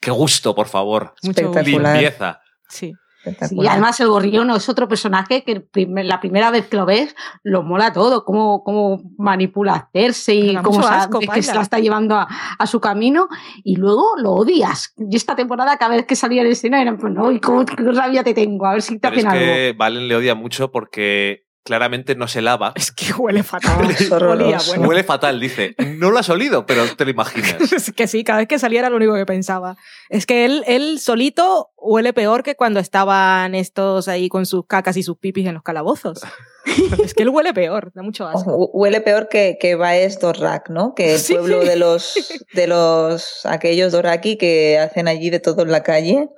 [0.00, 1.14] ¡Qué gusto, por favor!
[1.22, 1.52] Mucho.
[1.62, 2.40] Limpieza.
[2.70, 2.92] Sí.
[3.22, 3.72] Sí, Espectacular.
[3.72, 7.62] además el gorrión es otro personaje que primer- la primera vez que lo ves lo
[7.62, 12.14] mola todo, cómo, cómo manipula a Cersei, Da cómo asco, que se la está llevando
[12.14, 12.26] a,
[12.58, 13.28] a su camino
[13.62, 14.94] y luego lo odias.
[14.96, 17.76] Y esta temporada cada vez que salía en escena era pues no, ¿y cómo qué
[17.76, 18.64] rabia te tengo?
[18.64, 19.52] A ver si te Pero es hacen algo.
[19.54, 22.72] que Valen le odia mucho porque claramente no se lava.
[22.74, 23.86] Es que huele fatal.
[24.22, 24.88] Olía, bueno.
[24.88, 25.74] Huele fatal, dice.
[25.98, 27.56] No lo has olido, pero te lo imaginas.
[27.72, 29.76] Es que sí, cada vez que salía era lo único que pensaba.
[30.08, 34.96] Es que él, él solito huele peor que cuando estaban estos ahí con sus cacas
[34.96, 36.20] y sus pipis en los calabozos.
[37.04, 38.50] es que él huele peor, da mucho asco.
[38.56, 40.94] Hu- Huele peor que, que Baez Dorrak, ¿no?
[40.94, 41.34] Que el Sí.
[41.34, 42.14] pueblo de los,
[42.54, 46.28] de los, aquellos Doraki que hacen allí de todo en la calle.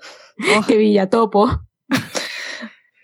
[0.67, 1.49] ¡Qué villatopo!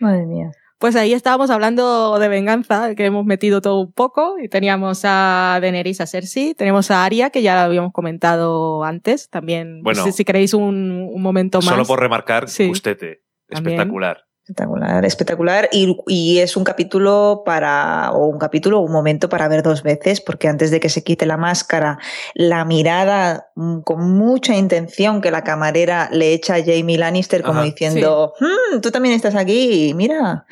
[0.00, 0.50] Madre mía.
[0.78, 5.58] Pues ahí estábamos hablando de venganza, que hemos metido todo un poco, y teníamos a
[5.60, 10.04] Daenerys, a Cersei, tenemos a Arya, que ya lo habíamos comentado antes, también, Bueno.
[10.04, 11.66] si, si queréis un, un momento más.
[11.70, 12.68] Solo por remarcar, Sí.
[12.68, 13.22] Gustete.
[13.48, 14.27] Espectacular.
[14.48, 15.68] Espectacular, espectacular.
[15.72, 20.22] Y, y es un capítulo para, o un capítulo, un momento para ver dos veces,
[20.22, 21.98] porque antes de que se quite la máscara,
[22.32, 27.58] la mirada mm, con mucha intención que la camarera le echa a Jamie Lannister, como
[27.60, 27.66] Ajá.
[27.68, 30.46] diciendo, "Hmm, tú también estás aquí, mira.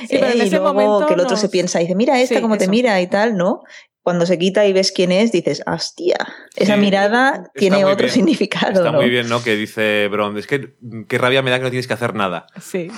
[0.00, 1.84] Sí, pero en Eh, y ese luego momento que el otro nos- se piensa y
[1.84, 3.64] dice, mira esta Sí, como te mira y tal, ¿no?
[4.02, 6.16] Cuando se quita y ves quién es, dices, hostia,
[6.56, 6.80] esa Sí.
[6.80, 8.10] mirada tiene otro bien.
[8.10, 8.98] significado, Está ¿no?
[9.00, 9.42] muy bien, ¿no?
[9.44, 10.74] Que dice Bron, es que
[11.08, 12.46] qué rabia me da que no tienes que hacer nada.
[12.60, 12.88] Sí.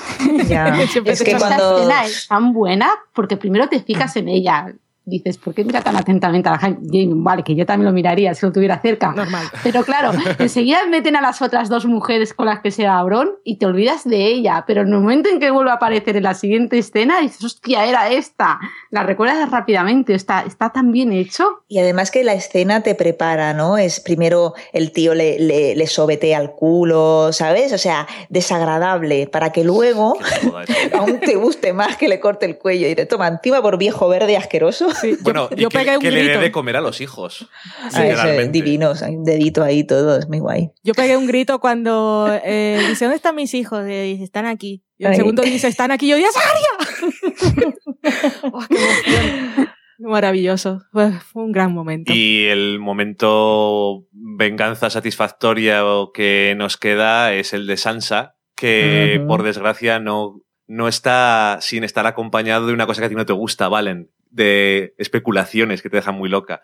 [0.48, 0.74] Ya.
[1.04, 4.74] Es que cuando- escena es tan buena porque primero te fijas en ella.
[5.06, 7.08] Dices, ¿por qué mira tan atentamente a la Jamie?
[7.12, 9.12] Vale, que yo también lo miraría si lo tuviera cerca.
[9.12, 9.46] Normal.
[9.62, 13.32] Pero claro, enseguida meten a las otras dos mujeres con las que se va Bron
[13.44, 14.64] y te olvidas de ella.
[14.66, 17.84] Pero en el momento en que vuelve a aparecer en la siguiente escena, dices, hostia,
[17.84, 18.58] era esta.
[18.90, 20.14] La recuerdas rápidamente.
[20.14, 21.44] Está, está tan bien hecho.
[21.68, 23.76] Y además que la escena te prepara, ¿no?
[23.76, 27.72] Es primero el tío le, le, le sobetea al culo, ¿sabes?
[27.72, 30.16] O sea, desagradable, para que luego
[30.92, 34.08] aún te guste más que le corte el cuello y te toma encima por viejo
[34.08, 34.93] verde asqueroso.
[35.00, 36.40] Sí, Bueno, yo, y que, pegué un que le dé grito.
[36.40, 37.48] de comer a los hijos.
[37.80, 38.52] Ah, literalmente.
[38.52, 40.70] divinos, hay un dedito ahí todo, es muy guay.
[40.82, 43.84] Yo pegué un grito cuando eh, dice, ¿dónde están mis hijos?
[43.86, 44.82] Y dice, están aquí.
[44.98, 45.16] Y el Ay.
[45.16, 46.06] segundo dice, están aquí.
[46.06, 46.74] Y yo, ¡ya es Arya!
[48.52, 49.68] Oh, qué emoción.
[49.98, 50.82] Maravilloso.
[50.92, 52.12] Fue, un gran momento.
[52.14, 60.00] Y el momento venganza satisfactoria que nos queda es el de Sansa, que por desgracia
[60.00, 63.68] no, no está sin estar acompañado de una cosa que a ti no te gusta,
[63.68, 66.62] Valen, de especulaciones que te dejan muy loca.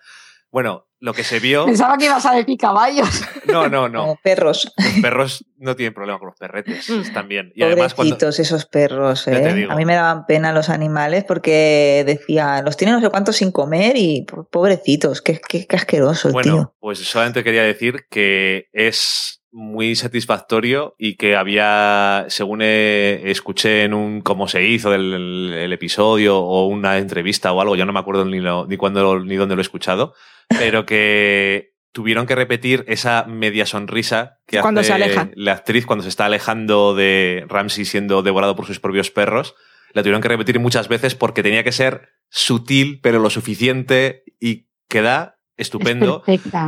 [0.53, 1.65] Bueno, lo que se vio.
[1.67, 3.23] Pensaba que ibas a decir caballos.
[3.47, 4.01] No, no, no.
[4.01, 4.73] Como perros.
[4.77, 7.53] Los perros no tienen problema con los perretes, están bien.
[7.55, 9.67] Y además, cuando, esos perros, ¿eh?
[9.71, 13.53] A mí me daban pena los animales porque decía, los tienen no sé cuántos sin
[13.53, 16.53] comer y po- pobrecitos, qué, qué, qué asqueroso el tío.
[16.53, 23.85] Bueno, pues solamente quería decir que es muy satisfactorio y que había, según eh, escuché
[23.85, 27.85] en un cómo se hizo el, el- el episodio o una entrevista o algo, ya
[27.85, 30.15] no me acuerdo ni, lo, ni cuándo ni dónde lo he escuchado,
[30.49, 35.31] pero que tuvieron que repetir esa media sonrisa que Cuando hace se aleja.
[35.35, 39.57] la actriz cuando se está alejando de Ramsey siendo devorado por sus propios perros.
[39.93, 44.69] La tuvieron que repetir muchas veces porque tenía que ser sutil, pero lo suficiente y
[44.89, 46.23] queda estupendo.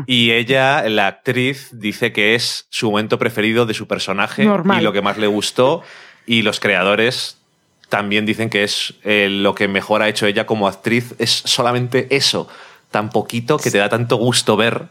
[0.06, 4.80] Y ella, la actriz, dice que es su momento preferido de su personaje Normal.
[4.80, 5.82] y lo que más le gustó.
[6.26, 7.38] Y los creadores
[7.88, 11.14] también dicen que es eh, lo que mejor ha hecho ella como actriz.
[11.18, 12.48] Es solamente eso,
[12.90, 14.88] tan poquito que te da tanto gusto ver.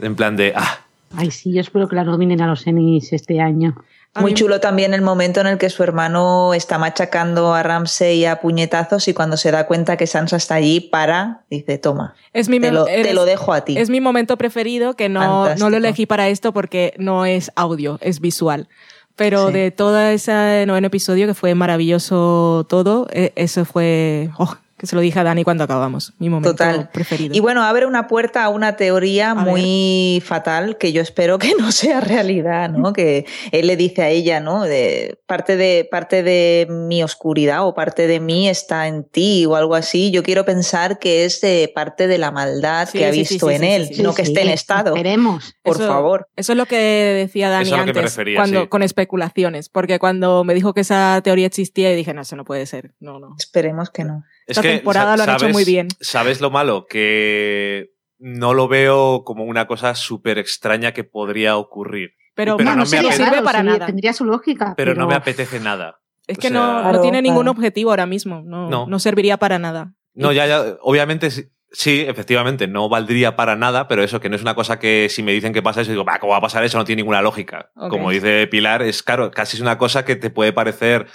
[0.00, 0.80] En plan de, ah,
[1.16, 3.74] Ay, sí, yo espero que la nominen a los Emmys este año.
[4.18, 8.40] Muy chulo también el momento en el que su hermano está machacando a Ramsey a
[8.40, 12.58] puñetazos y cuando se da cuenta que Sansa está allí, para, dice, toma, Es mi
[12.58, 13.78] te lo, te lo dejo a ti.
[13.78, 17.98] Es mi momento preferido que no, no lo elegí para esto porque no es audio,
[18.00, 18.68] es visual.
[19.14, 19.52] Pero Sí.
[19.52, 24.30] de todo ese noveno episodio, que fue maravilloso todo, eh, eso fue.
[24.38, 26.14] oh, que se lo dije a Dani cuando acabamos.
[26.18, 26.88] Mi momento Total.
[26.90, 27.34] preferido.
[27.36, 31.70] Y bueno, abre una puerta a una teoría muy fatal que yo espero que no
[31.70, 32.92] sea realidad, ¿no?
[32.94, 34.62] que él le dice a ella, ¿no?
[34.62, 39.54] De, parte, de, parte de mi oscuridad o parte de mí está en ti o
[39.54, 40.10] algo así.
[40.12, 43.48] Yo quiero pensar que es de parte de la maldad Sí, que ha sí, visto
[43.50, 44.02] sí, en sí, él, sí, sí.
[44.02, 44.94] no que Sí, esté en estado.
[44.94, 45.56] Esperemos.
[45.62, 46.26] Por Eso- favor.
[46.36, 48.68] Eso es lo que decía Dani Eso es lo que antes, refería, cuando, sí.
[48.68, 49.68] con especulaciones.
[49.68, 52.94] Porque cuando me dijo que esa teoría existía, dije, no, eso no puede ser.
[52.98, 53.34] No, no.
[53.38, 54.22] Esperemos que no.
[54.50, 55.88] Es Esta que temporada lo han hecho muy bien.
[56.00, 56.86] ¿Sabes lo malo?
[56.88, 62.10] Que no lo veo como una cosa súper extraña que podría ocurrir.
[62.34, 63.24] Pero, Pero no, no me sirve, apetece.
[63.24, 63.86] sirve para sería- nada.
[63.86, 64.74] Tendría su lógica.
[64.76, 66.00] Pero no me apetece nada.
[66.26, 67.52] Es O que sea, no, no tiene ningún claro.
[67.52, 68.42] objetivo ahora mismo.
[68.44, 68.86] No, No.
[68.86, 69.94] no serviría para nada.
[70.14, 71.30] No, ya, ya, obviamente
[71.72, 75.22] sí, efectivamente, no valdría para nada, pero eso que no es una cosa que si
[75.22, 76.76] me dicen que pasa eso, digo, "Bah, ¿cómo va a pasar eso?
[76.78, 77.70] No tiene ninguna lógica.
[77.74, 81.06] Como dice Pilar, es claro, casi es una cosa que te puede parecer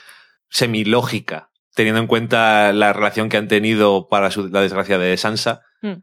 [0.50, 5.62] semilógica, teniendo en cuenta la relación que han tenido para su- la desgracia de Sansa.
[5.82, 6.02] Hmm.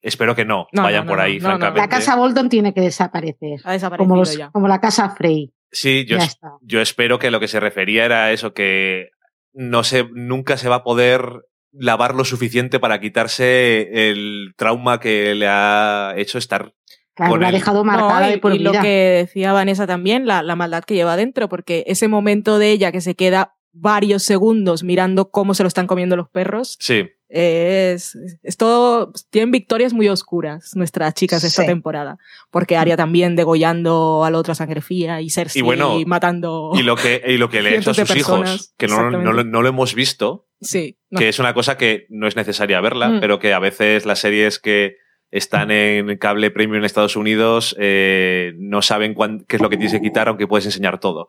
[0.00, 1.48] Espero que no, No, vayan no, por ahí, no, no.
[1.56, 1.80] francamente.
[1.80, 3.60] La casa Bolton tiene que desaparecer.
[3.64, 4.50] Ha desaparecido Como, los- ya.
[4.50, 5.52] como la casa Frey.
[5.72, 9.08] Sí, yo, es- yo espero que lo que se refería era eso, que
[9.54, 11.24] no se, nunca se va a poder
[11.72, 16.72] lavar lo suficiente para quitarse el trauma que le ha hecho estar
[17.16, 19.86] Claro, con la ha dejado marcada No, y, de por y lo que decía Vanessa
[19.86, 23.54] también, la, la maldad que lleva dentro, porque ese momento de ella que se queda
[23.74, 27.08] varios segundos mirando cómo se lo están comiendo los perros, Sí.
[27.28, 31.68] es, es todo, tienen victorias muy oscuras nuestras chicas de esta Sí.
[31.68, 32.16] temporada,
[32.50, 36.70] porque Aria también degollando a la otra sangre fría y Cersei Y bueno, matando...
[36.74, 39.32] Y lo que, y lo que le ha hecho a sus hijos, que no, no,
[39.44, 40.96] no lo hemos visto, Sí.
[41.10, 41.18] no.
[41.18, 43.20] que es una cosa que no es necesaria verla, Mm.
[43.20, 44.96] pero que a veces las series que
[45.30, 49.76] están en cable premium en Estados Unidos eh, no saben cuán- qué es lo que
[49.76, 51.28] tienes que quitar, aunque puedes enseñar todo.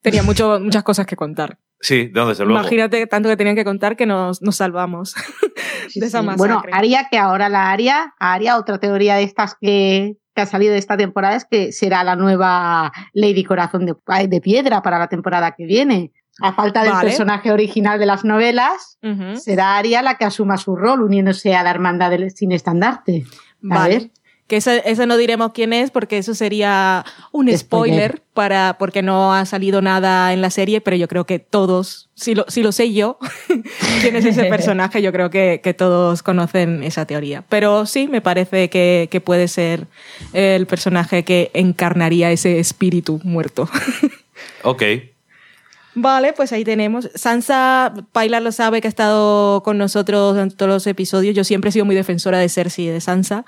[0.00, 1.58] Tenía mucho, muchas cosas que contar.
[1.82, 2.60] Sí, no, desde luego.
[2.60, 5.14] Imagínate tanto que tenían que contar que nos, nos salvamos
[5.94, 6.36] de esa Sí, masacre.
[6.38, 10.72] Bueno, Aria, que ahora la Aria, Aria, otra teoría de estas que, que ha salido
[10.72, 13.94] de esta temporada es que será la nueva Lady Corazón de,
[14.28, 16.12] de Piedra para la temporada que viene.
[16.40, 17.08] A falta del Vale.
[17.10, 18.98] personaje original de las novelas,
[19.34, 23.24] será Aria la que asuma su rol uniéndose a la hermandad del sin estandarte.
[23.70, 23.98] A Vale.
[23.98, 24.10] ver.
[24.52, 28.22] Que ese, ese no diremos quién es porque eso sería un spoiler, Spoiler.
[28.34, 32.34] para, porque no ha salido nada en la serie, pero yo creo que todos, si
[32.34, 33.16] lo, si lo sé yo,
[34.02, 37.44] quién es ese personaje, yo creo que, que todos conocen esa teoría.
[37.48, 39.86] Pero sí, me parece que, que puede ser
[40.34, 43.70] el personaje que encarnaría ese espíritu muerto.
[44.64, 44.82] Ok.
[45.94, 47.10] Vale, pues ahí tenemos.
[47.14, 51.36] Sansa, Paila lo sabe que ha estado con nosotros en todos los episodios.
[51.36, 53.44] Yo siempre he sido muy defensora de Cersei y de Sansa.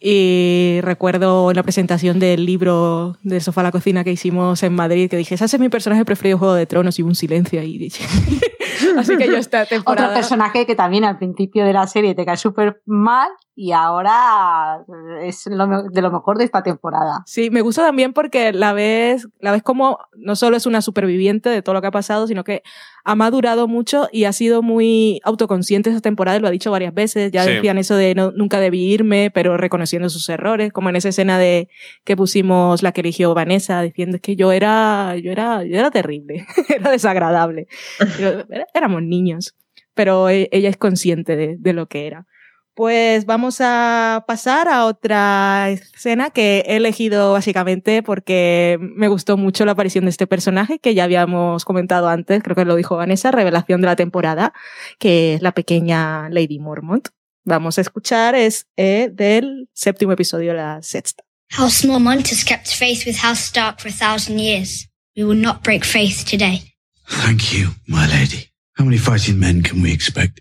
[0.00, 4.74] Y recuerdo en la presentación del libro del sofá a la cocina que hicimos en
[4.74, 7.60] Madrid que dije, ese es mi personaje preferido de Juego de Tronos y un silencio
[7.60, 7.88] ahí.
[8.98, 10.08] Así que yo esta temporada...
[10.08, 14.84] Otro personaje que también al principio de la serie te cae súper mal y ahora
[15.22, 17.22] es lo de lo mejor de esta temporada.
[17.26, 21.48] Sí, me gusta también porque la ves, la ves como no solo es una superviviente
[21.48, 22.62] de todo lo que ha pasado, sino que
[23.06, 27.30] ha madurado mucho y ha sido muy autoconsciente esa temporada, lo ha dicho varias veces.
[27.32, 27.52] Ya Sí.
[27.52, 31.38] decían eso de no, nunca debí irme, pero reconociendo sus errores, como en esa escena
[31.38, 31.68] de
[32.04, 36.46] que pusimos la que eligió Vanessa, diciendo que yo era, yo era, yo era terrible,
[36.68, 37.68] era desagradable.
[38.74, 39.54] Éramos niños,
[39.94, 42.26] pero e- ella es consciente de, de lo que era.
[42.74, 49.64] Pues vamos a pasar a otra escena que he elegido básicamente porque me gustó mucho
[49.64, 53.30] la aparición de este personaje que ya habíamos comentado antes, creo que lo dijo Vanessa,
[53.30, 54.52] revelación de la temporada,
[54.98, 57.08] que es la pequeña Lady Mormont.
[57.44, 61.22] Vamos a escuchar, es eh, del séptimo episodio de la sexta.
[61.50, 64.88] House Mormont has kept faith with House Stark for a thousand years.
[65.16, 66.74] We will not break faith today.
[67.06, 68.50] Thank you, my lady.
[68.76, 70.40] How many fighting men can we expect?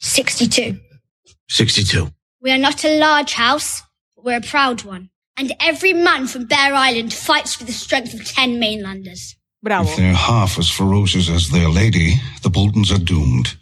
[0.00, 0.80] 62.
[1.48, 2.10] 62.
[2.40, 3.82] We are not a large house,
[4.16, 5.10] but we're a proud one.
[5.36, 9.36] And every man from Bear Island fights for the strength of ten mainlanders.
[9.62, 9.90] Bravo.
[9.90, 13.56] If they're half as ferocious as their lady, the Boltons are doomed.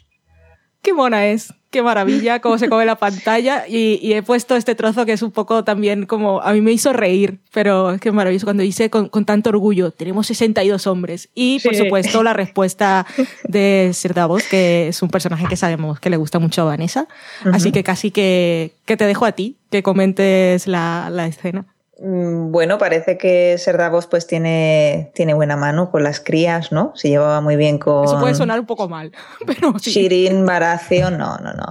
[0.82, 3.64] Qué mona es, qué maravilla, cómo se come la pantalla.
[3.66, 6.70] Y, y he puesto este trozo que es un poco también como, a mí me
[6.70, 11.30] hizo reír, pero es que maravilloso cuando dice con, con tanto orgullo, tenemos 62 hombres.
[11.34, 11.82] Y por Sí.
[11.82, 13.04] supuesto la respuesta
[13.44, 17.08] de Sir Davos, que es un personaje que sabemos que le gusta mucho a Vanessa.
[17.52, 21.64] Así que casi que, que te dejo a ti, que comentes la, la escena.
[21.98, 26.92] Mm, Bueno, parece que Ser Davos pues tiene, tiene buena mano con las crías, ¿no?
[26.94, 29.12] Se llevaba muy bien con Eso puede sonar un poco mal,
[29.46, 29.90] pero sí.
[29.90, 31.66] Shirin, Baratheon, no, no, no.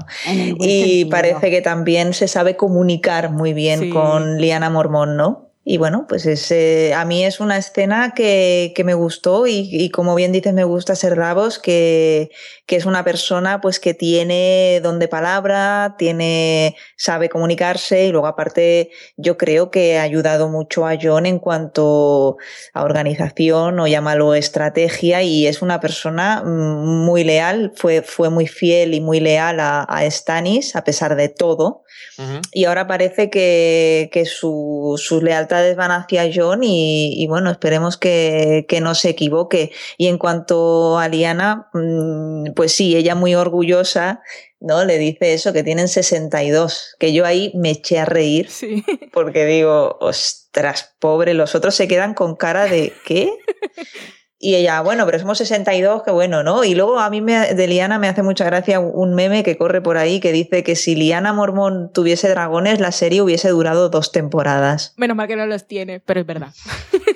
[0.59, 3.89] Y parece que también se sabe comunicar muy bien Sí.
[3.89, 5.50] con Liana Mormón, ¿no?
[5.63, 9.69] Y bueno, pues es, eh, a mí es una escena que, que me gustó y,
[9.71, 12.31] y como bien dices, me gusta Ser Davos, que,
[12.65, 18.25] que es una persona pues que tiene don de palabra, tiene, sabe comunicarse y luego
[18.25, 22.37] aparte yo creo que ha ayudado mucho a John en cuanto
[22.73, 28.47] a organización o llámalo estrategia y es una persona mm, muy leal, fue, fue muy
[28.47, 31.83] fiel y muy leal a, a Stannis a pesar de todo.
[32.51, 37.97] Y ahora parece que, que su- sus lealtades van hacia John y, y bueno, esperemos
[37.97, 39.71] que, que no se equivoque.
[39.97, 44.21] Y en cuanto a Liana, mm, pues sí, ella muy orgullosa,
[44.59, 44.85] ¿no?
[44.85, 48.83] Le dice eso, que tienen 62, que yo ahí me eché a reír Sí.
[49.11, 53.31] porque digo, ostras, pobre, los otros se quedan con cara de ¿qué?
[54.43, 56.63] Y ella, bueno, pero somos 62, qué bueno, ¿no?
[56.63, 59.81] Y luego a mí me, de Liana me hace mucha gracia un meme que corre
[59.81, 64.11] por ahí que dice que si Liana Mormón tuviese dragones, la serie hubiese durado dos
[64.11, 64.95] temporadas.
[64.97, 66.49] Menos mal que no los tiene, pero es verdad.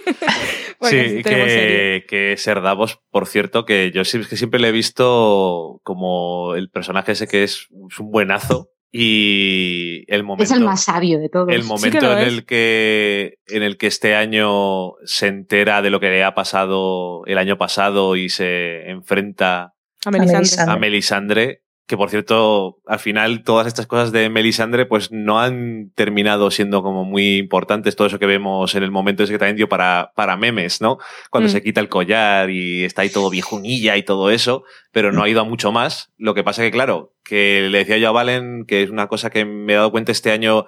[0.82, 6.54] Sí, que, que Ser Davos, por cierto, que yo que siempre le he visto como
[6.54, 11.20] el personaje ese que es, es un buenazo y el momento Es el más sabio
[11.20, 11.50] de todos.
[11.50, 12.28] el momento en es.
[12.28, 17.26] el que en el que este año se entera de lo que le ha pasado
[17.26, 19.74] el año pasado y se enfrenta
[20.06, 20.72] A Melisandre.
[20.72, 25.92] a Melisandre que por cierto, al final todas estas cosas de Melisandre pues no han
[25.94, 29.56] terminado siendo como muy importantes, todo eso que vemos en el momento ese que también
[29.58, 30.98] dio para, para memes, ¿no?
[31.30, 31.52] Cuando Mm.
[31.52, 35.30] se quita el collar y está ahí todo viejunilla y todo eso, pero no ha
[35.30, 36.12] ido a mucho más.
[36.18, 39.30] Lo que pasa que, claro, que le decía yo a Valen, que es una cosa
[39.30, 40.66] que me he dado cuenta este año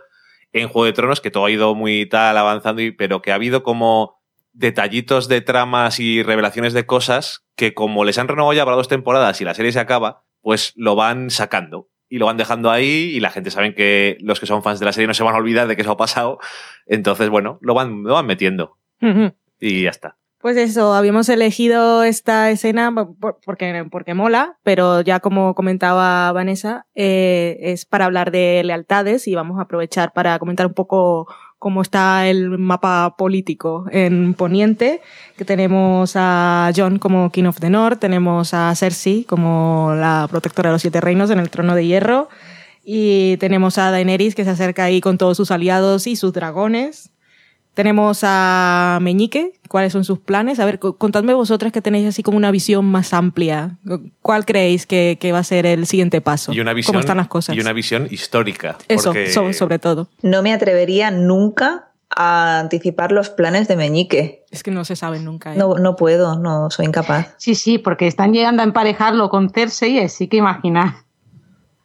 [0.53, 3.35] en Juego de Tronos, que todo ha ido muy tal avanzando, y, pero que ha
[3.35, 4.17] habido como
[4.53, 8.87] detallitos de tramas y revelaciones de cosas que como les han renovado ya para dos
[8.87, 13.11] temporadas y la serie se acaba, pues lo van sacando y lo van dejando ahí
[13.13, 15.35] y la gente sabe que los que son fans de la serie no se van
[15.35, 16.39] a olvidar de que eso ha pasado.
[16.85, 18.77] Entonces, bueno, lo van, lo van metiendo
[19.59, 20.15] y ya está.
[20.39, 26.85] Pues eso, habíamos elegido esta escena por- porque, porque mola, pero ya como comentaba Vanessa,
[26.95, 31.27] eh, es para hablar de lealtades y vamos a aprovechar para comentar un poco
[31.59, 35.01] cómo está el mapa político en Poniente,
[35.37, 40.69] que tenemos a John como King of the North, tenemos a Cersei como la protectora
[40.69, 42.29] de los siete reinos en el trono de hierro,
[42.83, 47.11] y tenemos a Daenerys que se acerca ahí con todos sus aliados y sus dragones.
[47.77, 50.59] Tenemos a Meñique, cuáles son sus planes.
[50.59, 53.77] A ver, co- contadme vosotras que tenéis así como una visión más amplia.
[54.23, 56.51] ¿Cuál creéis que, que va a ser el siguiente paso?
[56.53, 57.55] Y una visión, ¿Cómo están las cosas?
[57.55, 58.79] Y una visión histórica.
[58.87, 60.07] Eso, porque- so- sobre todo.
[60.23, 64.43] No me atrevería nunca a anticipar los planes de Meñique.
[64.49, 65.53] Es que no se sabe nunca.
[65.53, 65.57] ¿eh?
[65.59, 67.35] No, no puedo, no soy incapaz.
[67.37, 70.95] Sí, sí, porque están llegando a emparejarlo con Cersei, así que imaginar.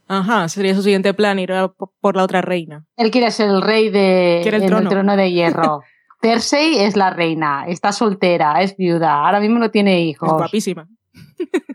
[0.08, 2.84] Ajá, sería su siguiente plan, ir a por la otra reina.
[2.96, 5.16] Él quiere ser el rey de Quiere el en trono.
[5.16, 5.82] de hierro.
[6.22, 10.28] Cersei es la reina, está soltera, es viuda, ahora mismo no tiene hijos.
[10.28, 10.88] Es guapísima.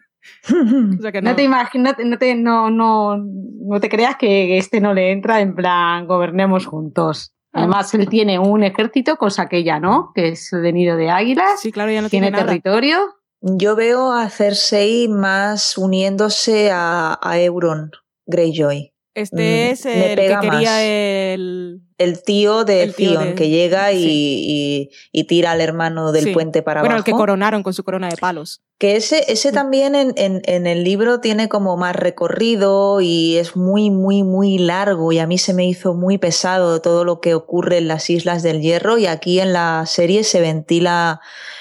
[0.49, 1.31] O sea que no.
[1.31, 5.41] No te imaginas, no te, no, no, no te creas que este no le entra
[5.41, 7.33] en plan gobernemos juntos.
[7.51, 7.59] Ah.
[7.59, 11.59] Además, él tiene un ejército, cosa que ella no, que es de nido de águilas.
[11.59, 12.45] Sí, claro, ya no tiene, tiene nada.
[12.45, 12.97] territorio.
[13.41, 17.91] Yo veo a Cersei más uniéndose a, a Euron
[18.27, 18.93] Greyjoy.
[19.15, 20.81] Este Mm, es el que quería más.
[20.83, 21.81] el...
[21.97, 26.11] El tío de El tío Theon de- que llega y, y- y tira al hermano
[26.11, 26.31] del Sí.
[26.31, 26.99] puente para Bueno, abajo.
[27.09, 28.61] el que coronaron con su corona de palos.
[28.77, 33.55] Que ese, ese también en, en- en el libro tiene como más recorrido y es
[33.55, 37.33] muy, muy, muy largo y a mí se me hizo muy pesado todo lo que
[37.33, 41.19] ocurre en las Islas del Hierro y aquí en la serie se ventila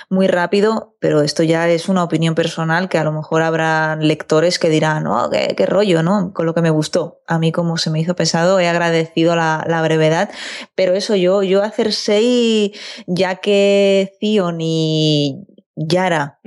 [0.08, 4.58] muy rápido, pero esto ya es una opinión personal que a lo mejor habrá lectores
[4.58, 6.32] que dirán, oh, qué, qué rollo, ¿no?
[6.32, 7.20] Con lo que me gustó.
[7.26, 10.30] A mí como se me hizo pesado, he agradecido la, la brevedad,
[10.74, 12.72] pero eso yo, yo a Cersei,
[13.06, 16.40] ya que Theon y Yara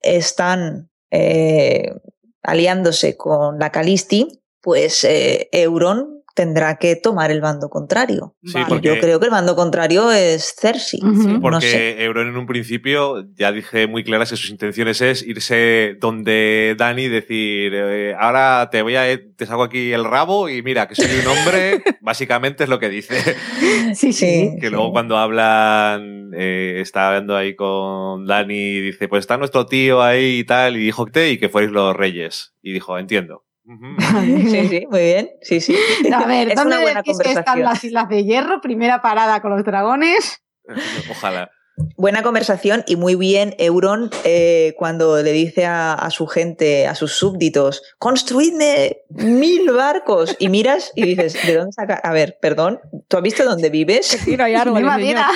[0.00, 1.94] están eh,
[2.42, 8.34] aliándose con la Calisti, pues eh, Euron tendrá que tomar el bando contrario.
[8.42, 11.00] Sí, porque- Yo creo que el bando contrario es Cersei.
[11.00, 12.02] Porque No sé.
[12.04, 17.02] Euron en un principio ya dije muy claras que sus intenciones es irse donde Dani
[17.04, 19.04] y decir, eh, ahora te voy a,
[19.36, 22.88] te saco aquí el rabo y mira que soy un hombre, básicamente es lo que
[22.88, 23.16] dice.
[23.94, 24.56] Sí, sí.
[24.60, 29.66] Que luego cuando hablan, eh, está hablando ahí con Dani y dice, pues está nuestro
[29.66, 32.54] tío ahí y tal, y dijo que y que fuerais los reyes.
[32.62, 33.44] Y dijo, entiendo.
[34.50, 35.30] Sí, sí, muy bien.
[35.40, 35.76] Sí, sí.
[36.12, 38.60] A ver, es ¿dónde decís que están las Islas de Hierro?
[38.60, 40.42] Primera parada con los dragones.
[41.10, 41.50] Ojalá.
[41.96, 46.94] Buena conversación y muy bien Euron eh, cuando le dice a, a su gente, a
[46.94, 50.36] sus súbditos, construidme mil barcos.
[50.38, 51.94] Y miras y dices, ¿de dónde saca?
[51.94, 54.06] A ver, perdón, ¿tú has visto dónde vives?
[54.06, 55.28] Sí, no hay árboles, De madera.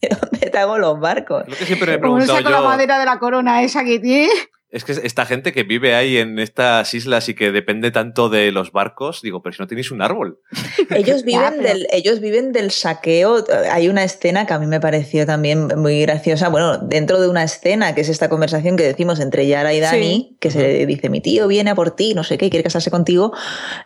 [0.00, 1.44] ¿De dónde te hago los barcos?
[1.48, 4.30] Lo que siempre me he saco la madera de la corona esa que tiene.
[4.72, 8.50] Es que esta gente que vive ahí en estas islas y que depende tanto de
[8.52, 10.40] los barcos, digo, pero si no tenéis un árbol.
[10.90, 13.44] Ellos viven, pero- del, ellos viven del saqueo.
[13.70, 16.48] Hay una escena que a mí me pareció también muy graciosa.
[16.48, 20.28] Bueno, dentro de una escena que es esta conversación que decimos entre Yara y Dani,
[20.30, 20.36] Sí.
[20.40, 23.32] que se dice: Mi tío viene a por ti, no sé qué, quiere casarse contigo.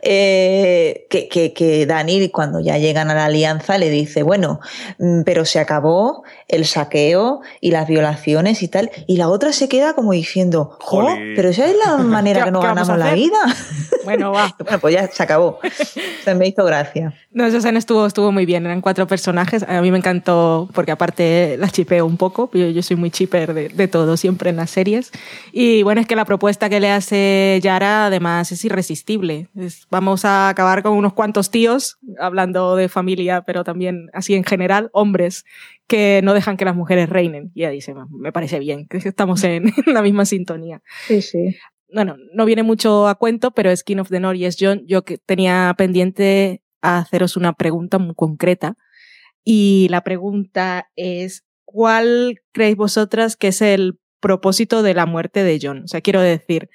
[0.02, 4.60] eh, que, que, que Dani, cuando ya llegan a la alianza, le dice: Bueno,
[4.98, 8.90] mm, pero se acabó el saqueo y las violaciones y tal.
[9.06, 12.50] Y la otra se queda como diciendo: "Jo, pero esa es la manera ¿Qué- que
[12.52, 13.38] nos ganamos la vida.
[14.06, 14.54] Bueno, va.
[14.60, 15.58] bueno, pues ya se acabó.
[16.22, 17.12] Se me hizo gracia.
[17.32, 18.64] No, esa escena estuvo, estuvo muy bien.
[18.64, 19.64] Eran cuatro personajes.
[19.64, 22.48] A mí me encantó porque aparte las chipeo un poco.
[22.54, 25.10] Yo, yo soy muy chipper de, de todo, siempre en las series.
[25.50, 29.48] Y bueno, es que la propuesta que le hace Yara además es irresistible.
[29.56, 34.44] Es, vamos a acabar con unos cuantos tíos, hablando de familia, pero también así en
[34.44, 35.44] general, hombres
[35.86, 37.50] que no dejan que las mujeres reinen.
[37.54, 41.56] Y ella dice, me parece bien, que estamos en, en la misma sintonía Sí, sí.
[41.92, 44.82] bueno, no viene mucho a cuento, pero es King of the North y es John.
[44.86, 48.76] Yo que tenía pendiente a haceros una pregunta muy concreta.
[49.44, 55.58] Y la pregunta es, ¿cuál creéis vosotras que es el propósito de la muerte de
[55.62, 55.82] John?
[55.84, 56.68] O sea, quiero decir,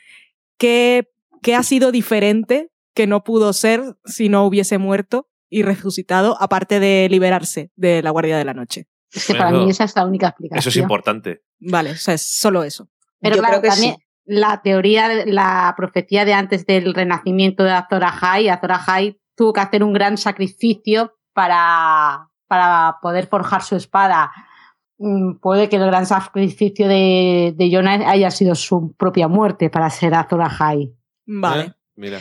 [0.58, 1.08] ¿qué
[1.42, 6.80] ¿qué ha sido diferente que no pudo ser si no hubiese muerto y resucitado, aparte
[6.80, 8.88] de liberarse de la Guardia de la Noche?
[9.14, 10.60] Es que para mí esa es la única explicación.
[10.60, 11.44] Eso es importante.
[11.60, 12.90] Vale, o sea, es solo eso.
[13.20, 14.04] Pero Yo claro, creo que también sí.
[14.26, 19.62] la teoría, la profecía de antes del renacimiento de Azor Ahai, Azor Ahai tuvo que
[19.62, 24.32] hacer un gran sacrificio para, para poder forjar su espada.
[24.98, 29.90] Mm, Puede que el gran sacrificio de, de Jonah haya sido su propia muerte para
[29.90, 30.94] ser Azor Ahai.
[31.26, 31.64] Vale.
[31.64, 31.74] ¿Eh?
[31.96, 32.20] Mira.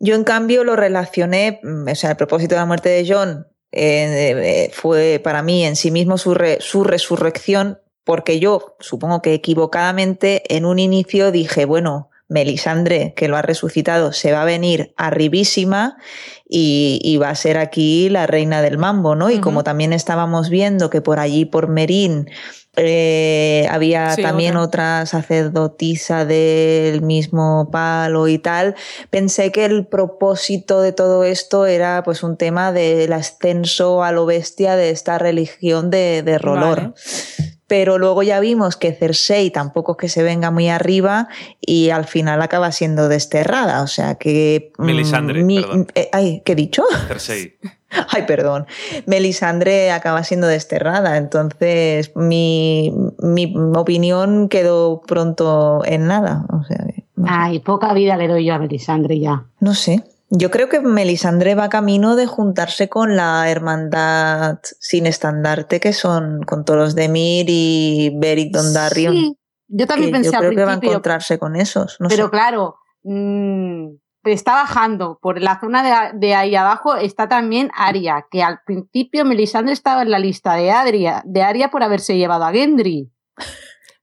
[0.00, 3.46] Yo, en cambio, lo relacioné, mm, o sea, el propósito de la muerte de John
[3.72, 4.34] eh,
[4.66, 9.34] eh, fue para mí en sí mismo su, re- su resurrección, porque yo, supongo que
[9.34, 14.94] equivocadamente, en un inicio dije, bueno, Melisandre, que lo ha resucitado, se va a venir
[14.96, 15.96] arribísima
[16.48, 19.30] y, y va a ser aquí la reina del mambo, ¿no?
[19.30, 22.30] Y como también estábamos viendo que por allí, por Merín,
[22.76, 25.00] eh, había Sí, también otra.
[25.02, 28.74] otra sacerdotisa del mismo palo y tal,
[29.10, 34.26] pensé que el propósito de todo esto era pues un tema del ascenso a lo
[34.26, 36.80] bestia de esta religión de, de Rolor.
[36.80, 36.92] Vale.
[37.66, 41.28] Pero luego ya vimos que Cersei tampoco es que se venga muy arriba
[41.60, 43.82] y al final acaba siendo desterrada.
[43.82, 44.72] O sea que.
[44.76, 45.86] mm, Melisandre, mi- perdón.
[45.94, 46.82] eh, ay, ¿qué he dicho?
[47.06, 47.58] Cersei.
[48.10, 48.66] Ay, perdón.
[49.06, 51.16] Melisandre acaba siendo desterrada.
[51.16, 56.46] Entonces, mi, mi opinión quedó pronto en nada.
[56.52, 59.44] O sea, que, Ay, poca vida le doy yo a Melisandre ya.
[59.60, 60.02] no sé.
[60.32, 66.42] Yo creo que Melisandre va camino de juntarse con la hermandad sin estandarte, que son
[66.44, 69.12] con todos los de Mir y Beric Dondarrion.
[69.12, 69.36] Sí,
[69.66, 71.96] yo también que pensé yo al creo que va a encontrarse con esos.
[71.98, 72.30] No pero sé.
[72.30, 73.86] claro, mm,
[74.24, 75.18] está bajando.
[75.22, 80.02] Por la zona de, de ahí abajo está también Aria, que al principio Melisandre estaba
[80.02, 83.10] en la lista de Aria, de Aria por haberse llevado a Gendry.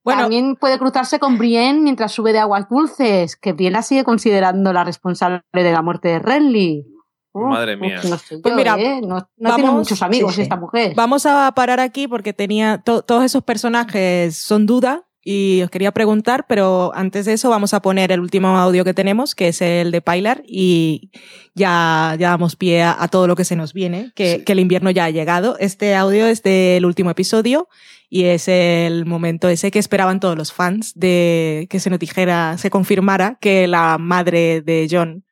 [0.04, 0.22] Bueno.
[0.22, 4.72] También puede cruzarse con Brienne mientras sube de aguas dulces, que Brienne la sigue considerando
[4.72, 6.86] la responsable de la muerte de Renly.
[7.34, 8.00] Uf, Madre uf, mía.
[8.10, 9.02] no sé Pues yo, mira, ¿eh?
[9.02, 10.42] no, no tiene vamos- muchos amigos sí, sí.
[10.44, 10.94] esta mujer.
[10.96, 15.92] Vamos a parar aquí porque tenía to- todos esos personajes son duda y os quería
[15.92, 19.62] preguntar, pero antes de eso vamos a poner el último audio que tenemos, que es
[19.62, 21.12] el de Pilar, y
[21.54, 24.62] ya, ya damos pie a, a todo lo que se nos viene, que, que el
[24.62, 25.58] invierno ya ha llegado.
[25.60, 27.68] Este audio es del último episodio
[28.10, 32.58] y es el momento ese que esperaban todos los fans de que se nos dijera,
[32.58, 35.26] se confirmara que la madre de John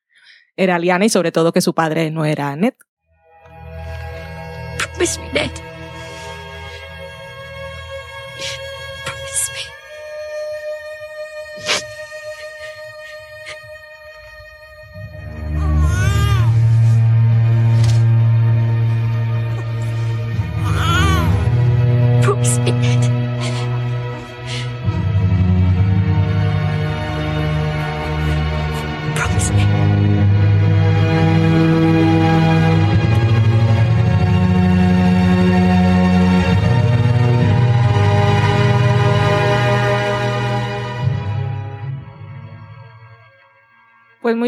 [0.57, 2.73] era Liana y sobre todo que su padre no era Ned.
[4.77, 5.51] Promise me, Ned.
[9.05, 9.74] Promise me.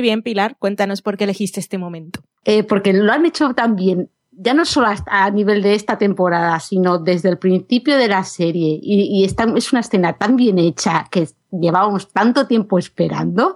[0.08, 2.22] Bien, Pilar, cuéntanos por qué elegiste este momento.
[2.46, 4.10] Eh, porque lo han hecho tan bien,
[4.40, 8.80] ya no solo a nivel de esta temporada, sino desde el principio de la serie.
[8.82, 13.56] Y, y esta es una escena tan bien hecha que llevábamos tanto tiempo esperando,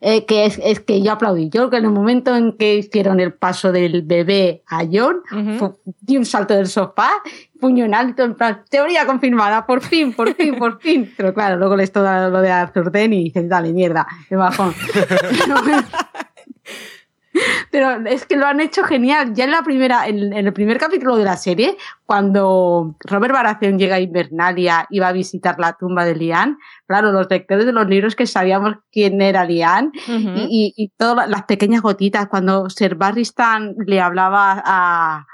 [0.00, 1.44] eh, que es, es que yo aplaudí.
[1.50, 5.18] Yo creo que en el momento en que hicieron el paso del bebé a John,
[5.58, 7.10] fu- di un salto del sofá,
[7.60, 11.12] puño en alto, en plan, teoría confirmada, por fin, por fin, por fin.
[11.16, 14.74] Pero claro, luego les todo lo de Arthur Dent y dicen, dale, mierda, qué bajón.
[17.70, 19.34] Pero es que lo han hecho genial.
[19.34, 23.78] Ya en la primera, en, en el primer capítulo de la serie, cuando Robert Baratheon
[23.78, 27.72] llega a Invernalia y va a visitar la tumba de Lian, claro, los lectores de
[27.72, 32.70] los libros que sabíamos quién era Lian y, y, y todas las pequeñas gotitas cuando
[32.70, 35.26] Ser Barristan le hablaba a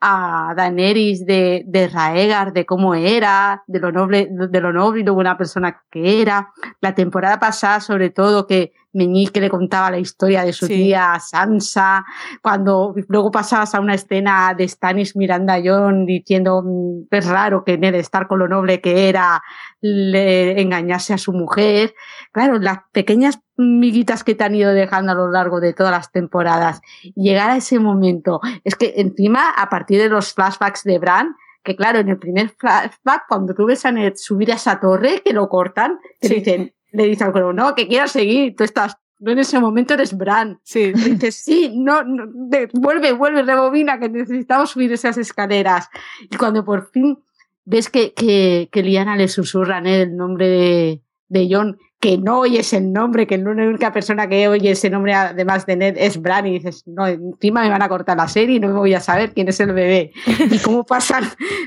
[0.00, 5.04] a Daenerys de, de Raegar, de cómo era, de lo noble, de lo noble y
[5.04, 6.52] lo buena persona que era.
[6.80, 10.74] La temporada pasada, sobre todo, que Meñique le contaba la historia de su Sí.
[10.74, 12.04] tía Sansa,
[12.42, 17.62] cuando luego pasabas a una escena de Stannis mirando a Jon diciendo "Mm, es raro
[17.64, 19.42] que Ned Stark con lo noble que era
[19.80, 21.94] le engañase a su mujer.
[22.32, 26.10] Claro, las pequeñas miguitas que te han ido dejando a lo largo de todas las
[26.12, 26.80] temporadas.
[27.14, 28.40] Llegar a ese momento.
[28.64, 32.50] Es que encima, a partir de los flashbacks de Bran, que claro, en el primer
[32.50, 36.36] flashback, cuando tú ves a Ned subir a esa torre, que lo cortan, Sí.
[36.36, 39.94] dicen, le dice al cuervo, no, que quieras seguir, tú estás, tú en ese momento
[39.94, 40.60] eres Bran.
[40.62, 40.92] Sí.
[40.94, 45.88] Y dices, sí, no, no, de- vuelve, vuelve, rebobina, que necesitamos subir esas escaleras.
[46.30, 47.18] Y cuando por fin
[47.64, 51.86] ves que, que, que Liana le susurra a Ned el nombre de, de John, que
[51.98, 55.76] que no oyes el nombre, que la única persona que oye ese nombre además de
[55.76, 58.68] Ned es Bran y dices, no, encima me van a cortar la serie y no
[58.68, 60.12] me voy a saber quién es el bebé.
[60.50, 61.24] y cómo pasan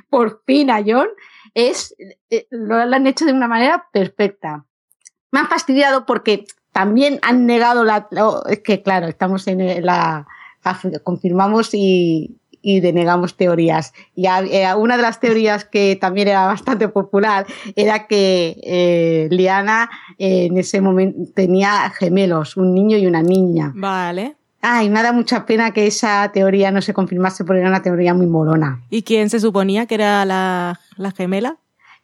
[0.07, 1.07] por fin a John,
[1.55, 1.95] es,
[2.29, 4.65] eh, lo han hecho de una manera perfecta.
[5.31, 8.07] Me han fastidiado porque también han negado la...
[8.49, 10.27] es que claro, estamos en la...
[11.03, 13.93] confirmamos y, y denegamos teorías.
[14.15, 17.45] Y eh, una de las teorías que también era bastante popular
[17.75, 23.71] era que eh, Liana eh, en ese momento tenía gemelos, un niño y una niña.
[23.75, 24.35] Vale.
[24.61, 28.13] Ay, me da mucha pena que esa teoría no se confirmase porque era una teoría
[28.13, 28.81] muy molona.
[28.89, 31.57] ¿Y quién se suponía que era la, la gemela?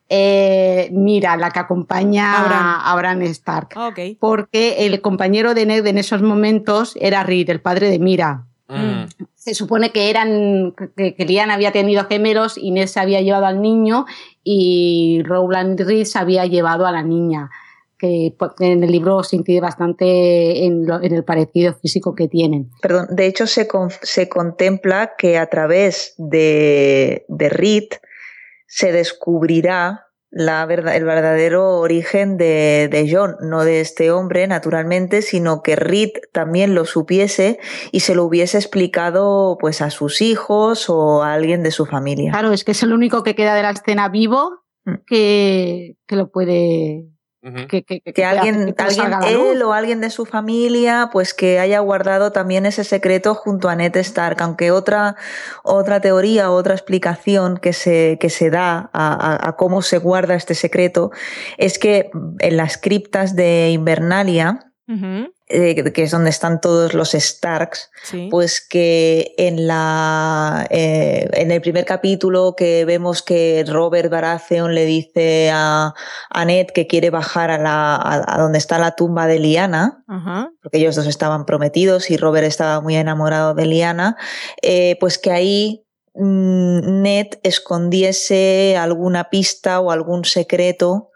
[0.10, 3.70] Mira, la que acompaña a Bran Stark.
[3.76, 4.16] Okay.
[4.16, 8.46] Porque el compañero de Ned en esos momentos era Reed, el padre de Mira.
[8.68, 9.06] Mm.
[9.36, 13.62] Se supone que eran que, que Lian había tenido gemelos, Inés se había llevado al
[13.62, 14.06] niño
[14.44, 17.52] y Rowland Reed se había llevado a la niña
[17.98, 22.70] que en el libro se incide bastante en, el parecido físico que tienen.
[22.82, 23.68] Perdón, de hecho se,
[24.02, 27.86] se contempla que a través de, de Reed
[28.68, 30.06] se descubrirá
[30.38, 35.78] la verdad, el verdadero origen de, de, John, no de este hombre, naturalmente, sino que
[35.78, 37.58] Reed también lo supiese
[37.94, 42.32] y se lo hubiese explicado pues a sus hijos o a alguien de su familia.
[42.32, 44.96] Claro, es que es el único que queda de la escena vivo mm.
[45.08, 47.15] que, que lo puede
[47.68, 52.84] que, alguien, alguien él o alguien de su familia, pues que haya guardado también ese
[52.84, 55.16] secreto junto a Ned Stark, aunque otra,
[55.64, 61.12] otra teoría, otra explicación que se, que se da a, cómo se guarda este secreto
[61.58, 62.10] es que
[62.40, 67.90] en las criptas de Invernalia, eh, que es donde están todos los Starks,
[68.30, 74.86] pues que en la eh, en el primer capítulo que vemos que Robert Baratheon le
[74.86, 75.96] dice a,
[76.30, 80.04] a Ned que quiere bajar a, la, a, donde está la tumba de Liana,
[80.62, 84.18] porque ellos dos estaban prometidos y Robert estaba muy enamorado de Liana,
[84.62, 91.10] eh, pues que ahí mm, Ned escondiese alguna pista o algún secreto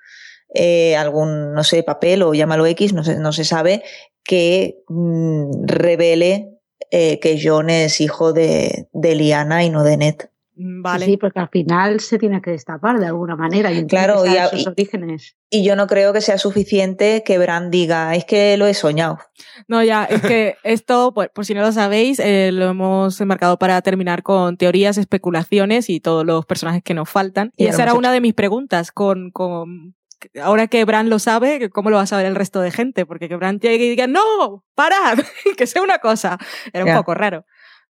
[0.97, 3.83] algún, no sé, papel o llámalo X, no se, no se sabe,
[4.23, 6.59] que mm, revele
[6.91, 10.15] eh, que John es hijo de, de, Liana y no de Ned.
[10.55, 11.05] Mm, vale.
[11.05, 14.67] Sí, porque al final se tiene que destapar de alguna manera y claro, y, sus
[14.67, 15.35] orígenes.
[15.51, 19.19] Y yo no creo que sea suficiente que Bran diga, es que lo he soñado.
[19.67, 23.59] No, ya, es que esto, por, por si no lo sabéis, eh, lo hemos enmarcado
[23.59, 27.51] para terminar con teorías, especulaciones y todos los personajes que nos faltan.
[27.55, 29.95] Y, esa era una de mis preguntas con, con
[30.41, 33.05] ahora que Bran lo sabe, ¿cómo lo va a saber el resto de gente?
[33.05, 35.19] Porque que Bran llegue y diga, no, parad,
[35.57, 36.37] que sea una cosa.
[36.73, 37.45] Era un poco raro.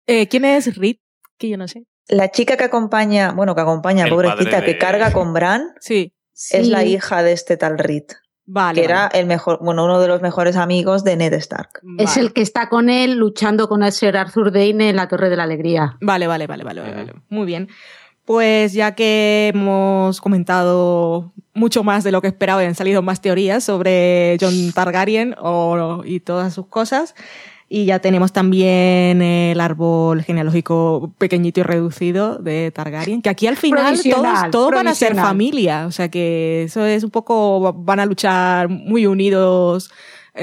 [0.08, 0.98] Eh, ¿Quién es Reed?
[1.38, 1.86] Que yo no sé.
[2.08, 6.14] La chica que acompaña, bueno, que acompaña, pobrecita, que carga con Bran, sí.
[6.52, 8.06] es la hija de este tal Reed.
[8.46, 11.80] Vale, que era el mejor, bueno, uno de los mejores amigos de Ned Stark.
[11.98, 15.30] Es el que está con él luchando con el Sir Arthur Dane en la Torre
[15.30, 15.98] de la Alegría.
[16.02, 17.14] Vale, vale, vale, vale, vale.
[17.30, 17.70] Muy bien.
[18.26, 23.22] Pues ya que hemos comentado mucho más de lo que esperaba y han salido más
[23.22, 27.16] teorías sobre John Targaryen o, y todas sus cosas,
[27.68, 33.58] y ya tenemos también el árbol genealógico pequeñito y reducido de Targaryen, que aquí al
[33.58, 38.00] final todos, todos van a ser familia, o sea que eso es un poco, van
[38.00, 39.92] a luchar muy unidos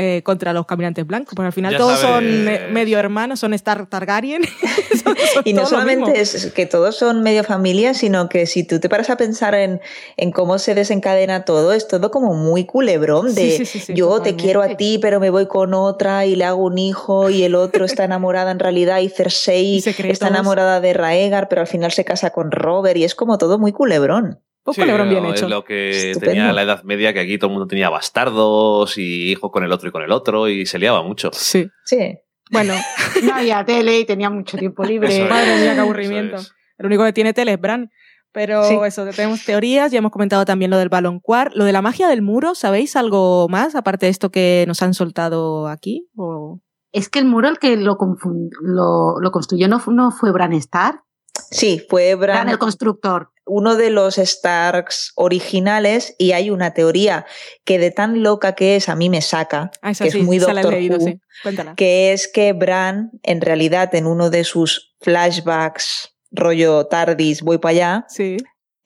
[0.01, 4.43] eh, contra los caminantes blancos, porque al final todos son medio hermanos, son Star Targaryen.
[5.45, 9.11] y no solamente es que todos son medio familia, sino que si tú te paras
[9.11, 9.81] a pensar en,
[10.17, 14.77] en cómo se desencadena todo, es todo como muy culebrón de yo te quiero a
[14.77, 18.05] ti, pero me voy con otra y le hago un hijo y el otro está
[18.05, 22.53] enamorada en realidad y Cersei está enamorada de Raegar, pero al final se casa con
[22.53, 24.41] Robert y es como todo muy culebrón.
[24.73, 25.47] Sí, bien hecho.
[25.47, 29.31] Es lo que tenía la Edad Media, que aquí todo el mundo tenía bastardos y
[29.31, 31.31] hijos con el otro y con el otro y se liaba mucho.
[31.33, 31.69] Sí.
[31.85, 32.19] Sí.
[32.51, 32.75] Bueno,
[33.23, 35.29] no había tele y tenía mucho tiempo libre.
[35.29, 36.37] Madre mía, qué aburrimiento.
[36.79, 37.91] El único que tiene tele es Bran.
[38.31, 41.51] Pero eso, tenemos teorías, ya hemos comentado también lo del baloncuar.
[41.55, 44.95] Lo de la magia del muro, ¿sabéis algo más aparte de esto que nos han
[44.95, 46.09] soltado aquí?
[46.15, 46.61] ¿O?
[46.93, 47.99] Es que el muro el que lo,
[48.61, 51.03] lo, lo construyó no, no fue Bran Stark.
[51.51, 52.49] Sí, fue Bran.
[52.49, 53.31] el constructor.
[53.49, 57.27] Uno de los Starks originales, y hay una teoría
[57.65, 60.75] que de tan loca que es, a mí me saca, ah, que es muy Doctor
[60.75, 67.59] Who, que es que Bran, en realidad, en uno de sus flashbacks, rollo Tardis, voy
[67.59, 68.37] para allá, sí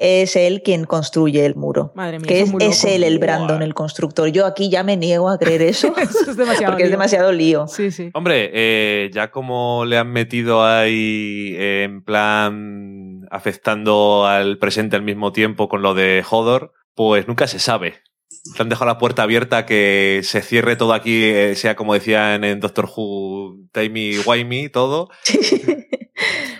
[0.02, 1.92] es él quien construye el muro.
[1.94, 4.28] Madre mía, que es, él el Brandon, el constructor.
[4.30, 5.94] Yo aquí ya me niego a creer eso.
[5.96, 7.68] es demasiado porque es demasiado lío.
[7.68, 8.10] Sí, sí.
[8.12, 15.32] Hombre, eh, ya como le han metido ahí en plan afectando al presente al mismo
[15.32, 18.02] tiempo con lo de Hodor, pues nunca se sabe.
[18.42, 22.44] Se han dejado la puerta abierta que se cierre todo aquí, eh, sea como decían
[22.44, 25.10] en Doctor Who, Timey Wimey, todo.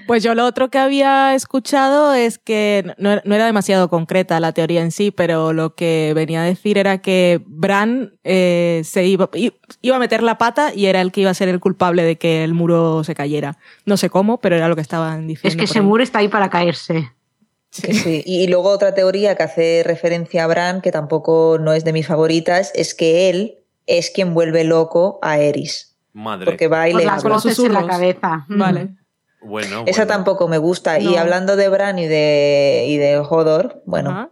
[0.07, 4.53] Pues yo lo otro que había escuchado es que no, no era demasiado concreta la
[4.53, 9.31] teoría en sí, pero lo que venía a decir era que Bran eh, se iba,
[9.81, 12.19] iba a meter la pata y era el que iba a ser el culpable de
[12.19, 13.59] que el muro se cayera.
[13.85, 15.49] No sé cómo, pero era lo que estaban diciendo.
[15.49, 15.85] Es que ese ahí.
[15.85, 17.13] muro está ahí para caerse.
[17.73, 18.23] Sí, sí.
[18.27, 22.07] Y luego otra teoría que hace referencia a Bran, que tampoco no es de mis
[22.07, 25.97] favoritas, es que él es quien vuelve loco a Eris.
[26.13, 26.45] Madre.
[26.45, 27.37] Porque va y Por le las habla.
[27.37, 28.45] voces en la cabeza.
[28.49, 28.91] Vale.
[29.41, 31.01] Bueno, Esa tampoco me gusta.
[31.01, 34.31] Y hablando de Bran y de, y de Hodor, bueno,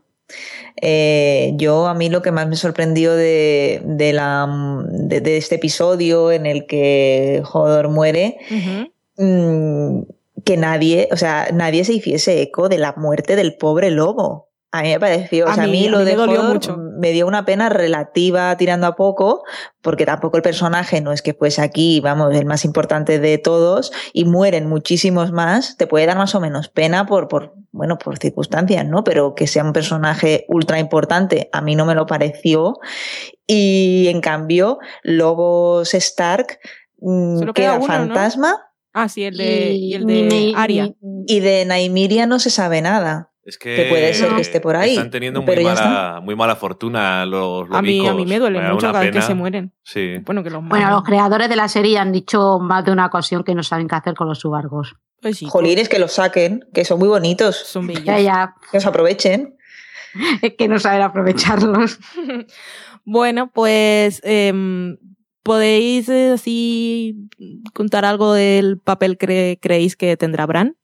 [0.81, 4.47] eh, yo a mí lo que más me sorprendió de, de, la,
[4.89, 8.39] de, de este episodio en el que Hodor muere,
[10.45, 14.49] que nadie, o sea, nadie se hiciese eco de la muerte del pobre lobo.
[14.73, 16.53] A mí me pareció, o A sea, a mí- a lo me de dolió Hodor
[16.53, 16.77] mucho.
[16.77, 19.43] me dio una pena relativa tirando a poco,
[19.83, 23.91] porque tampoco el personaje no es que fuese aquí, vamos, el más importante de todos,
[24.12, 28.19] y mueren muchísimos más, te puede dar más o menos pena por, por bueno, por
[28.19, 29.03] circunstancias, ¿no?
[29.03, 32.79] Pero que sea un personaje ultra importante, a mí no me lo pareció.
[33.49, 36.61] Y en cambio, Lobos Stark
[37.01, 37.87] mm, Solo queda queda uno,
[38.37, 38.57] ¿no?
[38.93, 40.93] Ah, sí, el de, y, el de Aria.
[41.27, 43.31] Y de Naimiria no se sabe nada.
[43.45, 46.57] Es que, Que puede ser que esté por ahí, Están teniendo muy mala, muy mala
[46.57, 49.73] fortuna los A mí, a mí me duele mucho cada vez que se mueren.
[49.83, 50.19] Sí.
[50.25, 53.43] Bueno, que los Bueno, los creadores de la serie han dicho más de una ocasión
[53.43, 54.97] que no saben qué hacer con los subargos.
[55.23, 57.57] Pues sí, Jolines, que los saquen, que son muy bonitos.
[57.57, 58.05] son bellos.
[58.05, 59.57] Ya, ya, Que os aprovechen.
[60.43, 61.99] es que no saben aprovecharlos.
[63.05, 64.99] Bueno, pues em,
[65.43, 67.29] podéis eh, así
[67.75, 70.77] contar algo del papel que creéis que tendrá Bran.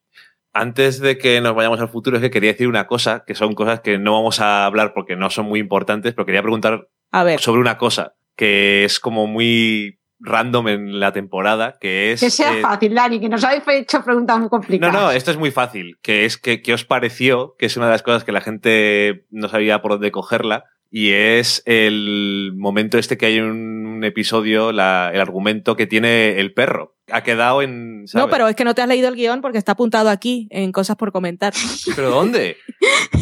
[0.52, 3.54] Antes de que nos vayamos al futuro, es que quería decir una cosa, que son
[3.54, 7.24] cosas que no vamos a hablar porque no son muy importantes, pero quería preguntar A
[7.24, 12.20] ver, sobre una cosa que es como muy random en la temporada, que es...
[12.20, 14.94] Que sea eh, fácil, Dani, que nos habéis hecho preguntas muy No, complicadas.
[14.94, 17.92] no, esto es muy fácil, que es que, que os pareció, que es una de
[17.92, 23.16] las cosas que la gente no sabía por dónde cogerla, y es el momento este
[23.16, 26.96] que hay en un episodio, la- el argumento que tiene el perro.
[27.10, 28.04] Ha quedado en...
[28.14, 30.72] no, pero es que no te has leído el guion porque está apuntado aquí en
[30.72, 31.52] cosas por comentar.
[31.96, 32.56] ¿Pero dónde?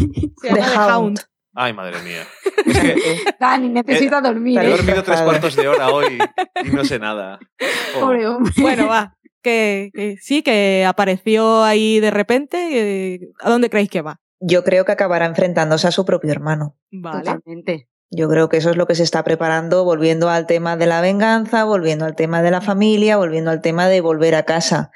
[0.41, 1.21] Se llama The Hound.
[1.57, 2.23] Ay, madre mía.
[2.67, 4.59] Es que Dani, necesito dormir.
[4.59, 4.71] he ¿eh?
[4.71, 6.19] dormido tres cuartos de hora hoy
[6.65, 7.39] y no sé nada.
[7.97, 8.01] Oh.
[8.01, 8.53] Pobre hombre.
[8.61, 9.17] Bueno, va.
[9.41, 12.57] Que, que sí, que apareció ahí de repente.
[13.15, 14.19] eh, ¿A dónde creéis que va?
[14.47, 16.77] Yo creo que acabará enfrentándose a su propio hermano.
[16.91, 17.19] Vale.
[17.21, 17.89] Totalmente.
[18.11, 21.01] Yo creo que eso es lo que se está preparando, volviendo al tema de la
[21.01, 24.93] venganza, volviendo al tema de la familia, volviendo al tema de volver a casa.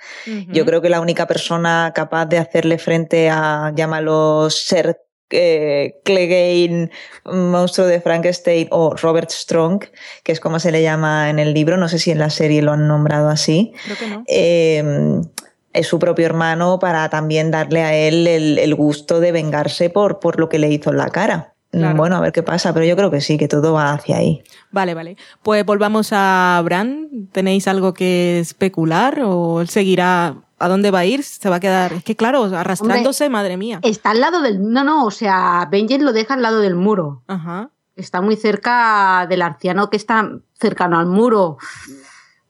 [0.48, 5.00] Yo creo que la única persona capaz de hacerle frente a, llámalo, ser
[5.30, 6.90] eh, Clegane,
[7.24, 9.84] monstruo de Frankenstein o Robert Strong,
[10.22, 12.62] que es como se le llama en el libro, no sé si en la serie
[12.62, 14.24] lo han nombrado así, Creo que no.
[14.28, 15.20] eh,
[15.72, 20.18] es su propio hermano para también darle a él el, el gusto de vengarse por,
[20.18, 21.54] por lo que le hizo en la cara.
[21.70, 21.96] Claro.
[21.96, 24.42] Bueno, a ver qué pasa, pero yo creo que sí, que todo va hacia ahí.
[24.70, 25.16] Vale, vale.
[25.42, 27.28] Pues volvamos a Bran.
[27.30, 30.36] ¿Tenéis algo que especular o él seguirá?
[30.58, 31.22] ¿A dónde va a ir?
[31.22, 31.92] ¿Se va a quedar?
[31.92, 33.80] Es que claro, arrastrándose, madre mía.
[33.82, 34.72] Está al lado del.
[34.72, 37.22] No, no, o sea, Benjen lo deja al lado del muro.
[37.28, 37.70] Ajá.
[37.96, 40.28] Está muy cerca del arciano que está
[40.58, 41.58] cercano al muro.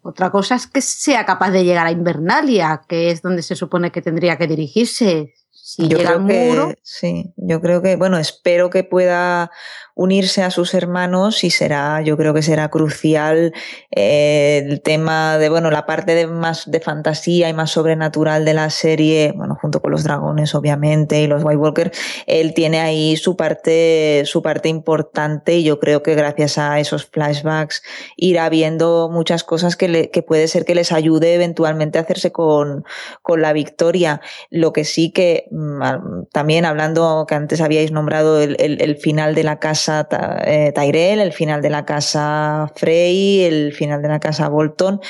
[0.08, 3.92] Otra cosa es que sea capaz de llegar a Invernalia, que es donde se supone
[3.92, 5.34] que tendría que dirigirse.
[5.50, 6.74] Si yo llega creo al que muro.
[6.82, 9.50] sí, yo creo que, bueno, espero que pueda
[9.98, 13.52] unirse a sus hermanos y será, yo creo que será crucial
[13.90, 18.54] eh, el tema de, bueno, la parte de más de fantasía y más sobrenatural de
[18.54, 21.90] la serie, bueno, junto con los dragones, obviamente, y los White Walker,
[22.28, 27.06] él tiene ahí su parte, su parte importante y yo creo que gracias a esos
[27.06, 27.82] flashbacks
[28.16, 32.30] irá viendo muchas cosas que, le, que puede ser que les ayude eventualmente a hacerse
[32.30, 32.84] con,
[33.22, 34.20] con la victoria.
[34.48, 39.34] Lo que sí que mm, también hablando que antes habíais nombrado el, el, el final
[39.34, 44.08] de la casa Ta- eh, Tyrell, el final de la casa Frey, el final de
[44.08, 45.00] la casa Bolton,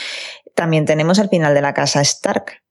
[0.55, 2.63] también tenemos el final de la casa Stark.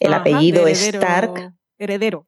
[0.00, 2.26] El Ajá, apellido heredero- Stark Heredero.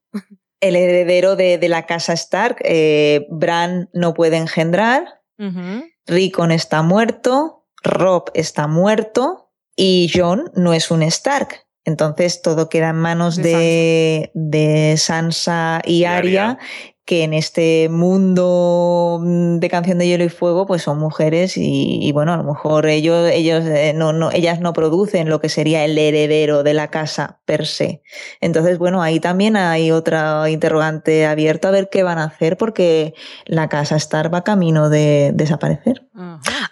[0.60, 5.84] el heredero de, de la casa Stark, eh, Bran no puede engendrar, Ujú.
[6.06, 11.66] Rickon está muerto, Rob está muerto y Jon no es un Stark.
[11.86, 16.58] Entonces todo queda en manos De de, de Sansa y Y Arya, Arya.
[17.06, 21.98] Que en este mundo mm, de canción de hielo y fuego pues son mujeres y,
[22.02, 25.48] y bueno a lo mejor ellos ellos eh, no, no ellas no producen lo que
[25.50, 28.02] sería el heredero de la casa per se.
[28.40, 33.14] Entonces bueno ahí también hay otra interrogante abierto a ver qué van a hacer porque
[33.44, 36.08] la casa Stark va camino de desaparecer.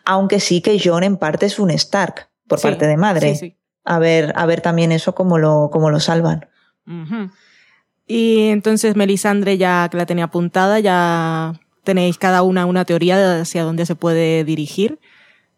[0.04, 3.34] Aunque sí que John en parte es un Stark por Sí, parte de madre.
[3.34, 3.58] sí, sí.
[3.84, 6.48] a ver a ver también eso cómo lo cómo lo salvan.
[6.86, 7.30] Ujú.
[8.06, 13.40] Y entonces Melisandre ya que la tenía apuntada, ya tenéis cada una una teoría de
[13.42, 14.98] hacia dónde se puede dirigir.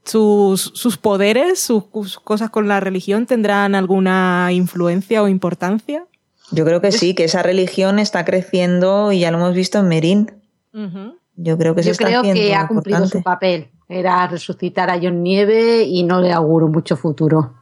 [0.04, 6.04] Sus, sus poderes, sus, sus cosas con la religión tendrán alguna influencia o importancia.
[6.50, 9.88] yo creo que sí que esa religión está creciendo y ya lo hemos visto en
[9.88, 10.30] Merín
[11.36, 13.18] yo creo que se Yo está creo haciendo que ha cumplido importante.
[13.18, 13.68] su papel.
[13.88, 17.54] Era resucitar a John Nieve y no le auguro mucho futuro.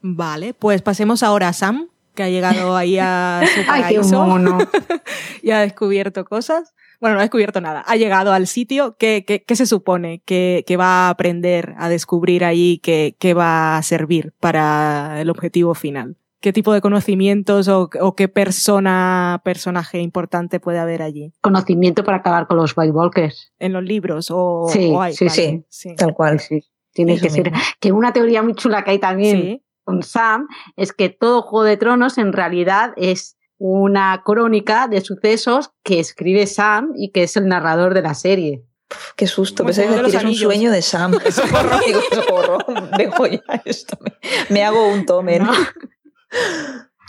[0.00, 4.58] Vale, pues pasemos ahora a Sam, que ha llegado ahí a su Ay, paraíso mono.
[5.42, 6.74] y ha descubierto cosas.
[7.00, 7.82] Bueno, no ha descubierto nada.
[7.86, 8.96] Ha llegado al sitio.
[8.96, 13.34] ¿Qué, qué, qué se supone que, que va a aprender a descubrir ahí que, que
[13.34, 16.16] va a servir para el objetivo final?
[16.40, 21.32] ¿Qué tipo de conocimientos o, o qué persona, personaje importante puede haber allí?
[21.40, 23.52] Conocimiento para acabar con los White Walkers.
[23.58, 24.28] ¿En los libros?
[24.32, 25.14] O, sí, o hay?
[25.14, 26.40] sí, Vale, sí, tal cual.
[26.40, 27.50] Sí, tiene Eso que ser.
[27.50, 27.58] mismo.
[27.80, 29.62] Que una teoría muy chula que hay también Sí.
[29.84, 35.70] Con Sam es que todo Juego de Tronos en realidad es una crónica de sucesos
[35.84, 38.64] que escribe Sam y que es el narrador de la serie.
[39.16, 41.12] Qué susto, pensé que es un sueño de Sam.
[41.30, 42.58] Socorro, digo, socorro,
[42.98, 43.96] dejo ya esto.
[44.02, 44.12] Me,
[44.50, 45.46] me hago un tomen.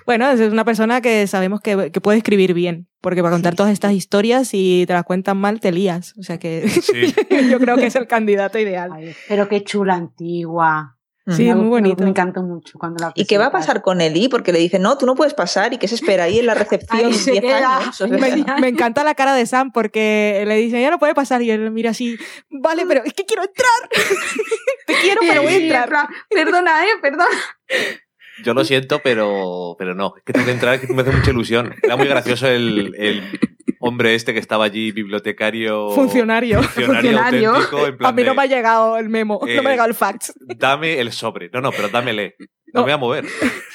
[0.05, 3.71] Bueno, es una persona que sabemos que, que puede escribir bien, porque para contar todas
[3.71, 6.13] estas historias, si te las cuentan mal, te lías.
[6.19, 6.67] O sea que
[7.49, 8.91] yo creo que es el candidato ideal.
[9.29, 10.97] Pero qué chula antigua.
[11.27, 12.03] Sí, Me- muy bonito.
[12.03, 14.27] Me encantó mucho cuando la ¿Y qué va a pasar con Eli?
[14.27, 16.53] Porque le dicen, no, tú no puedes pasar y que se espera ahí en la
[16.53, 17.77] recepción Ahí se 10 queda.
[17.77, 18.01] años.
[18.01, 21.15] O sea, Me, me encanta la cara de Sam porque le dicen, ya no puede
[21.15, 21.41] pasar.
[21.41, 22.17] Y él mira así,
[22.49, 23.89] vale, pero es que quiero entrar.
[24.87, 26.07] Te quiero, pero voy a entrar.
[26.29, 27.25] Perdona, eh, perdona.
[28.43, 30.13] Yo lo siento, pero, pero no.
[30.17, 31.75] Es que tengo que entrar, es que me hace mucha ilusión.
[31.83, 33.39] Era muy gracioso el, el
[33.79, 35.91] hombre este que estaba allí, bibliotecario.
[35.91, 36.63] Funcionario.
[36.63, 37.49] Funcionario, Funcionario.
[37.51, 39.69] auténtico, en plan A mí no de, me ha llegado el memo, Eh, no me
[39.69, 40.33] ha llegado el fax.
[40.57, 41.49] Dame el sobre.
[41.53, 42.35] No, no, pero dámele.
[42.73, 43.25] No, me voy a mover.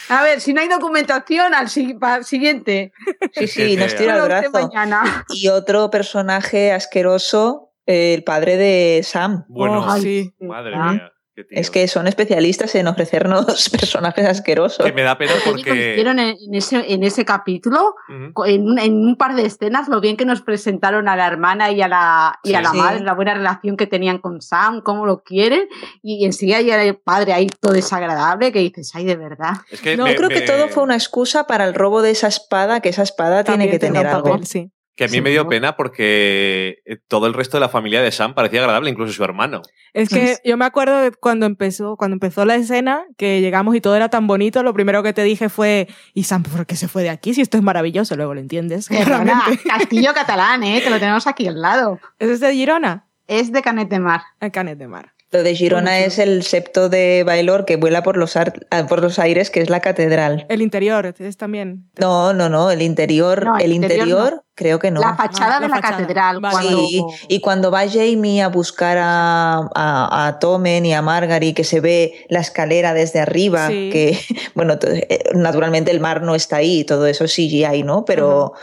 [0.08, 2.92] A ver, si no hay documentación, al si- siguiente.
[3.32, 4.50] Sí, sí, nos tira el brazo.
[4.50, 5.24] mañana.
[5.28, 9.44] Y otro personaje asqueroso, eh, el padre de Sam.
[9.48, 10.34] Bueno, Oh, sí.
[10.40, 10.92] Madre Ah.
[10.92, 11.12] mía.
[11.50, 14.84] Es que son especialistas en ofrecernos personajes asquerosos.
[14.84, 15.92] Que me da pena porque.
[15.92, 18.32] hicieron en, ese, en ese capítulo, Ujú.
[18.32, 21.26] co- en, un- en un par de escenas, lo bien que nos presentaron a la
[21.26, 22.64] hermana y a la, y a Sí.
[22.64, 22.76] la Sí.
[22.78, 25.68] madre, la buena relación que tenían con Sam, cómo lo quieren,
[26.02, 29.52] y enseguida ya el padre ahí todo desagradable, que dices, ay, de verdad.
[29.70, 32.10] Es que No, me- creo que me- todo fue una excusa para el robo de
[32.10, 34.30] esa espada, que esa espada También tiene que tener algo.
[34.30, 34.70] papel, sí.
[34.98, 35.48] Que a mí Sí, me dio ¿no?
[35.48, 39.22] pena porque eh, todo el resto de la familia de Sam parecía agradable, incluso su
[39.22, 39.62] hermano.
[39.94, 43.80] Es que yo me acuerdo de cuando empezó, cuando empezó la escena, que llegamos y
[43.80, 46.88] todo era tan bonito, lo primero que te dije fue, ¿y Sam por qué se
[46.88, 47.32] fue de aquí?
[47.32, 48.88] Si esto es maravilloso, luego lo entiendes.
[48.88, 49.62] Claramente.
[49.68, 50.82] Castillo catalán, ¿eh?
[50.82, 52.00] que lo tenemos aquí al lado.
[52.18, 53.06] ¿Es de Girona?
[53.28, 54.22] Es de Canet de Mar.
[54.40, 55.12] El Canet de Mar.
[55.30, 59.02] Lo de Girona es el septo de Bailor que vuela por los, ar- ah, por
[59.02, 60.46] los aires, que es la catedral.
[60.48, 61.90] El interior es también.
[61.98, 64.44] No, no, no, el interior, No, el el interior interior, no.
[64.54, 65.00] creo que no.
[65.02, 65.98] La fachada Ah, de la la, fachada.
[65.98, 66.40] catedral.
[66.40, 66.52] Vale.
[66.54, 66.78] Cuando...
[66.86, 71.64] Sí, y cuando va Jamie a buscar a, a, a Tommen y a Margaret, que
[71.64, 73.90] se ve la escalera desde arriba, Sí.
[73.92, 74.18] que,
[74.54, 78.06] bueno, eh, naturalmente el mar no está ahí, todo eso es CGI, ¿no?
[78.06, 78.54] Pero,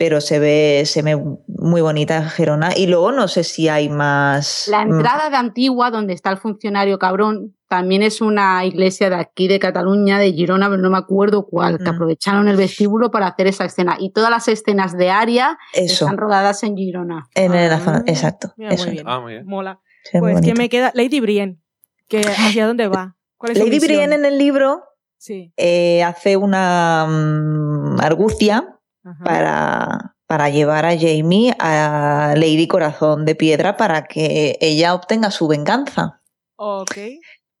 [0.00, 1.14] pero se ve, se ve
[1.46, 2.70] muy bonita Gerona.
[2.74, 4.66] Y luego no sé si hay más.
[4.70, 9.16] La mm, entrada de Antigua, donde está el funcionario cabrón, también es una iglesia de
[9.16, 11.94] aquí de Cataluña, de Girona, pero no me acuerdo cuál, que Mm.
[11.94, 13.96] aprovecharon el vestíbulo para hacer esa escena.
[14.00, 16.06] Y todas las escenas de Aria Eso.
[16.06, 17.28] están rodadas en Girona.
[17.34, 18.54] En la zona, Ah, exacto.
[18.56, 18.84] mira, eso.
[18.86, 19.04] muy bien.
[19.06, 19.46] Ah, muy bien.
[19.46, 19.80] Mola.
[20.18, 20.40] Pues.
[20.40, 20.92] ¿quién me queda?
[20.94, 21.60] Lady Brienne.
[22.08, 23.16] Que, ¿Hacia dónde va?
[23.36, 23.78] ¿Cuál es Lady?
[23.80, 24.82] Brienne en el libro
[25.18, 25.52] Sí.
[25.58, 29.24] eh, hace una mm, argucia Ajá.
[29.24, 35.48] para, para llevar a Jamie a Lady Corazón de Piedra para que ella obtenga su
[35.48, 36.20] venganza.
[36.56, 36.96] Ok.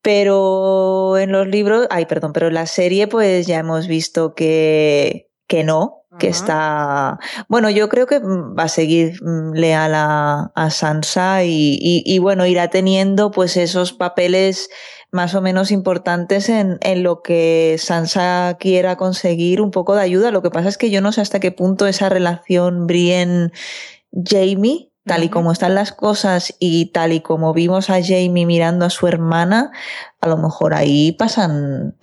[0.02, 5.30] Pero en los libros, ay, perdón, pero en la serie pues ya hemos visto que,
[5.46, 6.36] que no, que Ajá.
[6.36, 7.18] está...
[7.48, 12.18] Bueno, yo creo que va a seguir mm, leal a, a Sansa y, y- y,
[12.18, 14.70] bueno, irá teniendo pues esos papeles
[15.12, 20.30] más o menos importantes en, en lo que Sansa quiera conseguir un poco de ayuda.
[20.30, 25.24] Lo que pasa es que yo no sé hasta qué punto esa relación Brienne-Jamie, tal
[25.24, 29.08] y como están las cosas y tal y como vimos a Jamie mirando a su
[29.08, 29.72] hermana,
[30.20, 31.96] a lo mejor ahí pasan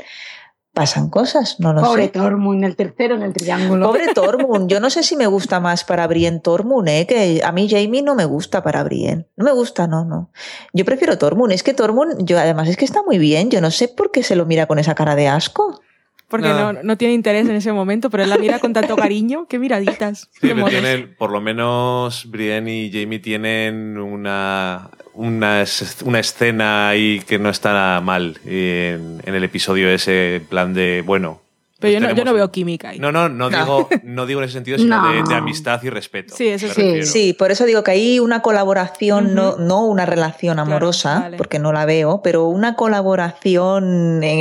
[0.77, 2.09] pasan cosas, no lo Pobre sé.
[2.09, 3.87] Tormund, el tercero en el triángulo.
[3.87, 7.05] Pobre Tormund, yo no sé si me gusta más para Brienne Tormund, ¿eh?
[7.07, 9.27] que a mí Jamie no me gusta para Brienne.
[9.35, 10.31] No me gusta, no, no.
[10.73, 13.71] Yo prefiero Tormund, es que Tormund, yo además es que está muy bien, yo no
[13.71, 15.81] sé por qué se lo mira con esa cara de asco.
[16.27, 16.73] Porque no.
[16.73, 19.47] No, tiene interés en ese momento, pero él la mira con tanto cariño.
[19.47, 20.29] Qué miraditas.
[20.33, 25.63] Sí, qué tienen, por lo menos Brienne y Jamie tienen una, una,
[26.05, 30.73] una escena ahí que no está nada mal en, en el episodio ese, en plan
[30.73, 31.41] de, bueno.
[31.79, 32.99] Pero yo no, yo tenemos- no veo química ahí.
[32.99, 35.11] No, no, no, Digo, no digo en ese sentido, sino No.
[35.11, 36.33] de, de amistad y respeto.
[36.35, 36.81] Sí, eso sí.
[36.81, 37.05] refiero.
[37.05, 41.37] Sí, por eso digo que hay una colaboración, no, no una relación amorosa, vale.
[41.37, 44.39] porque no la veo, pero una colaboración en,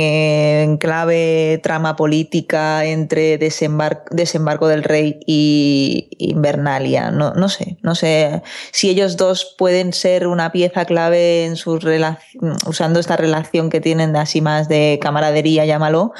[0.71, 7.11] en clave trama política entre desembar- desembarco del rey y Invernalia.
[7.11, 8.41] No, no sé, no sé
[8.71, 11.83] si ellos dos pueden ser una pieza clave en sus
[12.65, 16.13] usando esta relación que tienen de así más de camaradería, llámalo,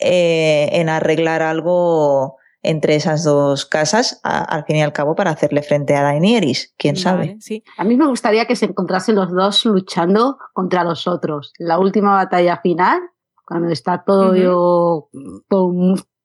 [0.00, 5.30] eh, en arreglar algo entre esas dos casas, a- al fin y al cabo, para
[5.30, 6.74] hacerle frente a Daenerys.
[6.76, 7.36] ¿Quién sabe?
[7.40, 7.62] sí.
[7.76, 11.52] A mí me gustaría que se encontrasen los dos luchando contra los otros.
[11.58, 12.98] La última batalla final,
[13.46, 15.08] cuando está todo, yo,
[15.48, 15.72] todo-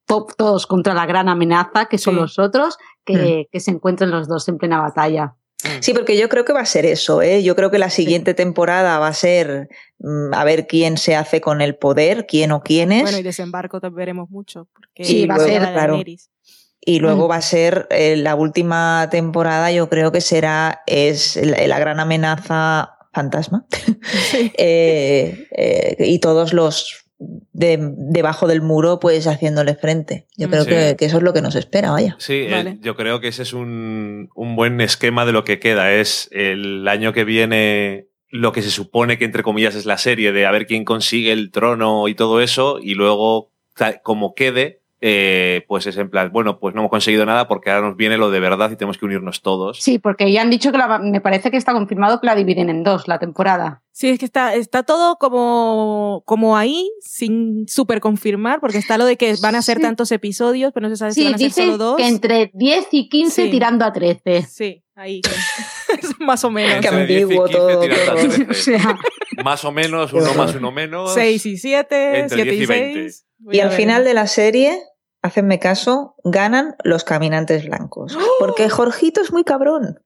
[0.07, 2.19] to- todos contra la gran amenaza, que son Sí.
[2.21, 5.35] los otros, que, que se encuentren los dos en plena batalla.
[5.81, 7.43] Sí, porque yo creo que va a ser eso, ¿eh?
[7.43, 9.69] Yo creo que la siguiente temporada va a ser
[9.99, 13.03] mm, a ver quién se hace con el poder, quién o quiénes.
[13.03, 14.67] Bueno, y desembarco veremos mucho.
[14.73, 16.01] Porque Sí, va a ser, claro.
[16.85, 17.01] Y Mm.
[17.01, 21.79] luego va a ser eh, la última temporada, yo creo que será es la, la
[21.79, 23.65] gran amenaza fantasma.
[24.57, 27.02] Eh, eh, y todos los
[27.53, 30.27] de, debajo del muro, pues haciéndole frente.
[30.37, 30.69] Yo creo Sí.
[30.71, 32.15] que, que eso es lo que nos espera, vaya.
[32.19, 35.93] Sí, eh, yo creo que ese es un, un buen esquema de lo que queda.
[35.93, 40.31] Es el año que viene lo que se supone que, entre comillas, es la serie
[40.31, 43.51] de a ver quién consigue el trono y todo eso, y luego,
[44.01, 47.87] como quede, eh, pues es en plan, bueno, pues no hemos conseguido nada porque ahora
[47.89, 49.81] nos viene lo de verdad y tenemos que unirnos todos.
[49.81, 52.69] Sí, porque ya han dicho que la- me parece que está confirmado que la dividen
[52.69, 53.81] en dos, la temporada.
[53.91, 59.05] Sí, es que está, está todo como, como ahí, sin súper confirmar, porque está lo
[59.05, 61.47] de que van a ser tantos episodios, pero no se sabe si van a ser
[61.47, 61.97] dice solo dos.
[61.97, 63.51] que entre 10 y 15 Sí.
[63.51, 64.43] tirando a 13.
[64.43, 65.21] Sí, ahí.
[66.19, 66.77] Más o menos.
[66.85, 67.47] Entre 10 y 15
[67.81, 68.47] tirando a 13.
[68.49, 68.97] O sea,
[69.43, 71.13] Más o menos, uno más, uno menos.
[71.13, 73.01] 6 y 7, Entre 7 10 y y 20.
[73.11, 73.25] 6.
[73.51, 74.79] Y al final de la serie,
[75.23, 78.15] hacedme caso, ganan los caminantes blancos.
[78.39, 79.99] Porque Jorgito es muy cabrón.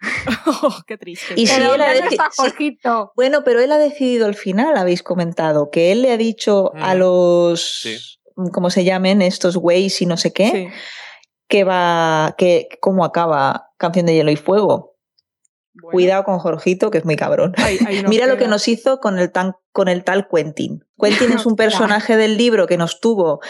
[0.86, 1.34] Qué triste.
[1.36, 2.42] Y si él ha ¿dónde deci- está sí.
[2.42, 3.12] Jorgito?
[3.16, 6.94] Bueno, pero él ha decidido al final, habéis comentado, que él le ha dicho a
[6.94, 8.18] los,
[8.52, 9.22] ¿cómo se llamen?
[9.22, 10.70] Estos güeyes y no sé qué,
[11.48, 14.87] que va, que cómo acaba Canción de Hielo y Fuego.
[15.80, 17.54] Cuidado con Jorgito, que es muy cabrón.
[18.08, 20.84] Mira lo que nos hizo con el, tan, con el tal Quentin.
[21.00, 23.40] Quentin es un personaje del libro que nos tuvo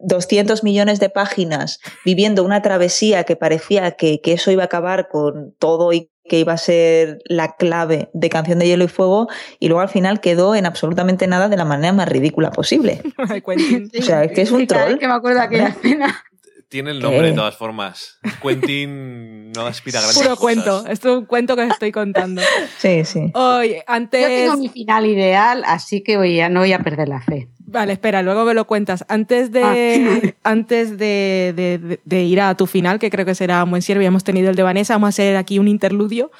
[0.00, 5.08] 200 millones de páginas viviendo una travesía que parecía que, que eso iba a acabar
[5.08, 9.28] con todo y que iba a ser la clave de Canción de Hielo y Fuego
[9.58, 13.00] y luego al final quedó en absolutamente nada de la manera más ridícula posible.
[13.28, 13.90] Ay, Quentin.
[13.98, 15.00] O sea, es que es un cada vez troll.
[15.00, 16.24] que me acuerdo de aquella escena.
[16.68, 17.26] Tiene el nombre ¿Qué?
[17.28, 18.18] de todas formas.
[18.42, 20.40] Quentin no aspira a grandes Puro cosas.
[20.42, 20.86] cuento.
[20.88, 22.42] Esto es un cuento que estoy contando.
[22.78, 23.30] Sí, sí.
[23.34, 24.20] Oye, antes.
[24.20, 27.48] Yo tengo mi final ideal, así que voy a, no voy a perder la fe.
[27.68, 29.04] Vale, espera, luego me lo cuentas.
[29.08, 33.64] Antes de, antes de, de- de- de ir a tu final, que creo que será
[33.64, 36.30] muy siervo, ya hemos tenido el de Vanessa, vamos a hacer aquí un interludio,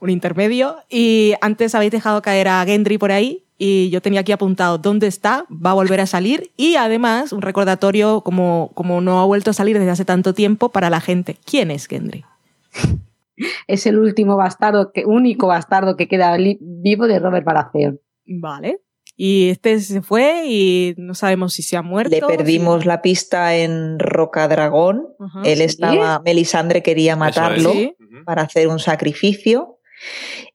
[0.00, 0.76] un intermedio.
[0.88, 5.06] Y antes habéis dejado caer a Gendry por ahí, y yo tenía aquí apuntado dónde
[5.06, 9.50] está, va a volver a salir, y además un recordatorio como, como no ha vuelto
[9.50, 11.36] a salir desde hace tanto tiempo para la gente.
[11.44, 12.24] ¿Quién es Gendry?
[13.66, 17.98] Es el último bastardo, que, único bastardo que queda vivo de Robert Baratheon.
[18.26, 18.82] Vale.
[19.16, 22.10] Y este se fue y no sabemos si se ha muerto.
[22.10, 25.06] Le perdimos la pista en Rocadragón.
[25.18, 25.42] Ajá.
[25.44, 25.64] Él ¿Sí?
[25.64, 27.94] estaba, Melisandre quería matarlo Sí.
[28.24, 29.78] para hacer un sacrificio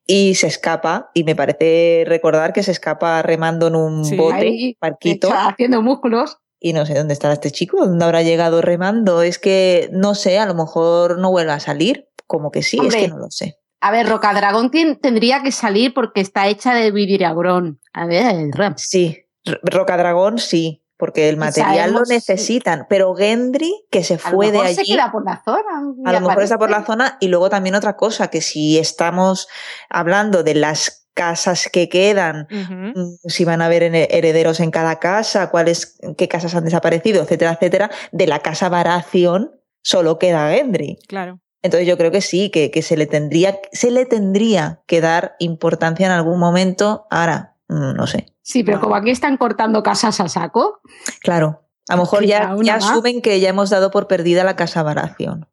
[0.06, 1.10] y se escapa.
[1.14, 4.16] Y me parece recordar que se escapa remando en un Sí.
[4.16, 6.38] bote, hecha- haciendo músculos.
[6.58, 9.22] Y no sé dónde estará este chico, dónde habrá llegado remando.
[9.22, 12.08] Es que no sé, a lo mejor no vuelve a salir.
[12.26, 12.98] Como que sí, Hombre.
[12.98, 13.56] es que no lo sé.
[13.80, 14.70] A ver, Rocadragón
[15.00, 17.78] tendría que salir porque está hecha de vidriagrón.
[17.92, 18.74] A ver, Ram.
[18.78, 19.26] Sí,
[19.62, 22.86] Rocadragón sí, porque el material lo sabemos- necesitan.
[22.88, 24.76] Pero Gendry, que se A lo fue de mejor allí.
[24.76, 25.92] se queda por la zona.
[26.04, 29.48] A lo mejor está por la zona y luego también otra cosa, que si estamos
[29.90, 34.98] hablando de las casas que quedan, mm, si van a haber here- herederos en cada
[34.98, 39.50] casa, cuáles, qué casas han desaparecido, etcétera, etcétera, de la casa Baratheon
[39.82, 40.98] solo queda Gendry.
[41.08, 41.40] Claro.
[41.62, 45.36] Entonces yo creo que sí, que, que se, le tendría, se le tendría que dar
[45.40, 47.06] importancia en algún momento.
[47.10, 48.26] Ahora, no sé.
[48.42, 50.80] Sí, pero como aquí están cortando casas a saco.
[51.20, 51.62] Claro.
[51.88, 55.48] A lo mejor ya, ya asumen que ya hemos dado por perdida la casa Baratheon.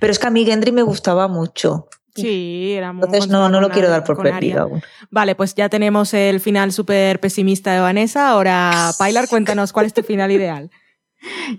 [0.00, 1.88] Pero es que a mí Gendry me gustaba mucho.
[2.14, 4.82] Sí, era muy Entonces no, no lo quiero dar por perdido aún.
[5.10, 8.30] Vale, pues ya tenemos el final súper pesimista de Vanessa.
[8.30, 10.70] Ahora, Pilar, cuéntanos cuál es tu final ideal.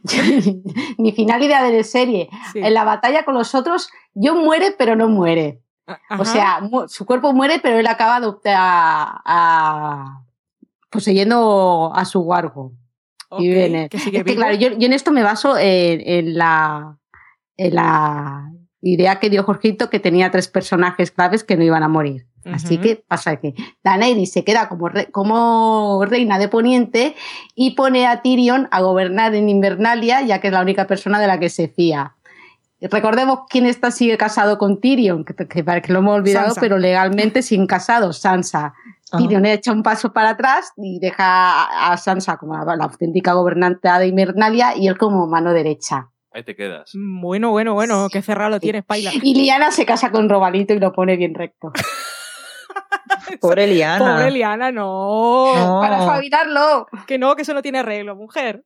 [0.98, 2.30] Mi final idea de la serie.
[2.54, 5.62] En la batalla con los otros, John muere, pero no muere.
[5.88, 6.22] Ajá.
[6.22, 10.22] O sea, mu- su cuerpo muere, pero él acaba a, a-
[10.90, 12.74] poseyendo a su guargo.
[13.30, 13.90] Ok, y viene.
[13.90, 16.98] que sigue claro, yo, yo en esto me baso en, en la,
[17.58, 18.52] en la
[18.82, 22.28] idea que dio Jorgito, que tenía tres personajes claves que no iban a morir.
[22.54, 27.16] Así que pasa que Daenerys se queda como, re- como reina de Poniente
[27.56, 31.26] y pone a Tyrion a gobernar en Invernalia, ya que es la única persona de
[31.26, 32.15] la que se fía.
[32.90, 36.62] Recordemos quién está sigue casado con Tyrion, que, que parece que lo hemos olvidado, Sansa.
[36.62, 38.74] pero legalmente sin casado, Sansa.
[39.12, 39.18] Ah.
[39.18, 43.34] Tyrion echa un paso para atrás y deja a a Sansa como la, la auténtica
[43.34, 46.10] gobernante de Invernalia y él como mano derecha.
[46.32, 46.92] Ahí te quedas.
[46.94, 49.14] Bueno, bueno, bueno, qué cerrado lo tienes, Pilar.
[49.22, 51.72] Y Liana se casa con Robalito y lo pone bien recto.
[53.42, 54.00] Pobre Liana.
[54.18, 55.56] Pobre Liana, no.
[55.56, 55.80] No.
[55.80, 56.88] Para espabilarlo.
[57.08, 58.66] Que no, que eso no tiene arreglo, mujer.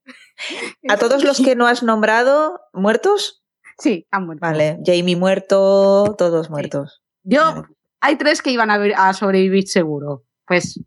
[0.88, 3.44] A todos los que no has nombrado, ¿muertos?
[3.80, 4.42] Sí, han muerto.
[4.46, 7.02] Vale, Jamie muerto, todos muertos.
[7.24, 7.64] Yo,
[8.02, 10.26] hay tres que iban a, ver- a sobrevivir seguro.
[10.46, 10.80] Pues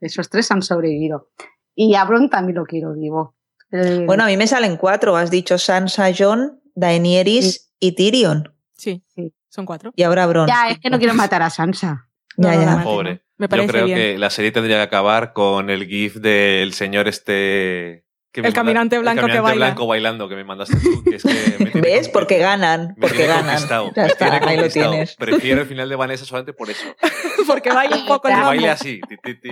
[0.00, 1.30] esos tres han sobrevivido.
[1.74, 3.36] Y a Bron también lo quiero vivo.
[3.70, 5.16] Eh, Bueno, a mí me salen cuatro.
[5.16, 8.52] Has dicho Sansa, Jon, Daenerys y Tyrion.
[8.76, 9.04] Sí,
[9.48, 9.92] son cuatro.
[9.94, 10.48] Y ahora Bron.
[10.48, 12.08] ya, es que no quiero matar a Sansa.
[12.36, 12.82] Ya, No, ya.
[12.84, 13.22] Pobre.
[13.36, 13.98] Me Yo parece creo bien.
[13.98, 18.04] que la serie tendría que acabar con el gif del señor este...
[18.32, 19.66] que El caminante el blanco que caminante baila.
[19.66, 21.02] blanco bailando que me mandaste tú.
[21.02, 21.34] Que es que
[21.64, 22.08] me tiene ¿Ves?
[22.08, 22.88] Porque ganan.
[22.96, 23.58] Me Porque tiene ganan.
[23.68, 25.16] Ya me está, tiene ahí lo tienes.
[25.16, 26.84] Prefiero el final de Vanessa solamente por eso.
[27.46, 29.00] Porque baila un poco el Que baile así.
[29.08, 29.50] ti, ti, ti.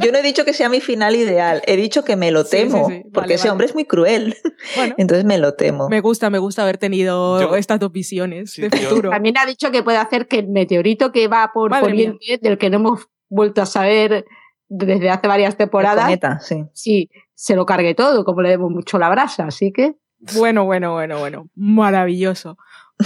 [0.00, 2.88] Yo no he dicho que sea mi final ideal, he dicho que me lo temo,
[2.88, 3.02] sí, sí.
[3.04, 3.50] porque Vale, ese vale.
[3.52, 4.36] hombre es muy cruel.
[4.76, 4.94] Bueno.
[4.98, 5.88] Entonces me lo temo.
[5.88, 9.10] Me gusta, me gusta haber tenido Yo- estas dos visiones Sí, de yo- futuro.
[9.10, 12.58] También ha dicho que puede hacer que el meteorito que va por Madre Poniente, del
[12.58, 14.24] que no hemos vuelto a saber
[14.68, 16.64] desde hace varias El temporadas, cometa, sí.
[16.72, 17.10] sí,
[17.42, 19.46] se lo cargue todo, como le demos mucho la brasa.
[19.46, 19.96] Así que
[20.36, 21.48] Bueno, bueno, bueno, bueno.
[21.56, 22.56] Maravilloso.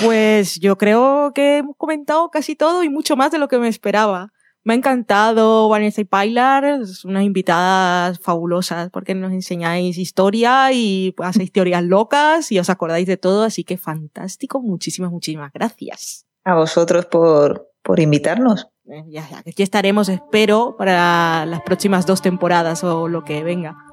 [0.02, 3.68] Pues yo creo que hemos comentado casi todo y mucho más de lo que me
[3.68, 4.34] esperaba.
[4.62, 11.50] Me ha encantado Vanessa y Pilar, unas invitadas fabulosas porque nos enseñáis historia y hacéis
[11.50, 14.60] teorías locas y os acordáis de todo, así que fantástico.
[14.60, 16.26] Muchísimas, muchísimas gracias.
[16.44, 18.68] A vosotros por, por invitarnos.
[18.84, 23.85] Eh, Ya, ya, aquí estaremos, espero, para las próximas dos temporadas o lo que venga.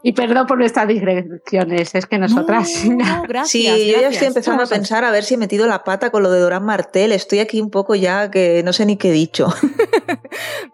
[0.00, 2.84] Y perdón por nuestras digresiones, es que nosotras.
[2.84, 3.50] No, no, gracias.
[3.50, 4.12] sí, yo ya gracias.
[4.12, 6.38] estoy empezando a Somos- pensar a ver si he metido la pata con lo de
[6.38, 7.10] Doran Martel.
[7.10, 9.48] Estoy aquí un poco ya que no sé ni qué he dicho.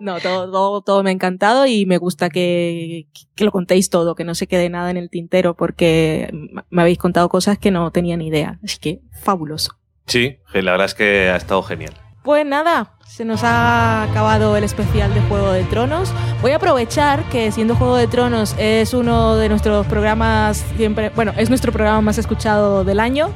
[0.00, 4.14] No, todo, todo, todo me ha encantado y me gusta que, que lo contéis todo,
[4.14, 6.30] que no se quede nada en el tintero, porque
[6.68, 8.58] me habéis contado cosas que no tenía ni idea.
[8.62, 9.78] Así que fabuloso.
[10.06, 11.94] Sí, la verdad es que ha estado genial.
[12.24, 16.10] Pues nada, se nos ha acabado el especial de Juego de Tronos.
[16.40, 21.34] Voy a aprovechar que siendo Juego de Tronos es uno de nuestros programas siempre, bueno,
[21.36, 23.28] es nuestro programa más escuchado del año.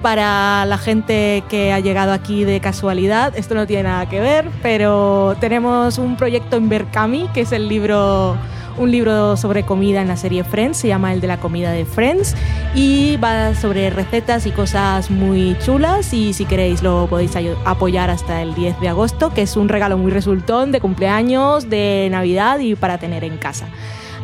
[0.00, 4.48] Para la gente que ha llegado aquí de casualidad, esto no tiene nada que ver,
[4.62, 8.36] pero tenemos un proyecto en Berkami, que es el libro
[8.78, 11.84] un libro sobre comida en la serie Friends, se llama El de la comida de
[11.84, 12.34] Friends
[12.74, 17.32] y va sobre recetas y cosas muy chulas y si queréis lo podéis
[17.64, 22.08] apoyar hasta el 10 de agosto, que es un regalo muy resultón de cumpleaños, de
[22.10, 23.66] Navidad y para tener en casa.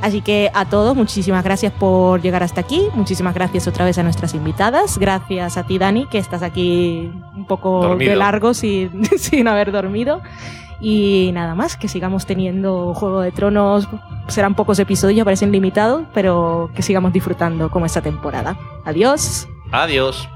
[0.02, 2.88] Así que a todos, muchísimas gracias por llegar hasta aquí.
[2.94, 4.98] Muchísimas gracias otra vez a nuestras invitadas.
[4.98, 8.10] Gracias a ti, Dani, que estás aquí un poco Dormido.
[8.10, 10.20] de largo sin, sin haber dormido.
[10.84, 13.88] Y nada más, que sigamos teniendo Juego de Tronos.
[14.26, 18.56] Serán pocos episodios, parecen limitados, pero que sigamos disfrutando como esta temporada.
[18.84, 19.48] Adiós.
[19.70, 20.28] Adiós.